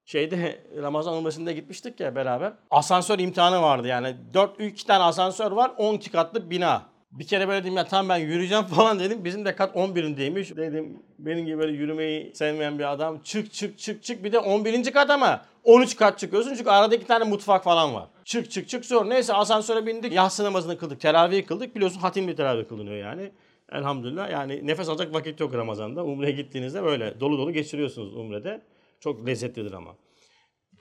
Şeyde 0.05 0.63
Ramazan 0.81 1.13
umresinde 1.13 1.53
gitmiştik 1.53 1.99
ya 1.99 2.15
beraber. 2.15 2.53
Asansör 2.71 3.19
imtihanı 3.19 3.61
vardı 3.61 3.87
yani. 3.87 4.15
4 4.33 4.59
2 4.59 4.85
tane 4.87 5.03
asansör 5.03 5.51
var. 5.51 5.71
12 5.77 6.11
katlı 6.11 6.49
bina. 6.49 6.81
Bir 7.11 7.27
kere 7.27 7.47
böyle 7.47 7.63
dedim 7.63 7.77
ya 7.77 7.85
tamam 7.85 8.09
ben 8.09 8.17
yürüyeceğim 8.17 8.63
falan 8.75 8.99
dedim. 8.99 9.25
Bizim 9.25 9.45
de 9.45 9.55
kat 9.55 9.75
11'indeymiş. 9.75 10.57
Dedim 10.57 11.03
benim 11.19 11.45
gibi 11.45 11.57
böyle 11.57 11.71
yürümeyi 11.71 12.35
sevmeyen 12.35 12.79
bir 12.79 12.91
adam. 12.91 13.19
Çık 13.23 13.53
çık 13.53 13.79
çık 13.79 14.03
çık 14.03 14.23
bir 14.23 14.31
de 14.31 14.39
11. 14.39 14.91
kat 14.91 15.09
ama 15.09 15.45
13 15.63 15.95
kat 15.95 16.19
çıkıyorsun 16.19 16.55
çünkü 16.55 16.69
arada 16.69 16.95
iki 16.95 17.07
tane 17.07 17.23
mutfak 17.23 17.63
falan 17.63 17.93
var. 17.93 18.07
Çık 18.25 18.51
çık 18.51 18.69
çık 18.69 18.85
sonra 18.85 19.09
neyse 19.09 19.33
asansöre 19.33 19.85
bindik. 19.85 20.13
Yatsı 20.13 20.43
namazını 20.43 20.77
kıldık. 20.77 21.01
Teravih 21.01 21.47
kıldık. 21.47 21.75
Biliyorsun 21.75 21.99
hatimli 21.99 22.35
teravih 22.35 22.67
kılınıyor 22.67 22.97
yani. 22.97 23.31
Elhamdülillah 23.71 24.31
yani 24.31 24.67
nefes 24.67 24.89
alacak 24.89 25.13
vakit 25.13 25.39
yok 25.39 25.53
Ramazan'da. 25.53 26.05
Umre'ye 26.05 26.31
gittiğinizde 26.31 26.83
böyle 26.83 27.19
dolu 27.19 27.37
dolu 27.37 27.51
geçiriyorsunuz 27.51 28.15
Umre'de. 28.15 28.61
Çok 28.99 29.27
lezzetlidir 29.27 29.73
ama. 29.73 29.95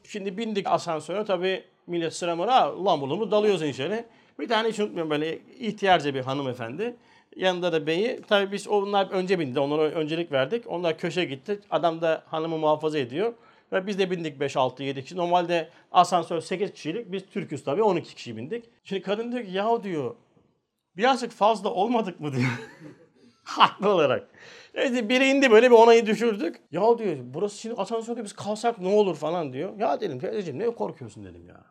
Şimdi 0.04 0.38
bindik 0.38 0.66
asansöre 0.66 1.24
tabii 1.24 1.64
millet 1.86 2.14
sıra 2.14 2.36
mıra 2.36 2.74
ulan 2.74 3.00
bulumlu 3.00 3.30
dalıyoruz 3.30 3.62
içeri. 3.62 4.04
Bir 4.40 4.48
tane 4.48 4.68
hiç 4.68 4.80
unutmuyorum 4.80 5.10
böyle 5.10 5.38
ihtiyarca 5.38 6.14
bir 6.14 6.20
hanımefendi. 6.20 6.96
Yanında 7.36 7.72
da 7.72 7.86
beyi. 7.86 8.20
Tabii 8.28 8.52
biz 8.52 8.68
onlar 8.68 9.10
önce 9.10 9.38
bindi. 9.38 9.60
Onlara 9.60 9.82
öncelik 9.82 10.32
verdik. 10.32 10.64
Onlar 10.66 10.98
köşe 10.98 11.24
gitti. 11.24 11.60
Adam 11.70 12.00
da 12.00 12.22
hanımı 12.26 12.58
muhafaza 12.58 12.98
ediyor. 12.98 13.34
Ve 13.72 13.86
biz 13.86 13.98
de 13.98 14.10
bindik 14.10 14.40
5, 14.40 14.56
6, 14.56 14.82
7 14.82 15.02
kişi. 15.02 15.16
Normalde 15.16 15.68
asansör 15.92 16.40
8 16.40 16.72
kişilik. 16.72 17.12
Biz 17.12 17.26
Türk'üz 17.26 17.64
tabii 17.64 17.82
12 17.82 18.14
kişi 18.14 18.36
bindik. 18.36 18.64
Şimdi 18.84 19.02
kadın 19.02 19.32
diyor 19.32 19.44
ki 19.44 19.50
yahu 19.52 19.82
diyor 19.82 20.14
birazcık 20.96 21.32
fazla 21.32 21.70
olmadık 21.70 22.20
mı 22.20 22.32
diyor. 22.32 22.50
Haklı 23.44 23.88
olarak. 23.88 24.30
İşte 24.74 25.08
biri 25.08 25.28
indi 25.28 25.50
böyle 25.50 25.70
bir 25.70 25.76
onayı 25.76 26.06
düşürdük. 26.06 26.62
Ya 26.72 26.98
diyor 26.98 27.16
burası 27.22 27.58
şimdi 27.58 27.74
asansörde 27.74 28.24
biz 28.24 28.32
kalsak 28.32 28.78
ne 28.78 28.88
olur 28.88 29.16
falan 29.16 29.52
diyor. 29.52 29.78
Ya 29.78 30.00
dedim 30.00 30.18
teyzeciğim 30.18 30.58
ne 30.58 30.74
korkuyorsun 30.74 31.24
dedim 31.24 31.48
ya. 31.48 31.64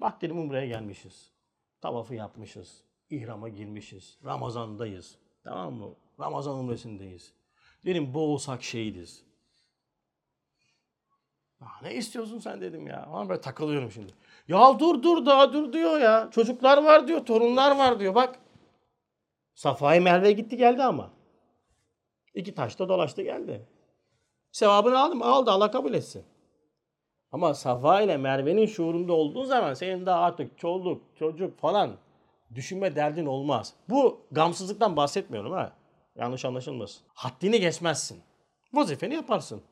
Bak 0.00 0.22
dedim 0.22 0.38
Umre'ye 0.38 0.66
gelmişiz. 0.66 1.32
Tavafı 1.80 2.14
yapmışız. 2.14 2.84
İhrama 3.10 3.48
girmişiz. 3.48 4.18
Ramazan'dayız. 4.24 5.18
Tamam 5.44 5.74
mı? 5.74 5.94
Ramazan 6.20 6.58
umresindeyiz. 6.58 7.32
Dedim 7.84 8.14
boğulsak 8.14 8.62
şehidiz. 8.62 9.24
Ya 11.60 11.68
ne 11.82 11.94
istiyorsun 11.94 12.38
sen 12.38 12.60
dedim 12.60 12.86
ya. 12.86 13.02
Ama 13.02 13.28
böyle 13.28 13.40
takılıyorum 13.40 13.90
şimdi. 13.90 14.12
Ya 14.48 14.78
dur 14.78 15.02
dur 15.02 15.26
daha 15.26 15.52
dur 15.52 15.72
diyor 15.72 16.00
ya. 16.00 16.28
Çocuklar 16.32 16.84
var 16.84 17.08
diyor, 17.08 17.26
torunlar 17.26 17.76
var 17.76 18.00
diyor. 18.00 18.14
Bak 18.14 18.38
Safa'ya 19.54 20.00
Merve 20.00 20.32
gitti 20.32 20.56
geldi 20.56 20.82
ama. 20.82 21.10
İki 22.34 22.54
taşta 22.54 22.88
dolaştı 22.88 23.22
geldi. 23.22 23.68
Sevabını 24.52 24.98
aldım. 25.00 25.22
Aldı 25.22 25.50
Allah 25.50 25.70
kabul 25.70 25.94
etsin. 25.94 26.24
Ama 27.32 27.54
Safa 27.54 28.00
ile 28.00 28.16
Merve'nin 28.16 28.66
şuurunda 28.66 29.12
olduğun 29.12 29.44
zaman 29.44 29.74
senin 29.74 30.06
daha 30.06 30.20
artık 30.20 30.58
çoluk, 30.58 31.02
çocuk 31.18 31.58
falan 31.58 31.96
düşünme 32.54 32.96
derdin 32.96 33.26
olmaz. 33.26 33.74
Bu 33.88 34.26
gamsızlıktan 34.30 34.96
bahsetmiyorum 34.96 35.52
ha. 35.52 35.72
Yanlış 36.16 36.44
anlaşılmasın. 36.44 37.02
Haddini 37.14 37.60
geçmezsin. 37.60 38.22
Vazifeni 38.72 39.14
yaparsın. 39.14 39.62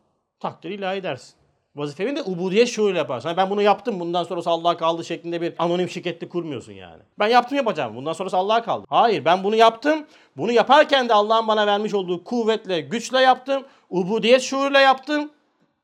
Takdir 0.40 0.70
ilahi 0.70 1.02
dersin. 1.02 1.39
Vazifemi 1.76 2.16
de 2.16 2.22
ubudiyet 2.22 2.68
şuuruyla 2.68 2.98
yaparsın. 2.98 3.28
Hani 3.28 3.36
ben 3.36 3.50
bunu 3.50 3.62
yaptım 3.62 4.00
bundan 4.00 4.24
sonrası 4.24 4.50
Allah'a 4.50 4.76
kaldı 4.76 5.04
şeklinde 5.04 5.40
bir 5.40 5.54
anonim 5.58 5.88
şirkette 5.88 6.28
kurmuyorsun 6.28 6.72
yani. 6.72 7.02
Ben 7.18 7.28
yaptım 7.28 7.56
yapacağım 7.56 7.96
bundan 7.96 8.12
sonrası 8.12 8.36
Allah'a 8.36 8.62
kaldı. 8.62 8.86
Hayır 8.88 9.24
ben 9.24 9.44
bunu 9.44 9.56
yaptım. 9.56 10.06
Bunu 10.36 10.52
yaparken 10.52 11.08
de 11.08 11.14
Allah'ın 11.14 11.48
bana 11.48 11.66
vermiş 11.66 11.94
olduğu 11.94 12.24
kuvvetle, 12.24 12.80
güçle 12.80 13.20
yaptım. 13.20 13.64
Ubudiyet 13.90 14.42
şuuruyla 14.42 14.80
yaptım. 14.80 15.30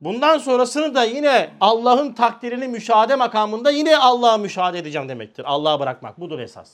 Bundan 0.00 0.38
sonrasını 0.38 0.94
da 0.94 1.04
yine 1.04 1.50
Allah'ın 1.60 2.12
takdirini 2.12 2.68
müşahede 2.68 3.16
makamında 3.16 3.70
yine 3.70 3.96
Allah'a 3.98 4.38
müşahede 4.38 4.78
edeceğim 4.78 5.08
demektir. 5.08 5.44
Allah'a 5.48 5.80
bırakmak 5.80 6.20
budur 6.20 6.38
esas. 6.38 6.72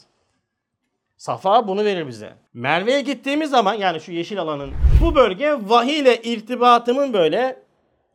Safa 1.16 1.68
bunu 1.68 1.84
verir 1.84 2.08
bize. 2.08 2.32
Merve'ye 2.54 3.00
gittiğimiz 3.00 3.50
zaman 3.50 3.74
yani 3.74 4.00
şu 4.00 4.12
yeşil 4.12 4.40
alanın 4.40 4.72
bu 5.02 5.14
bölge 5.14 5.52
vahiy 5.60 5.98
ile 5.98 6.22
irtibatımın 6.22 7.12
böyle 7.12 7.62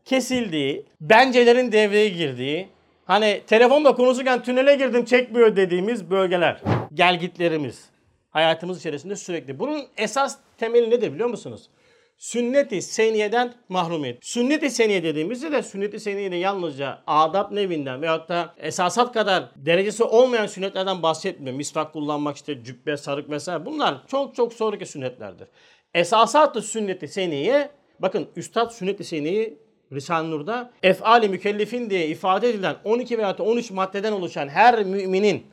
kesildiği, 0.08 0.86
bencelerin 1.01 1.72
devreye 1.72 2.10
girdiği, 2.10 2.68
hani 3.05 3.41
telefonla 3.47 3.95
konuşurken 3.95 4.43
tünele 4.43 4.76
girdim 4.76 5.05
çekmiyor 5.05 5.55
dediğimiz 5.55 6.12
bölgeler. 6.12 6.62
Gelgitlerimiz. 6.93 7.89
Hayatımız 8.30 8.80
içerisinde 8.80 9.16
sürekli. 9.16 9.60
Bunun 9.60 9.84
esas 9.97 10.38
temeli 10.58 10.89
nedir 10.89 11.14
biliyor 11.14 11.30
musunuz? 11.30 11.70
Sünnet-i 12.18 12.82
seniyeden 12.82 13.53
mahrumiyet. 13.70 14.18
Sünnet-i 14.22 14.70
seniye 14.70 15.03
dediğimizde 15.03 15.51
de 15.51 15.64
sünnet-i 15.64 15.99
seniyede 15.99 16.36
yalnızca 16.36 16.99
adab 17.08 17.51
nevinden 17.51 18.01
veyahut 18.01 18.30
da 18.30 18.55
esasat 18.58 19.14
kadar 19.14 19.51
derecesi 19.55 20.03
olmayan 20.03 20.47
sünnetlerden 20.47 21.03
bahsetmiyor. 21.03 21.55
Misvak 21.55 21.93
kullanmak 21.93 22.36
işte 22.36 22.64
cübbe, 22.64 22.97
sarık 22.97 23.30
vesaire. 23.30 23.66
Bunlar 23.66 24.08
çok 24.08 24.36
çok 24.36 24.53
sonraki 24.53 24.86
sünnetlerdir. 24.86 25.47
Esasat-ı 25.93 26.62
sünnet-i 26.62 27.08
seniye 27.08 27.70
bakın 27.99 28.28
Üstad 28.36 28.70
sünnet-i 28.70 29.03
seniyeyi 29.03 29.66
Risale-i 29.93 30.31
Nur'da 30.31 30.71
efali 30.83 31.29
mükellefin 31.29 31.89
diye 31.89 32.07
ifade 32.07 32.49
edilen 32.49 32.75
12 32.83 33.17
veya 33.17 33.35
13 33.39 33.71
maddeden 33.71 34.11
oluşan 34.11 34.47
her 34.47 34.83
müminin 34.83 35.45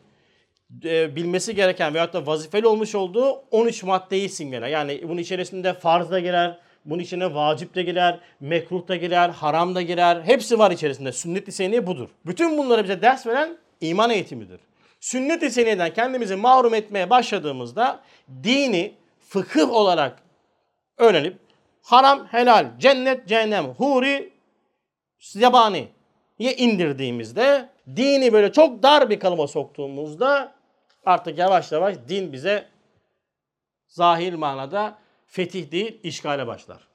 e, 0.85 1.17
bilmesi 1.17 1.55
gereken 1.55 1.95
veyahut 1.95 2.13
da 2.13 2.27
vazifeli 2.27 2.67
olmuş 2.67 2.95
olduğu 2.95 3.31
13 3.51 3.83
maddeyi 3.83 4.29
simgeler. 4.29 4.69
Yani 4.69 5.01
bunun 5.09 5.21
içerisinde 5.21 5.75
farz 5.75 6.11
da 6.11 6.21
girer, 6.21 6.59
bunun 6.85 7.03
içine 7.03 7.35
vacip 7.35 7.75
de 7.75 7.83
girer, 7.83 8.21
mekruh 8.41 8.89
da 8.89 8.97
girer, 8.97 9.29
haram 9.29 9.75
da 9.75 9.83
girer. 9.83 10.23
Hepsi 10.23 10.59
var 10.59 10.71
içerisinde. 10.71 11.13
Sünnet-i 11.13 11.53
seniye 11.53 11.87
budur. 11.87 12.09
Bütün 12.27 12.59
bunları 12.59 12.85
bize 12.85 13.03
ders 13.03 13.27
veren 13.27 13.57
iman 13.81 14.11
eğitimidir. 14.11 14.61
Sünnet-i 15.01 15.51
seniyeden 15.51 15.95
kendimizi 15.95 16.37
mahrum 16.37 16.75
etmeye 16.75 17.11
başladığımızda 17.11 18.01
dini 18.43 18.95
fıkıh 19.29 19.71
olarak 19.71 20.23
öğrenip 20.99 21.37
haram, 21.85 22.27
helal, 22.27 22.79
cennet, 22.79 23.29
cehennem, 23.29 23.65
huri, 23.65 24.33
yabani 25.35 25.89
ye 26.39 26.57
indirdiğimizde 26.57 27.69
dini 27.97 28.33
böyle 28.33 28.53
çok 28.53 28.83
dar 28.83 29.11
bir 29.11 29.21
kalıba 29.21 29.47
soktuğumuzda 29.47 30.55
artık 31.07 31.39
yavaş 31.39 31.73
yavaş 31.73 31.97
din 32.09 32.33
bize 32.33 32.69
zahir 33.89 34.35
manada 34.35 34.99
fetih 35.27 35.71
değil 35.71 36.01
işgale 36.03 36.47
başlar. 36.47 36.89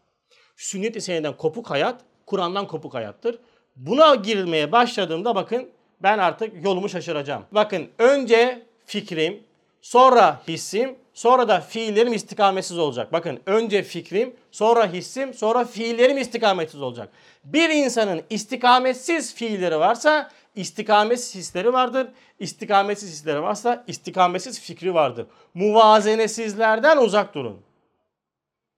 Sünnet-i 0.57 1.01
seneden 1.01 1.37
kopuk 1.37 1.69
hayat 1.69 2.01
Kur'an'dan 2.25 2.67
kopuk 2.67 2.93
hayattır. 2.93 3.39
Buna 3.75 4.15
girilmeye 4.15 4.71
başladığımda 4.71 5.35
bakın 5.35 5.69
ben 6.03 6.17
artık 6.17 6.65
yolumu 6.65 6.89
şaşıracağım. 6.89 7.45
Bakın 7.51 7.89
önce 7.97 8.65
fikrim, 8.85 9.43
sonra 9.81 10.41
hissim, 10.47 10.95
sonra 11.19 11.47
da 11.47 11.59
fiillerim 11.59 12.13
istikametsiz 12.13 12.77
olacak. 12.77 13.13
Bakın 13.13 13.39
önce 13.45 13.83
fikrim, 13.83 14.35
sonra 14.51 14.87
hissim, 14.87 15.33
sonra 15.33 15.65
fiillerim 15.65 16.17
istikametsiz 16.17 16.81
olacak. 16.81 17.09
Bir 17.43 17.69
insanın 17.69 18.21
istikametsiz 18.29 19.35
fiilleri 19.35 19.79
varsa 19.79 20.29
istikametsiz 20.55 21.35
hisleri 21.35 21.73
vardır. 21.73 22.07
İstikametsiz 22.39 23.11
hisleri 23.11 23.41
varsa 23.41 23.83
istikametsiz 23.87 24.59
fikri 24.61 24.93
vardır. 24.93 25.25
Muvazenesizlerden 25.53 26.97
uzak 26.97 27.35
durun. 27.35 27.61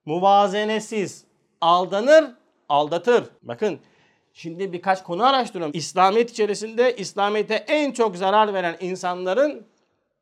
Muvazenesiz 0.04 1.24
aldanır, 1.60 2.24
aldatır. 2.68 3.24
Bakın 3.42 3.78
şimdi 4.32 4.72
birkaç 4.72 5.02
konu 5.02 5.24
araştırıyorum. 5.24 5.76
İslamiyet 5.76 6.30
içerisinde 6.30 6.96
İslamiyet'e 6.96 7.54
en 7.54 7.92
çok 7.92 8.16
zarar 8.16 8.54
veren 8.54 8.76
insanların 8.80 9.71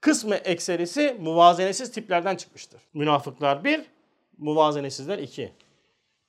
kısmı 0.01 0.35
ekserisi 0.35 1.17
muvazenesiz 1.21 1.93
tiplerden 1.93 2.37
çıkmıştır. 2.37 2.83
Münafıklar 2.95 3.65
bir, 3.65 3.81
muvazenesizler 4.39 5.19
iki. 5.19 5.53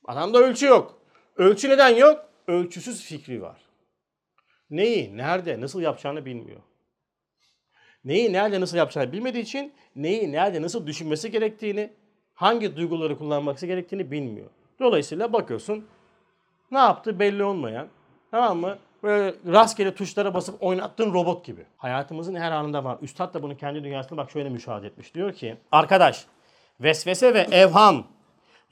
Adamda 0.04 0.38
ölçü 0.38 0.66
yok. 0.66 0.98
Ölçü 1.36 1.68
neden 1.68 1.88
yok? 1.88 2.28
Ölçüsüz 2.46 3.04
fikri 3.04 3.42
var. 3.42 3.60
Neyi, 4.70 5.16
nerede, 5.16 5.60
nasıl 5.60 5.80
yapacağını 5.80 6.24
bilmiyor. 6.24 6.60
Neyi, 8.04 8.32
nerede, 8.32 8.60
nasıl 8.60 8.76
yapacağını 8.76 9.12
bilmediği 9.12 9.42
için 9.42 9.72
neyi, 9.96 10.32
nerede, 10.32 10.62
nasıl 10.62 10.86
düşünmesi 10.86 11.30
gerektiğini, 11.30 11.92
hangi 12.34 12.76
duyguları 12.76 13.18
kullanması 13.18 13.66
gerektiğini 13.66 14.10
bilmiyor. 14.10 14.50
Dolayısıyla 14.80 15.32
bakıyorsun 15.32 15.86
ne 16.70 16.78
yaptı 16.78 17.18
belli 17.18 17.44
olmayan, 17.44 17.88
tamam 18.30 18.58
mı? 18.58 18.78
Böyle 19.02 19.34
rastgele 19.46 19.94
tuşlara 19.94 20.34
basıp 20.34 20.62
oynattığın 20.62 21.12
robot 21.12 21.44
gibi. 21.44 21.66
Hayatımızın 21.76 22.34
her 22.34 22.52
anında 22.52 22.84
var. 22.84 22.98
Üstad 23.02 23.34
da 23.34 23.42
bunu 23.42 23.56
kendi 23.56 23.84
dünyasında 23.84 24.16
bak 24.16 24.30
şöyle 24.30 24.48
müşahede 24.48 24.86
etmiş. 24.86 25.14
Diyor 25.14 25.32
ki 25.32 25.56
arkadaş 25.72 26.26
vesvese 26.80 27.34
ve 27.34 27.40
evham 27.40 28.04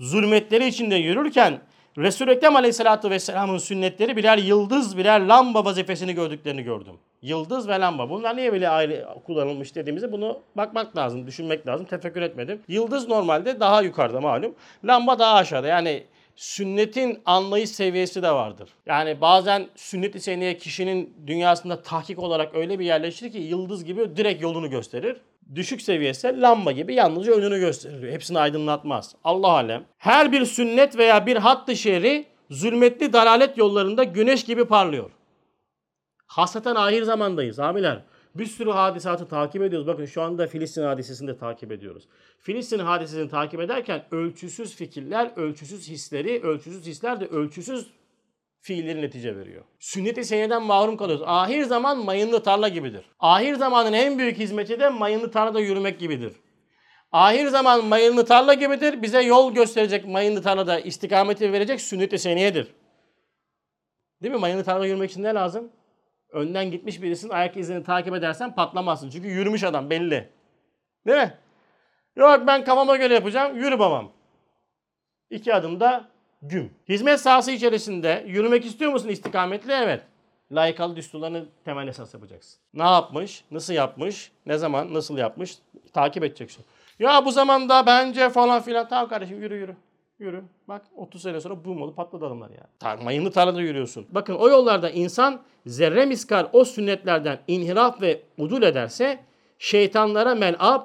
zulmetleri 0.01 0.67
içinde 0.67 0.95
yürürken 0.95 1.61
Resul-i 1.99 2.31
Ekrem 2.31 2.57
Aleyhisselatü 2.57 3.11
Vesselam'ın 3.11 3.59
sünnetleri 3.59 4.17
birer 4.17 4.39
yıldız, 4.39 4.97
birer 4.97 5.21
lamba 5.21 5.65
vazifesini 5.65 6.15
gördüklerini 6.15 6.63
gördüm. 6.63 6.95
Yıldız 7.23 7.69
ve 7.69 7.81
lamba. 7.81 8.11
Bunlar 8.11 8.37
niye 8.37 8.53
böyle 8.53 8.69
ayrı 8.69 9.09
kullanılmış 9.27 9.75
dediğimizde 9.75 10.13
bunu 10.13 10.39
bakmak 10.57 10.97
lazım, 10.97 11.27
düşünmek 11.27 11.67
lazım. 11.67 11.87
Tefekkür 11.87 12.23
etmedim. 12.23 12.61
Yıldız 12.69 13.09
normalde 13.09 13.61
daha 13.61 13.83
yukarıda 13.83 14.21
malum. 14.21 14.55
Lamba 14.85 15.19
daha 15.19 15.35
aşağıda. 15.35 15.67
Yani 15.67 16.05
sünnetin 16.41 17.23
anlayış 17.27 17.71
seviyesi 17.71 18.23
de 18.23 18.31
vardır. 18.31 18.71
Yani 18.87 19.21
bazen 19.21 19.69
sünnet-i 19.77 20.59
kişinin 20.59 21.17
dünyasında 21.27 21.83
tahkik 21.83 22.19
olarak 22.19 22.55
öyle 22.55 22.79
bir 22.79 22.85
yerleştirir 22.85 23.33
ki 23.33 23.39
yıldız 23.39 23.85
gibi 23.85 24.17
direkt 24.17 24.43
yolunu 24.43 24.71
gösterir. 24.71 25.21
Düşük 25.55 25.83
seviyesi 25.83 26.41
lamba 26.41 26.73
gibi 26.73 26.95
yalnızca 26.95 27.33
önünü 27.33 27.59
gösterir. 27.59 28.13
Hepsini 28.13 28.39
aydınlatmaz. 28.39 29.15
Allah 29.25 29.49
alem. 29.49 29.85
Her 29.99 30.33
bir 30.33 30.45
sünnet 30.45 30.97
veya 30.97 31.27
bir 31.27 31.37
hattı 31.37 31.77
şehri 31.77 32.27
zulmetli 32.51 33.13
dalalet 33.13 33.59
yollarında 33.59 34.05
güneş 34.05 34.45
gibi 34.45 34.65
parlıyor. 34.65 35.11
Hasaten 36.27 36.75
ahir 36.75 37.03
zamandayız 37.03 37.61
abiler. 37.61 38.03
Bir 38.35 38.47
sürü 38.47 38.71
hadisatı 38.71 39.29
takip 39.29 39.63
ediyoruz. 39.63 39.87
Bakın 39.87 40.05
şu 40.05 40.23
anda 40.23 40.47
Filistin 40.47 40.83
hadisesini 40.83 41.29
de 41.29 41.37
takip 41.37 41.73
ediyoruz. 41.73 42.09
Filistin 42.39 42.79
hadisesini 42.79 43.29
takip 43.29 43.61
ederken 43.61 44.05
ölçüsüz 44.11 44.77
fikirler, 44.77 45.33
ölçüsüz 45.37 45.89
hisleri, 45.89 46.43
ölçüsüz 46.43 46.87
hisler 46.87 47.21
de 47.21 47.27
ölçüsüz 47.27 47.91
fiilleri 48.61 49.03
netice 49.03 49.37
veriyor. 49.37 49.65
Sünnet-i 49.79 50.25
seneden 50.25 50.63
mahrum 50.63 50.97
kalıyoruz. 50.97 51.25
Ahir 51.27 51.63
zaman 51.63 51.99
mayınlı 51.99 52.43
tarla 52.43 52.69
gibidir. 52.69 53.05
Ahir 53.21 53.55
zamanın 53.55 53.93
en 53.93 54.19
büyük 54.19 54.39
hizmeti 54.39 54.81
de 54.81 54.89
mayınlı 54.89 55.31
tarlada 55.31 55.61
yürümek 55.61 55.99
gibidir. 55.99 56.33
Ahir 57.13 57.47
zaman 57.47 57.85
mayınlı 57.85 58.25
tarla 58.25 58.55
gibidir. 58.55 59.03
Bize 59.03 59.23
yol 59.23 59.55
gösterecek 59.55 60.07
mayınlı 60.07 60.43
tarlada 60.43 60.81
istikameti 60.81 61.53
verecek 61.53 61.81
sünnet-i 61.81 62.19
seniyedir. 62.19 62.75
Değil 64.23 64.35
mi? 64.35 64.41
Mayınlı 64.41 64.65
tarlada 64.65 64.87
yürümek 64.87 65.11
için 65.11 65.23
ne 65.23 65.35
lazım? 65.35 65.71
Önden 66.33 66.71
gitmiş 66.71 67.03
birisinin 67.03 67.33
ayak 67.33 67.57
izini 67.57 67.85
takip 67.85 68.15
edersen 68.15 68.55
patlamazsın. 68.55 69.11
Çünkü 69.11 69.29
yürümüş 69.29 69.65
adam 69.65 69.91
belli. 69.91 70.29
Değil 71.07 71.19
mi? 71.19 71.35
Yok 72.17 72.47
ben 72.47 72.65
kafama 72.65 72.97
göre 72.97 73.15
yapacağım. 73.15 73.57
Yürü 73.57 73.79
babam. 73.79 74.13
İki 75.31 75.55
adımda 75.55 76.05
güm. 76.43 76.71
Hizmet 76.89 77.21
sahası 77.21 77.51
içerisinde 77.51 78.25
yürümek 78.27 78.67
istiyor 78.67 78.93
musun 78.93 79.09
istikametli? 79.09 79.73
Evet. 79.73 80.03
Layıkalı 80.53 80.97
düsturlarını 80.97 81.45
temel 81.65 81.89
esas 81.89 82.15
yapacaksın. 82.15 82.61
Ne 82.75 82.83
yapmış? 82.83 83.45
Nasıl 83.51 83.73
yapmış? 83.73 84.33
Ne 84.47 84.59
zaman? 84.59 84.95
Nasıl 84.95 85.19
yapmış? 85.19 85.59
Takip 85.93 86.25
edeceksin. 86.25 86.65
Ya 86.99 87.25
bu 87.25 87.33
zamanda 87.33 87.87
bence 87.87 88.31
falan 88.31 88.63
filan. 88.63 88.89
Tamam 88.89 89.09
kardeşim 89.09 89.43
yürü 89.43 89.55
yürü. 89.57 89.77
Yürü. 90.21 90.43
Bak 90.69 90.83
30 90.97 91.23
sene 91.23 91.41
sonra 91.41 91.65
boom 91.65 91.83
olup 91.83 91.97
patladı 91.97 92.27
adamlar 92.27 92.51
ya. 92.51 92.67
Ta, 92.79 92.97
mayınlı 92.97 93.31
tarlada 93.31 93.61
yürüyorsun. 93.61 94.07
Bakın 94.11 94.35
o 94.35 94.49
yollarda 94.49 94.91
insan 94.91 95.41
zerre 95.67 96.07
miskal 96.07 96.49
o 96.53 96.65
sünnetlerden 96.65 97.39
inhiraf 97.49 98.03
ve 98.03 98.23
udul 98.39 98.63
ederse 98.63 99.21
şeytanlara 99.59 100.35
mel'ab, 100.35 100.83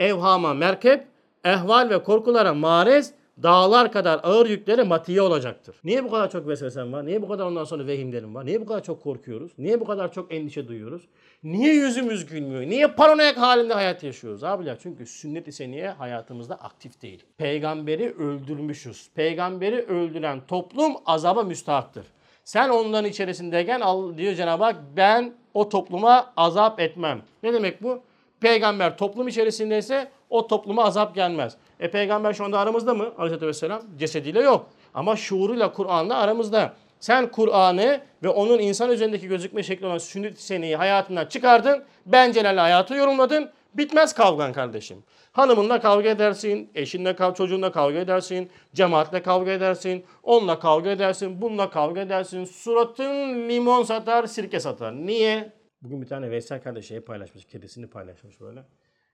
evhama 0.00 0.54
merkep, 0.54 1.06
ehval 1.44 1.90
ve 1.90 2.02
korkulara 2.02 2.54
marez, 2.54 3.14
dağlar 3.42 3.92
kadar 3.92 4.20
ağır 4.22 4.46
yüklere 4.46 4.82
matiye 4.82 5.22
olacaktır. 5.22 5.76
Niye 5.84 6.04
bu 6.04 6.10
kadar 6.10 6.30
çok 6.30 6.48
vesvesem 6.48 6.92
var? 6.92 7.06
Niye 7.06 7.22
bu 7.22 7.28
kadar 7.28 7.46
ondan 7.46 7.64
sonra 7.64 7.86
vehimlerim 7.86 8.34
var? 8.34 8.46
Niye 8.46 8.60
bu 8.60 8.66
kadar 8.66 8.82
çok 8.82 9.02
korkuyoruz? 9.02 9.52
Niye 9.58 9.80
bu 9.80 9.84
kadar 9.84 10.12
çok 10.12 10.34
endişe 10.34 10.68
duyuyoruz? 10.68 11.02
Niye 11.42 11.74
yüzümüz 11.74 12.26
gülmüyor? 12.26 12.62
Niye 12.62 12.86
paranoyak 12.86 13.36
halinde 13.36 13.74
hayat 13.74 14.02
yaşıyoruz 14.02 14.44
abiler? 14.44 14.76
Çünkü 14.82 15.06
sünnet-i 15.06 15.52
seniye 15.52 15.90
hayatımızda 15.90 16.54
aktif 16.54 17.02
değil. 17.02 17.22
Peygamberi 17.38 18.14
öldürmüşüz. 18.14 19.10
Peygamberi 19.14 19.80
öldüren 19.82 20.40
toplum 20.46 20.92
azaba 21.06 21.42
müstahaktır. 21.42 22.06
Sen 22.44 22.68
onların 22.68 23.10
içerisindeyken 23.10 23.80
diyor 24.16 24.34
Cenab-ı 24.34 24.64
Hak 24.64 24.76
ben 24.96 25.34
o 25.54 25.68
topluma 25.68 26.32
azap 26.36 26.80
etmem. 26.80 27.22
Ne 27.42 27.52
demek 27.52 27.82
bu? 27.82 28.02
Peygamber 28.44 28.96
toplum 28.96 29.28
içerisindeyse 29.28 30.10
o 30.30 30.46
topluma 30.46 30.84
azap 30.84 31.14
gelmez. 31.14 31.56
E 31.80 31.90
peygamber 31.90 32.32
şu 32.32 32.44
anda 32.44 32.58
aramızda 32.58 32.94
mı? 32.94 33.02
Aleyhisselatü 33.02 33.46
Vesselam 33.46 33.82
cesediyle 33.98 34.40
yok. 34.40 34.66
Ama 34.94 35.16
şuuruyla 35.16 35.72
Kur'an'la 35.72 36.18
aramızda. 36.18 36.72
Sen 37.00 37.30
Kur'an'ı 37.30 38.00
ve 38.22 38.28
onun 38.28 38.58
insan 38.58 38.90
üzerindeki 38.90 39.28
gözükme 39.28 39.62
şekli 39.62 39.86
olan 39.86 39.98
sünnet 39.98 40.40
seneyi 40.40 40.76
hayatından 40.76 41.26
çıkardın. 41.26 41.84
Bencelerle 42.06 42.60
hayatı 42.60 42.94
yorumladın. 42.94 43.50
Bitmez 43.74 44.12
kavgan 44.12 44.52
kardeşim. 44.52 45.02
Hanımınla 45.32 45.80
kavga 45.80 46.08
edersin, 46.08 46.70
eşinle 46.74 47.16
çocuğunla 47.36 47.72
kavga 47.72 47.98
edersin, 47.98 48.50
cemaatle 48.74 49.22
kavga 49.22 49.50
edersin, 49.50 50.04
onunla 50.22 50.58
kavga 50.58 50.90
edersin, 50.90 51.42
bununla 51.42 51.70
kavga 51.70 52.00
edersin. 52.00 52.44
Suratın 52.44 53.48
limon 53.48 53.82
satar, 53.82 54.26
sirke 54.26 54.60
satar. 54.60 54.92
Niye? 54.92 55.52
Bugün 55.84 56.02
bir 56.02 56.06
tane 56.06 56.30
Veysel 56.30 56.62
kardeş 56.62 56.86
şey 56.86 57.00
paylaşmış, 57.00 57.44
kedisini 57.44 57.86
paylaşmış 57.86 58.40
böyle. 58.40 58.64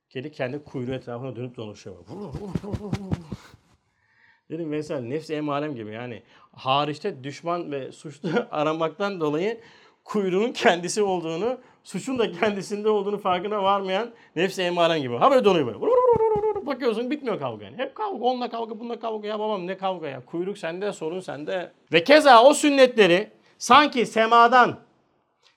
Kedi 0.09 0.33
kendi 0.33 0.65
kuyruğu 0.65 0.93
etrafına 0.93 1.37
dönüp 1.37 1.57
dolaşıyor. 1.57 1.97
Dedim 4.51 4.73
Veysel 4.73 5.01
nefsi 5.01 5.35
emarem 5.35 5.75
gibi 5.75 5.93
yani 5.93 6.23
hariçte 6.53 7.25
düşman 7.25 7.73
ve 7.73 7.93
suçlu 7.93 8.31
aramaktan 8.51 9.21
dolayı 9.21 9.61
kuyruğun 10.05 10.53
kendisi 10.53 11.03
olduğunu, 11.03 11.59
suçun 11.85 12.19
da 12.19 12.33
kendisinde 12.33 12.89
olduğunu 12.89 13.19
farkına 13.19 13.63
varmayan 13.63 14.11
nefsi 14.37 14.63
emarem 14.63 15.03
gibi. 15.03 15.17
Ha 15.17 15.31
böyle 15.31 15.45
donuyor 15.45 15.67
böyle. 15.67 15.81
Bakıyorsun 16.67 17.11
bitmiyor 17.11 17.39
kavga 17.39 17.65
yani. 17.65 17.79
Hep 17.79 17.95
kavga, 17.95 18.25
onunla 18.25 18.51
kavga, 18.51 18.81
bununla 18.81 19.01
kavga. 19.01 19.29
Ya 19.29 19.39
babam 19.39 19.67
ne 19.67 19.77
kavga 19.77 20.09
ya. 20.09 20.25
Kuyruk 20.25 20.59
sende, 20.59 20.93
sorun 20.93 21.21
sende. 21.21 21.73
Ve 21.93 22.05
keza 22.05 22.43
o 22.43 22.55
sünnetleri 22.55 23.31
sanki 23.59 24.07
semadan 24.07 24.90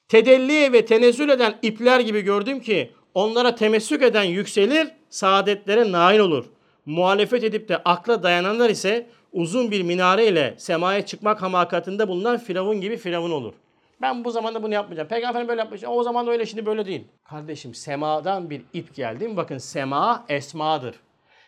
tedelli 0.07 0.73
ve 0.73 0.85
tenezzül 0.85 1.29
eden 1.29 1.55
ipler 1.61 1.99
gibi 1.99 2.21
gördüm 2.21 2.59
ki 2.59 2.91
onlara 3.13 3.55
temessük 3.55 4.01
eden 4.01 4.23
yükselir, 4.23 4.87
saadetlere 5.09 5.91
nail 5.91 6.19
olur. 6.19 6.45
Muhalefet 6.85 7.43
edip 7.43 7.69
de 7.69 7.77
akla 7.77 8.23
dayananlar 8.23 8.69
ise 8.69 9.07
uzun 9.31 9.71
bir 9.71 9.81
minare 9.81 10.27
ile 10.27 10.55
semaya 10.57 11.05
çıkmak 11.05 11.41
hamakatinde 11.41 12.07
bulunan 12.07 12.37
firavun 12.37 12.81
gibi 12.81 12.97
firavun 12.97 13.31
olur. 13.31 13.53
Ben 14.01 14.23
bu 14.23 14.31
zamanda 14.31 14.63
bunu 14.63 14.73
yapmayacağım. 14.73 15.09
Peygamber 15.09 15.47
böyle 15.47 15.61
yapmış. 15.61 15.81
O 15.87 16.03
zaman 16.03 16.27
öyle 16.27 16.45
şimdi 16.45 16.65
böyle 16.65 16.85
değil. 16.85 17.03
Kardeşim 17.23 17.73
semadan 17.73 18.49
bir 18.49 18.61
ip 18.73 18.95
geldi 18.95 19.27
mi? 19.27 19.37
Bakın 19.37 19.57
sema 19.57 20.25
esmadır. 20.29 20.95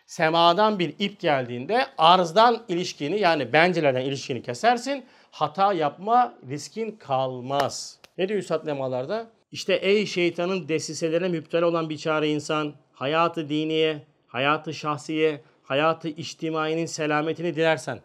Semadan 0.06 0.78
bir 0.78 0.94
ip 0.98 1.20
geldiğinde 1.20 1.86
arzdan 1.98 2.62
ilişkini 2.68 3.20
yani 3.20 3.52
bencelerden 3.52 4.00
ilişkini 4.00 4.42
kesersin. 4.42 5.04
Hata 5.30 5.72
yapma 5.72 6.34
riskin 6.48 6.90
kalmaz. 6.90 7.98
Ne 8.18 8.28
diyor 8.28 8.40
Üstad 8.40 8.66
Lemalar'da? 8.66 9.30
İşte 9.52 9.74
ey 9.74 10.06
şeytanın 10.06 10.68
desiselerine 10.68 11.28
müptela 11.28 11.66
olan 11.66 11.90
bir 11.90 11.98
çare 11.98 12.28
insan, 12.28 12.74
hayatı 12.92 13.48
diniye, 13.48 14.06
hayatı 14.26 14.74
şahsiye, 14.74 15.42
hayatı 15.62 16.08
içtimainin 16.08 16.86
selametini 16.86 17.56
dilersen. 17.56 18.00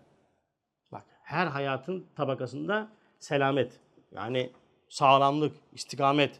Bak 0.91 1.03
her 1.24 1.47
hayatın 1.47 2.07
tabakasında 2.16 2.89
selamet. 3.20 3.72
Yani 4.12 4.51
sağlamlık, 4.89 5.55
istikamet, 5.74 6.39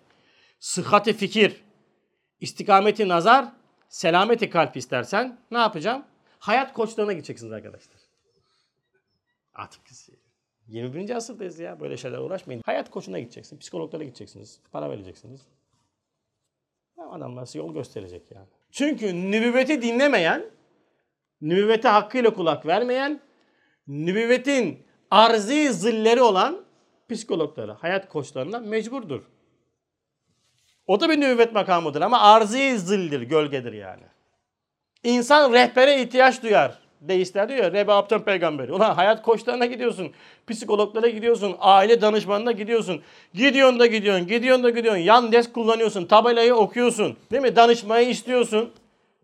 sıhhati 0.60 1.14
fikir, 1.14 1.64
istikameti 2.40 3.08
nazar, 3.08 3.46
selameti 3.90 4.50
kalp 4.50 4.78
istersen 4.78 5.38
ne 5.52 5.58
yapacağım? 5.58 6.06
Hayat 6.40 6.74
koçlarına 6.74 7.14
gideceksiniz 7.14 7.54
arkadaşlar. 7.54 7.98
Artık 9.54 9.86
21. 10.72 11.16
asırdayız 11.16 11.60
ya. 11.60 11.80
Böyle 11.80 11.98
şeyler 11.98 12.18
uğraşmayın. 12.18 12.62
Hayat 12.66 12.92
koçuna 12.92 13.20
gideceksin. 13.20 13.58
Psikologlara 13.58 14.04
gideceksiniz. 14.04 14.60
Para 14.72 14.90
vereceksiniz. 14.90 15.42
Ya 16.98 17.10
adamlar 17.10 17.46
size 17.46 17.60
yol 17.60 17.74
gösterecek 17.74 18.32
yani. 18.32 18.48
Çünkü 18.72 19.32
nübüvveti 19.32 19.82
dinlemeyen, 19.82 20.46
nübüvvete 21.42 21.88
hakkıyla 21.88 22.34
kulak 22.34 22.66
vermeyen, 22.66 23.22
nübüvvetin 23.88 24.86
arzi 25.12 25.74
zilleri 25.74 26.22
olan 26.22 26.66
psikologlara, 27.10 27.78
hayat 27.84 28.10
koçlarına 28.10 28.60
mecburdur. 28.60 29.22
O 30.88 31.00
da 31.00 31.10
bir 31.10 31.22
nübüvvet 31.22 31.54
makamıdır 31.54 32.02
ama 32.02 32.20
arzi 32.20 32.80
zildir, 32.80 33.22
gölgedir 33.22 33.74
yani. 33.74 34.04
İnsan 35.04 35.54
rehbere 35.54 36.02
ihtiyaç 36.02 36.44
duyar. 36.44 36.81
Deistler 37.02 37.50
diyor 37.50 37.64
ya 37.64 37.72
Rebi 37.72 38.24
peygamberi. 38.24 38.74
Ulan 38.74 38.94
hayat 38.94 39.22
koçlarına 39.22 39.66
gidiyorsun. 39.66 40.12
Psikologlara 40.48 41.10
gidiyorsun. 41.10 41.56
Aile 41.60 42.02
danışmanına 42.02 42.52
gidiyorsun. 42.52 43.02
Gidiyorsun 43.34 43.80
da 43.80 43.86
gidiyorsun. 43.86 44.28
Gidiyorsun 44.28 44.64
da 44.64 44.70
gidiyorsun. 44.70 45.02
Yan 45.02 45.32
desk 45.32 45.54
kullanıyorsun. 45.54 46.06
Tabelayı 46.06 46.56
okuyorsun. 46.56 47.18
Değil 47.32 47.42
mi? 47.42 47.56
Danışmayı 47.56 48.10
istiyorsun. 48.10 48.72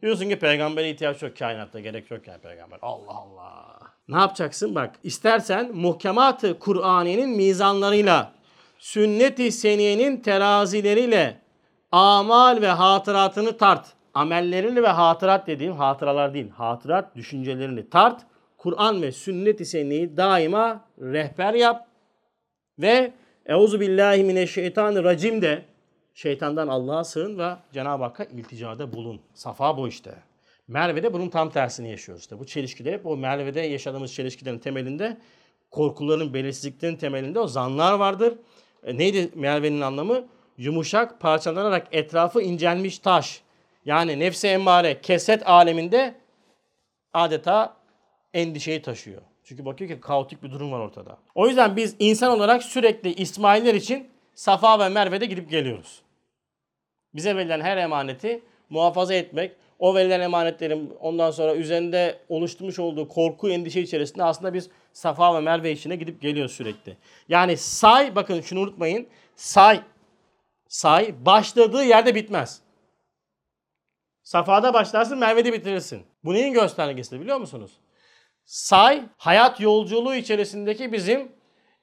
Diyorsun 0.01 0.29
ki 0.29 0.39
peygambere 0.39 0.89
ihtiyaç 0.89 1.21
yok. 1.21 1.37
Kainatta 1.37 1.79
gerek 1.79 2.11
yok 2.11 2.27
yani 2.27 2.41
peygamber. 2.41 2.79
Allah 2.81 3.11
Allah. 3.11 3.77
Ne 4.07 4.17
yapacaksın? 4.17 4.75
Bak 4.75 4.95
istersen 5.03 5.71
muhkemat-ı 5.73 6.59
Kur'ani'nin 6.59 7.29
mizanlarıyla, 7.29 8.31
sünnet-i 8.79 9.51
seniyenin 9.51 10.17
terazileriyle 10.17 11.41
amal 11.91 12.61
ve 12.61 12.67
hatıratını 12.67 13.57
tart 13.57 13.96
amellerini 14.17 14.83
ve 14.83 14.87
hatırat 14.87 15.47
dediğim 15.47 15.73
hatıralar 15.73 16.33
değil, 16.33 16.49
hatırat 16.49 17.15
düşüncelerini 17.15 17.89
tart. 17.89 18.21
Kur'an 18.57 19.01
ve 19.01 19.11
sünnet-i 19.11 19.65
senneyi 19.65 20.17
daima 20.17 20.85
rehber 21.01 21.53
yap. 21.53 21.87
Ve 22.79 23.13
Euzu 23.45 23.79
billahi 23.79 24.23
mineşşeytanirracim 24.23 25.41
de 25.41 25.65
şeytandan 26.13 26.67
Allah'a 26.67 27.03
sığın 27.03 27.39
ve 27.39 27.49
Cenab-ı 27.73 28.03
Hakk'a 28.03 28.23
ilticada 28.23 28.93
bulun. 28.93 29.19
Safa 29.33 29.77
bu 29.77 29.87
işte. 29.87 30.13
Merve'de 30.67 31.13
bunun 31.13 31.29
tam 31.29 31.49
tersini 31.49 31.89
yaşıyoruz 31.89 32.21
işte. 32.21 32.39
Bu 32.39 32.45
çelişkiler 32.45 32.93
hep 32.93 33.05
o 33.05 33.17
Merve'de 33.17 33.61
yaşadığımız 33.61 34.13
çelişkilerin 34.13 34.59
temelinde 34.59 35.17
korkuların, 35.71 36.33
belirsizliklerin 36.33 36.95
temelinde 36.95 37.39
o 37.39 37.47
zanlar 37.47 37.93
vardır. 37.93 38.33
E, 38.83 38.97
neydi 38.97 39.31
Merve'nin 39.35 39.81
anlamı? 39.81 40.25
Yumuşak, 40.57 41.19
parçalanarak 41.19 41.87
etrafı 41.91 42.41
incelmiş 42.41 42.99
taş. 42.99 43.46
Yani 43.87 44.19
nefse 44.19 44.47
emmare 44.47 45.01
keset 45.01 45.47
aleminde 45.47 46.15
adeta 47.13 47.77
endişeyi 48.33 48.81
taşıyor. 48.81 49.21
Çünkü 49.43 49.65
bakıyor 49.65 49.91
ki 49.91 50.01
kaotik 50.01 50.43
bir 50.43 50.51
durum 50.51 50.71
var 50.71 50.79
ortada. 50.79 51.17
O 51.35 51.47
yüzden 51.47 51.75
biz 51.75 51.95
insan 51.99 52.31
olarak 52.31 52.63
sürekli 52.63 53.13
İsmailler 53.13 53.73
için 53.73 54.07
Safa 54.35 54.79
ve 54.79 54.89
Merve'de 54.89 55.25
gidip 55.25 55.49
geliyoruz. 55.49 56.01
Bize 57.13 57.35
verilen 57.35 57.61
her 57.61 57.77
emaneti 57.77 58.41
muhafaza 58.69 59.13
etmek, 59.13 59.51
o 59.79 59.95
verilen 59.95 60.19
emanetlerin 60.19 60.93
ondan 60.99 61.31
sonra 61.31 61.55
üzerinde 61.55 62.19
oluşturmuş 62.29 62.79
olduğu 62.79 63.07
korku, 63.07 63.49
endişe 63.49 63.81
içerisinde 63.81 64.23
aslında 64.23 64.53
biz 64.53 64.69
Safa 64.93 65.35
ve 65.35 65.39
Merve 65.39 65.71
içine 65.71 65.95
gidip 65.95 66.21
geliyoruz 66.21 66.51
sürekli. 66.51 66.97
Yani 67.29 67.57
say, 67.57 68.15
bakın 68.15 68.41
şunu 68.41 68.59
unutmayın, 68.59 69.07
say, 69.35 69.81
say 70.67 71.15
başladığı 71.25 71.83
yerde 71.83 72.15
bitmez. 72.15 72.66
Safada 74.27 74.73
başlarsın, 74.73 75.17
Merve'de 75.17 75.53
bitirirsin. 75.53 76.03
Bu 76.23 76.33
neyin 76.33 76.53
göstergesi 76.53 77.21
biliyor 77.21 77.37
musunuz? 77.37 77.71
Say, 78.45 79.03
hayat 79.17 79.59
yolculuğu 79.59 80.15
içerisindeki 80.15 80.93
bizim 80.93 81.31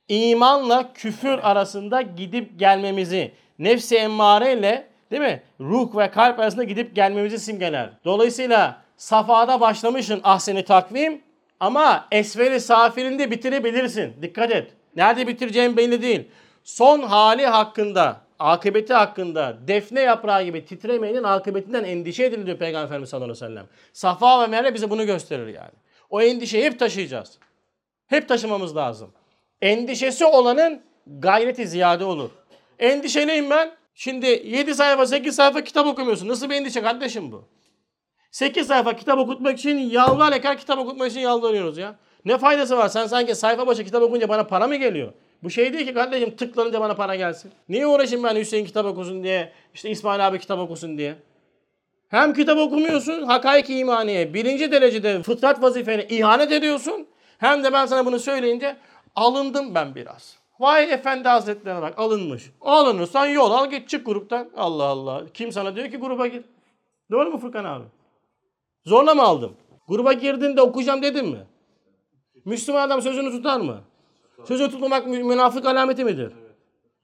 imanla 0.08 0.92
küfür 0.92 1.38
arasında 1.38 2.02
gidip 2.02 2.58
gelmemizi, 2.58 3.32
nefsi 3.58 3.96
emmare 3.96 4.52
ile 4.52 4.88
değil 5.10 5.22
mi? 5.22 5.42
Ruh 5.60 5.96
ve 5.96 6.10
kalp 6.10 6.40
arasında 6.40 6.64
gidip 6.64 6.96
gelmemizi 6.96 7.38
simgeler. 7.38 7.90
Dolayısıyla 8.04 8.82
safada 8.96 9.60
başlamışsın 9.60 10.20
ahseni 10.24 10.64
takvim 10.64 11.22
ama 11.60 12.08
esveri 12.10 12.60
safirinde 12.60 13.30
bitirebilirsin. 13.30 14.22
Dikkat 14.22 14.50
et. 14.50 14.72
Nerede 14.96 15.26
bitireceğin 15.26 15.76
belli 15.76 16.02
değil. 16.02 16.28
Son 16.64 17.02
hali 17.02 17.46
hakkında 17.46 18.23
akıbeti 18.38 18.94
hakkında 18.94 19.56
defne 19.68 20.00
yaprağı 20.00 20.42
gibi 20.42 20.64
titremeyenin 20.64 21.22
akıbetinden 21.22 21.84
endişe 21.84 22.24
edin 22.24 22.46
diyor 22.46 22.58
Peygamber 22.58 22.86
Efendimiz 22.86 23.08
sallallahu 23.08 23.30
aleyhi 23.30 23.44
ve 23.44 23.48
sellem. 23.48 23.66
Safa 23.92 24.42
ve 24.42 24.46
Merve 24.46 24.74
bize 24.74 24.90
bunu 24.90 25.06
gösterir 25.06 25.46
yani. 25.46 25.72
O 26.10 26.22
endişeyi 26.22 26.64
hep 26.64 26.78
taşıyacağız. 26.78 27.38
Hep 28.06 28.28
taşımamız 28.28 28.76
lazım. 28.76 29.10
Endişesi 29.62 30.24
olanın 30.24 30.82
gayreti 31.06 31.66
ziyade 31.68 32.04
olur. 32.04 32.30
Endişeliyim 32.78 33.50
ben. 33.50 33.70
Şimdi 33.94 34.26
7 34.26 34.74
sayfa 34.74 35.06
8 35.06 35.36
sayfa 35.36 35.64
kitap 35.64 35.86
okumuyorsun. 35.86 36.28
Nasıl 36.28 36.50
bir 36.50 36.54
endişe 36.54 36.82
kardeşim 36.82 37.32
bu? 37.32 37.48
8 38.30 38.66
sayfa 38.66 38.96
kitap 38.96 39.18
okutmak 39.18 39.58
için 39.58 39.78
yalvar 39.78 40.32
ekar 40.32 40.58
kitap 40.58 40.78
okutmak 40.78 41.10
için 41.10 41.20
yalvarıyoruz 41.20 41.78
ya. 41.78 41.96
Ne 42.24 42.38
faydası 42.38 42.76
var? 42.76 42.88
Sen 42.88 43.06
sanki 43.06 43.34
sayfa 43.34 43.66
başı 43.66 43.84
kitap 43.84 44.02
okunca 44.02 44.28
bana 44.28 44.44
para 44.44 44.66
mı 44.68 44.76
geliyor? 44.76 45.12
Bu 45.44 45.50
şey 45.50 45.72
değil 45.72 45.86
ki 45.86 45.94
kardeşim 45.94 46.36
tıklanınca 46.36 46.80
bana 46.80 46.94
para 46.94 47.16
gelsin. 47.16 47.52
Niye 47.68 47.86
uğraşayım 47.86 48.24
ben 48.24 48.36
Hüseyin 48.36 48.64
kitap 48.64 48.86
okusun 48.86 49.24
diye, 49.24 49.52
işte 49.74 49.90
İsmail 49.90 50.26
abi 50.26 50.38
kitap 50.38 50.58
okusun 50.58 50.98
diye. 50.98 51.16
Hem 52.08 52.32
kitap 52.32 52.58
okumuyorsun, 52.58 53.22
hakaik 53.22 53.70
imaniye 53.70 54.34
birinci 54.34 54.72
derecede 54.72 55.22
fıtrat 55.22 55.62
vazifeni 55.62 56.06
ihanet 56.10 56.52
ediyorsun. 56.52 57.06
Hem 57.38 57.64
de 57.64 57.72
ben 57.72 57.86
sana 57.86 58.06
bunu 58.06 58.18
söyleyince 58.18 58.76
alındım 59.16 59.74
ben 59.74 59.94
biraz. 59.94 60.38
Vay 60.60 60.92
efendi 60.92 61.28
hazretlerine 61.28 61.82
bak 61.82 61.98
alınmış. 61.98 62.50
Alınırsan 62.60 63.26
yol 63.26 63.50
al 63.50 63.70
git 63.70 63.88
çık 63.88 64.06
gruptan. 64.06 64.50
Allah 64.56 64.84
Allah. 64.84 65.22
Kim 65.34 65.52
sana 65.52 65.76
diyor 65.76 65.90
ki 65.90 65.96
gruba 65.96 66.26
gir? 66.26 66.44
Doğru 67.10 67.30
mu 67.30 67.38
Furkan 67.38 67.64
abi? 67.64 67.84
Zorla 68.86 69.14
mı 69.14 69.22
aldım? 69.22 69.56
Gruba 69.88 70.12
girdin 70.12 70.56
de 70.56 70.62
okuyacağım 70.62 71.02
dedim 71.02 71.26
mi? 71.26 71.40
Müslüman 72.44 72.86
adam 72.86 73.02
sözünü 73.02 73.30
tutar 73.30 73.60
mı? 73.60 73.80
Sözü 74.44 74.70
tutmamak 74.70 75.06
münafık 75.06 75.66
alameti 75.66 76.04
midir? 76.04 76.32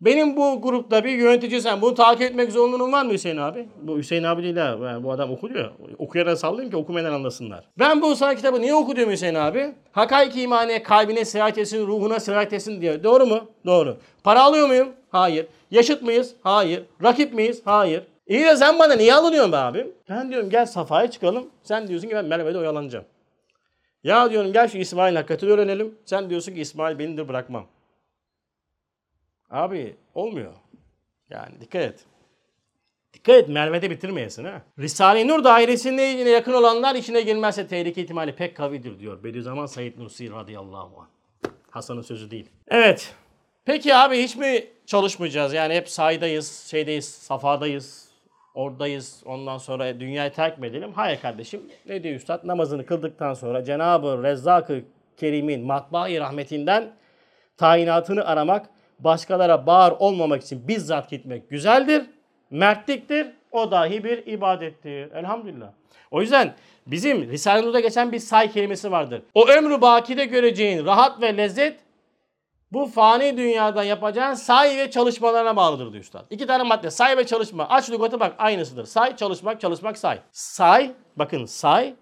Benim 0.01 0.37
bu 0.37 0.62
grupta 0.62 1.05
bir 1.05 1.11
yönetici 1.11 1.61
sen 1.61 1.83
bunu 1.83 1.95
takip 1.95 2.22
etmek 2.22 2.53
zorunluluğun 2.53 2.93
var 2.93 3.05
mı 3.05 3.12
Hüseyin 3.12 3.37
abi? 3.37 3.68
Bu 3.83 3.99
Hüseyin 3.99 4.24
abi 4.24 4.43
değil 4.43 4.57
ha. 4.57 4.76
Yani 4.85 5.05
bu 5.05 5.12
adam 5.12 5.31
okuyor. 5.31 5.70
Okuyarak 5.99 6.39
sallayayım 6.39 6.70
ki 6.70 6.76
okumayan 6.76 7.12
anlasınlar. 7.12 7.64
Ben 7.78 8.03
bu 8.03 8.16
sana 8.16 8.35
kitabı 8.35 8.61
niye 8.61 8.74
okuyorum 8.74 9.12
Hüseyin 9.12 9.35
abi? 9.35 9.74
Hakaik 9.93 10.37
imaniye 10.37 10.83
kalbine 10.83 11.24
sirayet 11.24 11.59
etsin, 11.59 11.87
ruhuna 11.87 12.20
sirayet 12.20 12.53
etsin 12.53 12.81
diye. 12.81 13.05
Doğru 13.05 13.26
mu? 13.26 13.41
Doğru. 13.66 13.97
Para 14.24 14.43
alıyor 14.43 14.66
muyum? 14.66 14.89
Hayır. 15.11 15.47
Yaşıt 15.70 16.03
mıyız? 16.03 16.35
Hayır. 16.43 16.83
Rakip 17.03 17.35
miyiz? 17.35 17.62
Hayır. 17.64 18.03
İyi 18.26 18.47
de 18.47 18.57
sen 18.57 18.78
bana 18.78 18.95
niye 18.95 19.14
alınıyorsun 19.14 19.53
be 19.53 19.57
abim? 19.57 19.93
Ben 20.09 20.31
diyorum 20.31 20.51
gel 20.51 20.66
safhaya 20.66 21.11
çıkalım. 21.11 21.47
Sen 21.62 21.89
diyorsun 21.89 22.09
ki 22.09 22.14
ben 22.14 22.24
Merve'de 22.24 22.59
oyalanacağım. 22.59 23.05
Ya 24.05 24.31
diyorum 24.31 24.53
gel 24.53 24.69
şu 24.69 24.79
İsmail 24.79 25.17
hakikatini 25.17 25.51
öğrenelim. 25.51 25.99
Sen 26.05 26.31
diyorsun 26.31 26.55
ki 26.55 26.61
İsmail 26.61 26.99
benidir 26.99 27.29
bırakmam. 27.29 27.67
Abi 29.51 29.97
olmuyor. 30.15 30.53
Yani 31.31 31.61
dikkat 31.61 31.83
et. 31.83 32.05
Dikkat 33.13 33.37
et 33.37 33.49
Merve'de 33.49 33.91
bitirmeyesin 33.91 34.45
ha. 34.45 34.63
Risale-i 34.79 35.29
Nur 35.29 35.45
dairesine 35.45 36.03
yakın 36.31 36.53
olanlar 36.53 36.95
içine 36.95 37.21
girmezse 37.21 37.67
tehlike 37.67 38.03
ihtimali 38.03 38.37
pek 38.37 38.57
kavidir 38.57 38.99
diyor. 38.99 39.25
Bediüzzaman 39.25 39.67
Said 39.67 39.99
Nursi 39.99 40.31
radıyallahu 40.31 41.01
anh. 41.01 41.09
Hasan'ın 41.71 42.03
sözü 42.03 42.31
değil. 42.31 42.51
Evet. 42.69 43.15
Peki 43.65 43.95
abi 43.95 44.23
hiç 44.23 44.37
mi 44.37 44.67
çalışmayacağız? 44.87 45.53
Yani 45.53 45.75
hep 45.75 45.89
saydayız, 45.89 46.67
şeydeyiz, 46.71 47.09
safadayız, 47.09 48.10
oradayız. 48.55 49.23
Ondan 49.27 49.59
sonra 49.59 50.01
dünyayı 50.01 50.33
terk 50.33 50.59
mi 50.59 50.67
edelim? 50.67 50.93
Hayır 50.95 51.21
kardeşim. 51.21 51.63
Ne 51.87 52.03
diyor 52.03 52.15
üstad? 52.15 52.47
Namazını 52.47 52.87
kıldıktan 52.87 53.35
sonra 53.35 53.65
Cenab-ı 53.65 54.23
Rezzak-ı 54.23 54.85
Kerim'in 55.17 55.67
matbaa 55.67 56.09
rahmetinden 56.09 56.93
tayinatını 57.57 58.27
aramak, 58.27 58.67
başkalara 58.99 59.67
bağır 59.67 59.93
olmamak 59.99 60.43
için 60.43 60.69
bizzat 60.69 61.11
gitmek 61.11 61.51
güzeldir, 61.51 62.03
mertliktir. 62.51 63.27
O 63.53 63.71
dahi 63.71 64.05
bir 64.05 64.27
ibadettir. 64.27 65.13
Elhamdülillah. 65.13 65.71
O 66.11 66.21
yüzden 66.21 66.55
bizim 66.87 67.31
Risale-i 67.31 67.67
Nur'da 67.67 67.81
geçen 67.81 68.13
bir 68.13 68.19
say 68.19 68.53
kelimesi 68.53 68.91
vardır. 68.91 69.23
O 69.35 69.49
ömrü 69.49 69.81
bakide 69.81 70.25
göreceğin 70.25 70.85
rahat 70.85 71.23
ve 71.23 71.37
lezzet 71.37 71.81
bu 72.73 72.87
fani 72.87 73.37
dünyada 73.37 73.85
yapacağın 73.85 74.35
say 74.35 74.79
ve 74.79 74.91
çalışmalarına 74.91 75.57
bağlıdır 75.57 75.93
diyor 75.93 76.05
üstad. 76.05 76.25
İki 76.31 76.47
tane 76.47 76.62
madde 76.62 76.91
say 76.91 77.16
ve 77.16 77.27
çalışma. 77.27 77.68
Aç 77.68 77.91
lügatı 77.91 78.21
bak 78.21 78.35
aynısıdır. 78.39 78.85
Say, 78.85 79.16
çalışmak, 79.16 79.61
çalışmak, 79.61 79.99
say. 79.99 80.18
Say, 80.33 80.93
bakın 81.16 81.45
say, 81.45 81.95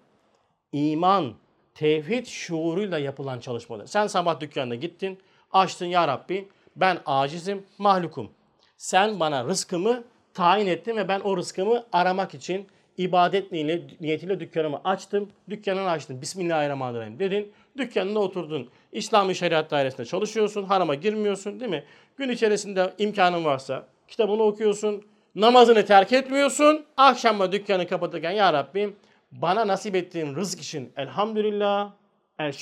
iman, 0.71 1.33
tevhid 1.75 2.25
şuuruyla 2.25 2.99
yapılan 2.99 3.39
çalışmadır. 3.39 3.87
Sen 3.87 4.07
sabah 4.07 4.39
dükkanına 4.39 4.75
gittin, 4.75 5.19
açtın 5.51 5.85
ya 5.85 6.07
Rabbi 6.07 6.49
ben 6.75 6.97
acizim, 7.05 7.65
mahlukum. 7.77 8.31
Sen 8.77 9.19
bana 9.19 9.45
rızkımı 9.45 10.03
tayin 10.33 10.67
ettin 10.67 10.97
ve 10.97 11.07
ben 11.07 11.19
o 11.19 11.37
rızkımı 11.37 11.85
aramak 11.91 12.33
için 12.33 12.67
ibadet 12.97 13.51
niyetiyle 13.51 14.39
dükkanımı 14.39 14.81
açtım. 14.83 15.29
Dükkanını 15.49 15.89
açtım. 15.89 16.21
Bismillahirrahmanirrahim 16.21 17.19
dedin. 17.19 17.51
Dükkanında 17.77 18.19
oturdun. 18.19 18.69
İslami 18.91 19.35
şeriat 19.35 19.71
dairesinde 19.71 20.05
çalışıyorsun. 20.05 20.63
Harama 20.63 20.95
girmiyorsun 20.95 21.59
değil 21.59 21.71
mi? 21.71 21.83
Gün 22.17 22.29
içerisinde 22.29 22.93
imkanın 22.97 23.45
varsa 23.45 23.87
kitabını 24.07 24.43
okuyorsun. 24.43 25.03
Namazını 25.35 25.85
terk 25.85 26.13
etmiyorsun. 26.13 26.85
Akşama 26.97 27.51
dükkanı 27.51 27.87
kapatırken 27.87 28.31
ya 28.31 28.53
Rabbim 28.53 28.95
bana 29.31 29.67
nasip 29.67 29.95
ettiğin 29.95 30.35
rızk 30.35 30.61
için 30.61 30.93
elhamdülillah, 30.97 31.91
el 32.39 32.53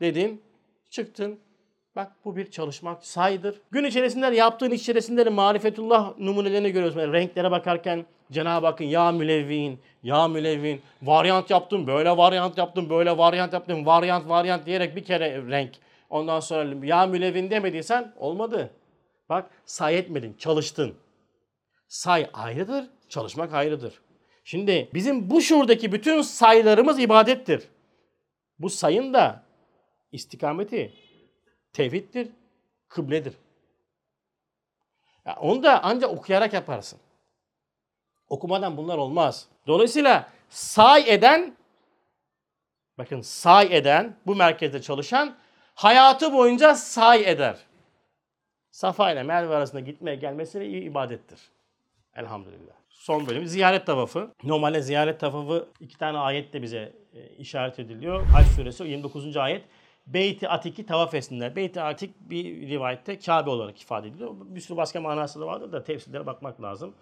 dedin. 0.00 0.42
Çıktın. 0.90 1.38
Bak 1.96 2.12
bu 2.24 2.36
bir 2.36 2.50
çalışmak 2.50 3.06
saydır. 3.06 3.60
Gün 3.70 3.84
içerisinde 3.84 4.26
yaptığın 4.26 4.70
iş 4.70 4.82
içerisinde 4.82 5.24
marifetullah 5.30 6.18
numunelerini 6.18 6.70
görüyoruz. 6.70 6.96
Yani 6.96 7.12
renklere 7.12 7.50
bakarken 7.50 8.06
Cenab-ı 8.32 8.66
Hakk'ın 8.66 8.84
ya 8.84 9.12
mülevvin, 9.12 9.80
ya 10.02 10.28
mülevvin, 10.28 10.82
varyant 11.02 11.50
yaptım, 11.50 11.86
böyle 11.86 12.16
varyant 12.16 12.58
yaptım, 12.58 12.90
böyle 12.90 13.18
varyant 13.18 13.52
yaptım, 13.52 13.86
varyant 13.86 14.28
varyant 14.28 14.66
diyerek 14.66 14.96
bir 14.96 15.04
kere 15.04 15.50
renk. 15.50 15.74
Ondan 16.10 16.40
sonra 16.40 16.86
ya 16.86 17.06
mülevvin 17.06 17.50
demediysen 17.50 18.12
olmadı. 18.16 18.70
Bak 19.28 19.50
say 19.64 19.98
etmedin, 19.98 20.34
çalıştın. 20.38 20.94
Say 21.88 22.30
ayrıdır, 22.32 22.84
çalışmak 23.08 23.54
ayrıdır. 23.54 24.00
Şimdi 24.44 24.88
bizim 24.94 25.30
bu 25.30 25.40
şuradaki 25.40 25.92
bütün 25.92 26.22
sayılarımız 26.22 26.98
ibadettir. 26.98 27.68
Bu 28.58 28.70
sayın 28.70 29.14
da 29.14 29.42
istikameti 30.12 30.92
tevhiddir, 31.72 32.28
kıbledir. 32.88 33.34
Ya 35.26 35.36
onu 35.40 35.62
da 35.62 35.82
ancak 35.82 36.10
okuyarak 36.10 36.52
yaparsın. 36.52 36.98
Okumadan 38.34 38.76
bunlar 38.76 38.98
olmaz. 38.98 39.46
Dolayısıyla 39.66 40.28
say 40.48 41.14
eden, 41.14 41.56
bakın 42.98 43.20
say 43.20 43.76
eden, 43.76 44.16
bu 44.26 44.34
merkezde 44.34 44.82
çalışan 44.82 45.36
hayatı 45.74 46.32
boyunca 46.32 46.74
say 46.74 47.30
eder. 47.30 47.56
Safa 48.70 49.12
ile 49.12 49.22
Merve 49.22 49.56
arasında 49.56 49.80
gitmeye 49.80 50.16
gelmesi 50.16 50.64
iyi 50.64 50.82
ibadettir. 50.82 51.40
Elhamdülillah. 52.14 52.74
Son 52.88 53.26
bölüm 53.26 53.46
ziyaret 53.46 53.86
tavafı. 53.86 54.30
Normalde 54.44 54.82
ziyaret 54.82 55.20
tavafı 55.20 55.68
iki 55.80 55.98
tane 55.98 56.18
ayette 56.18 56.62
bize 56.62 56.92
e, 57.12 57.28
işaret 57.28 57.78
ediliyor. 57.78 58.26
Hac 58.26 58.46
suresi 58.46 58.84
29. 58.84 59.36
ayet. 59.36 59.64
Beyt-i 60.06 60.48
Atik'i 60.48 60.86
tavaf 60.86 61.14
etsinler. 61.14 61.56
Beyt-i 61.56 61.80
Atik 61.80 62.14
bir 62.20 62.68
rivayette 62.68 63.18
Kabe 63.18 63.50
olarak 63.50 63.82
ifade 63.82 64.08
ediliyor. 64.08 64.30
Bir 64.40 64.60
sürü 64.60 64.76
başka 64.76 65.00
manası 65.00 65.40
da 65.40 65.46
vardır 65.46 65.72
da 65.72 65.84
tefsirlere 65.84 66.26
bakmak 66.26 66.62
lazım. 66.62 66.94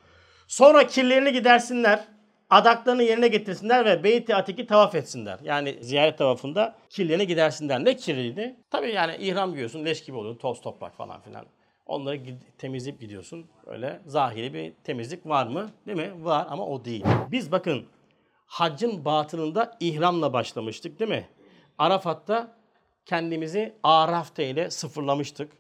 Sonra 0.47 0.87
kirlerini 0.87 1.33
gidersinler. 1.33 2.05
Adaklarını 2.51 3.03
yerine 3.03 3.29
getirsinler 3.29 3.85
ve 3.85 4.05
Beyt-i 4.05 4.35
Atik'i 4.35 4.67
tavaf 4.67 4.95
etsinler. 4.95 5.39
Yani 5.43 5.79
ziyaret 5.81 6.19
tavafında 6.19 6.75
kirlerini 6.91 7.27
gidersinler. 7.27 7.85
Ne 7.85 7.97
kirliydi? 7.97 8.57
Tabii 8.71 8.93
yani 8.93 9.17
ihram 9.17 9.51
giyiyorsun, 9.51 9.85
leş 9.85 10.05
gibi 10.05 10.17
oluyor, 10.17 10.39
toz 10.39 10.61
toprak 10.61 10.97
falan 10.97 11.21
filan. 11.21 11.47
Onları 11.87 12.21
temizleyip 12.59 13.01
gidiyorsun. 13.01 13.47
Öyle 13.67 14.01
zahiri 14.07 14.55
bir 14.55 14.73
temizlik 14.85 15.27
var 15.27 15.47
mı? 15.47 15.71
Değil 15.87 15.99
mi? 15.99 16.25
Var 16.25 16.47
ama 16.51 16.67
o 16.67 16.85
değil. 16.85 17.05
Biz 17.31 17.53
bakın 17.53 17.87
haccın 18.47 19.05
batınında 19.05 19.77
ihramla 19.81 20.33
başlamıştık 20.33 20.99
değil 20.99 21.11
mi? 21.11 21.29
Arafat'ta 21.79 22.57
kendimizi 23.07 23.75
Araf'ta 23.83 24.43
ile 24.43 24.71
sıfırlamıştık. 24.71 25.53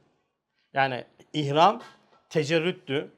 Yani 0.74 1.04
ihram 1.32 1.82
tecerrüttü. 2.30 3.12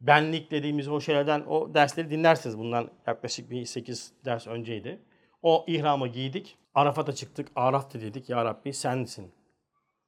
Benlik 0.00 0.50
dediğimiz 0.50 0.88
o 0.88 1.00
şeylerden 1.00 1.40
o 1.40 1.74
dersleri 1.74 2.10
dinlersiniz. 2.10 2.58
Bundan 2.58 2.90
yaklaşık 3.06 3.50
bir 3.50 3.64
8 3.64 4.12
ders 4.24 4.46
önceydi. 4.46 4.98
O 5.42 5.64
ihramı 5.68 6.08
giydik. 6.08 6.56
Arafat'a 6.74 7.12
çıktık. 7.14 7.48
Araf'ta 7.56 8.00
dedik 8.00 8.30
ya 8.30 8.44
Rabbi 8.44 8.72
sensin. 8.72 9.32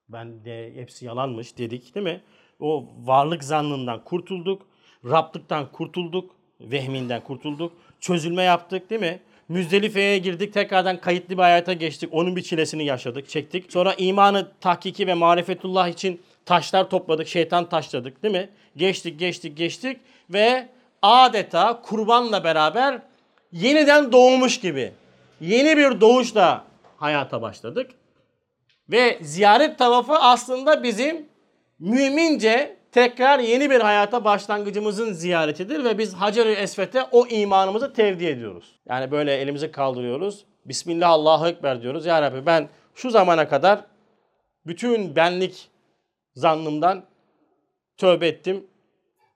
Ben 0.09 0.45
de 0.45 0.73
hepsi 0.75 1.05
yalanmış 1.07 1.59
dedik 1.59 1.95
değil 1.95 2.05
mi? 2.05 2.23
O 2.61 2.89
varlık 2.99 3.45
zannından 3.45 4.05
kurtulduk. 4.05 4.67
Rablıktan 5.05 5.73
kurtulduk. 5.73 6.37
Vehminden 6.61 7.25
kurtulduk. 7.25 7.73
Çözülme 8.01 8.43
yaptık 8.43 8.91
değil 8.91 9.01
mi? 9.01 9.21
Müzdelife'ye 9.49 10.19
girdik. 10.19 10.55
Tekrardan 10.55 11.01
kayıtlı 11.01 11.37
bir 11.37 11.43
hayata 11.43 11.73
geçtik. 11.73 12.09
Onun 12.13 12.37
bir 12.37 12.43
çilesini 12.43 12.85
yaşadık, 12.85 13.29
çektik. 13.29 13.73
Sonra 13.73 13.95
imanı 13.95 14.53
tahkiki 14.61 15.07
ve 15.07 15.15
marifetullah 15.15 15.89
için 15.89 16.21
taşlar 16.47 16.91
topladık. 16.91 17.29
Şeytan 17.29 17.69
taşladık 17.69 18.23
değil 18.23 18.35
mi? 18.35 18.51
Geçtik, 18.77 19.19
geçtik, 19.19 19.57
geçtik. 19.57 20.01
Ve 20.31 20.69
adeta 21.03 21.83
kurbanla 21.83 22.45
beraber 22.45 23.03
yeniden 23.53 24.13
doğmuş 24.13 24.61
gibi. 24.61 24.93
Yeni 25.41 25.77
bir 25.77 26.01
doğuşla 26.01 26.65
hayata 26.97 27.43
başladık. 27.43 27.91
Ve 28.91 29.19
ziyaret 29.21 29.79
tavafı 29.79 30.13
aslında 30.13 30.83
bizim 30.83 31.29
mümince 31.79 32.77
tekrar 32.93 33.39
yeni 33.39 33.71
bir 33.71 33.81
hayata 33.81 34.25
başlangıcımızın 34.25 35.13
ziyaretidir 35.13 35.85
ve 35.85 35.99
biz 35.99 36.15
Hacer-i 36.15 36.53
Esvet'e 36.53 37.03
o 37.11 37.27
imanımızı 37.27 37.93
tevdi 37.93 38.27
ediyoruz. 38.27 38.81
Yani 38.89 39.11
böyle 39.11 39.37
elimizi 39.37 39.73
kaldırıyoruz. 39.73 40.45
Bismillah 40.65 41.11
Allahu 41.11 41.47
Ekber 41.47 41.83
diyoruz. 41.83 42.07
Ya 42.07 42.23
Rabbi 42.23 42.47
ben 42.47 42.69
şu 42.95 43.11
zamana 43.11 43.49
kadar 43.49 43.81
bütün 44.67 45.17
benlik 45.17 45.69
zannımdan 46.35 47.05
tövbe 47.97 48.27
ettim. 48.27 48.67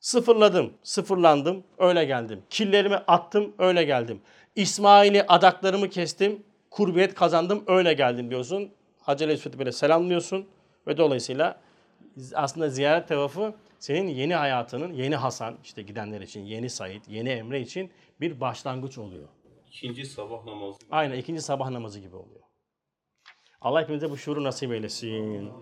Sıfırladım, 0.00 0.72
sıfırlandım, 0.82 1.64
öyle 1.78 2.04
geldim. 2.04 2.42
Killerimi 2.50 2.96
attım, 2.96 3.54
öyle 3.58 3.84
geldim. 3.84 4.20
İsmail'i 4.56 5.22
adaklarımı 5.22 5.88
kestim, 5.88 6.42
kurbiyet 6.70 7.14
kazandım, 7.14 7.64
öyle 7.66 7.92
geldim 7.92 8.30
diyorsun. 8.30 8.70
Hacer-i 9.00 9.32
Esvet'i 9.32 9.58
böyle 9.58 9.72
selamlıyorsun 9.72 10.46
ve 10.86 10.96
dolayısıyla 10.96 11.60
aslında 12.34 12.68
ziyaret 12.68 13.08
tavafı 13.08 13.54
senin 13.78 14.08
yeni 14.08 14.34
hayatının, 14.34 14.92
yeni 14.92 15.16
Hasan, 15.16 15.56
işte 15.64 15.82
gidenler 15.82 16.20
için, 16.20 16.40
yeni 16.40 16.70
Said, 16.70 17.02
yeni 17.08 17.28
Emre 17.28 17.60
için 17.60 17.90
bir 18.20 18.40
başlangıç 18.40 18.98
oluyor. 18.98 19.28
İkinci 19.68 20.04
sabah 20.04 20.44
namazı. 20.44 20.78
Aynen 20.90 21.18
ikinci 21.18 21.42
sabah 21.42 21.70
namazı 21.70 22.00
gibi 22.00 22.16
oluyor. 22.16 22.40
Allah 23.60 23.82
hepimize 23.82 24.10
bu 24.10 24.16
şuuru 24.16 24.44
nasip 24.44 24.72
eylesin. 24.72 25.52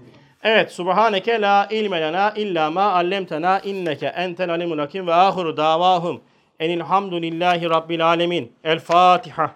Evet. 0.44 0.72
Subhaneke 0.72 1.40
la 1.40 1.66
ilme 1.70 2.00
lena 2.00 2.32
illa 2.36 2.70
ma 2.70 2.92
allemtena 2.92 3.60
inneke 3.60 4.06
entel 4.06 4.50
alimul 4.50 4.78
hakim 4.78 5.06
ve 5.06 5.14
ahiru 5.14 5.56
davahum 5.56 6.20
enilhamdülillahi 6.60 7.70
rabbil 7.70 8.06
alemin. 8.06 8.52
El 8.64 8.78
Fatiha. 8.78 9.54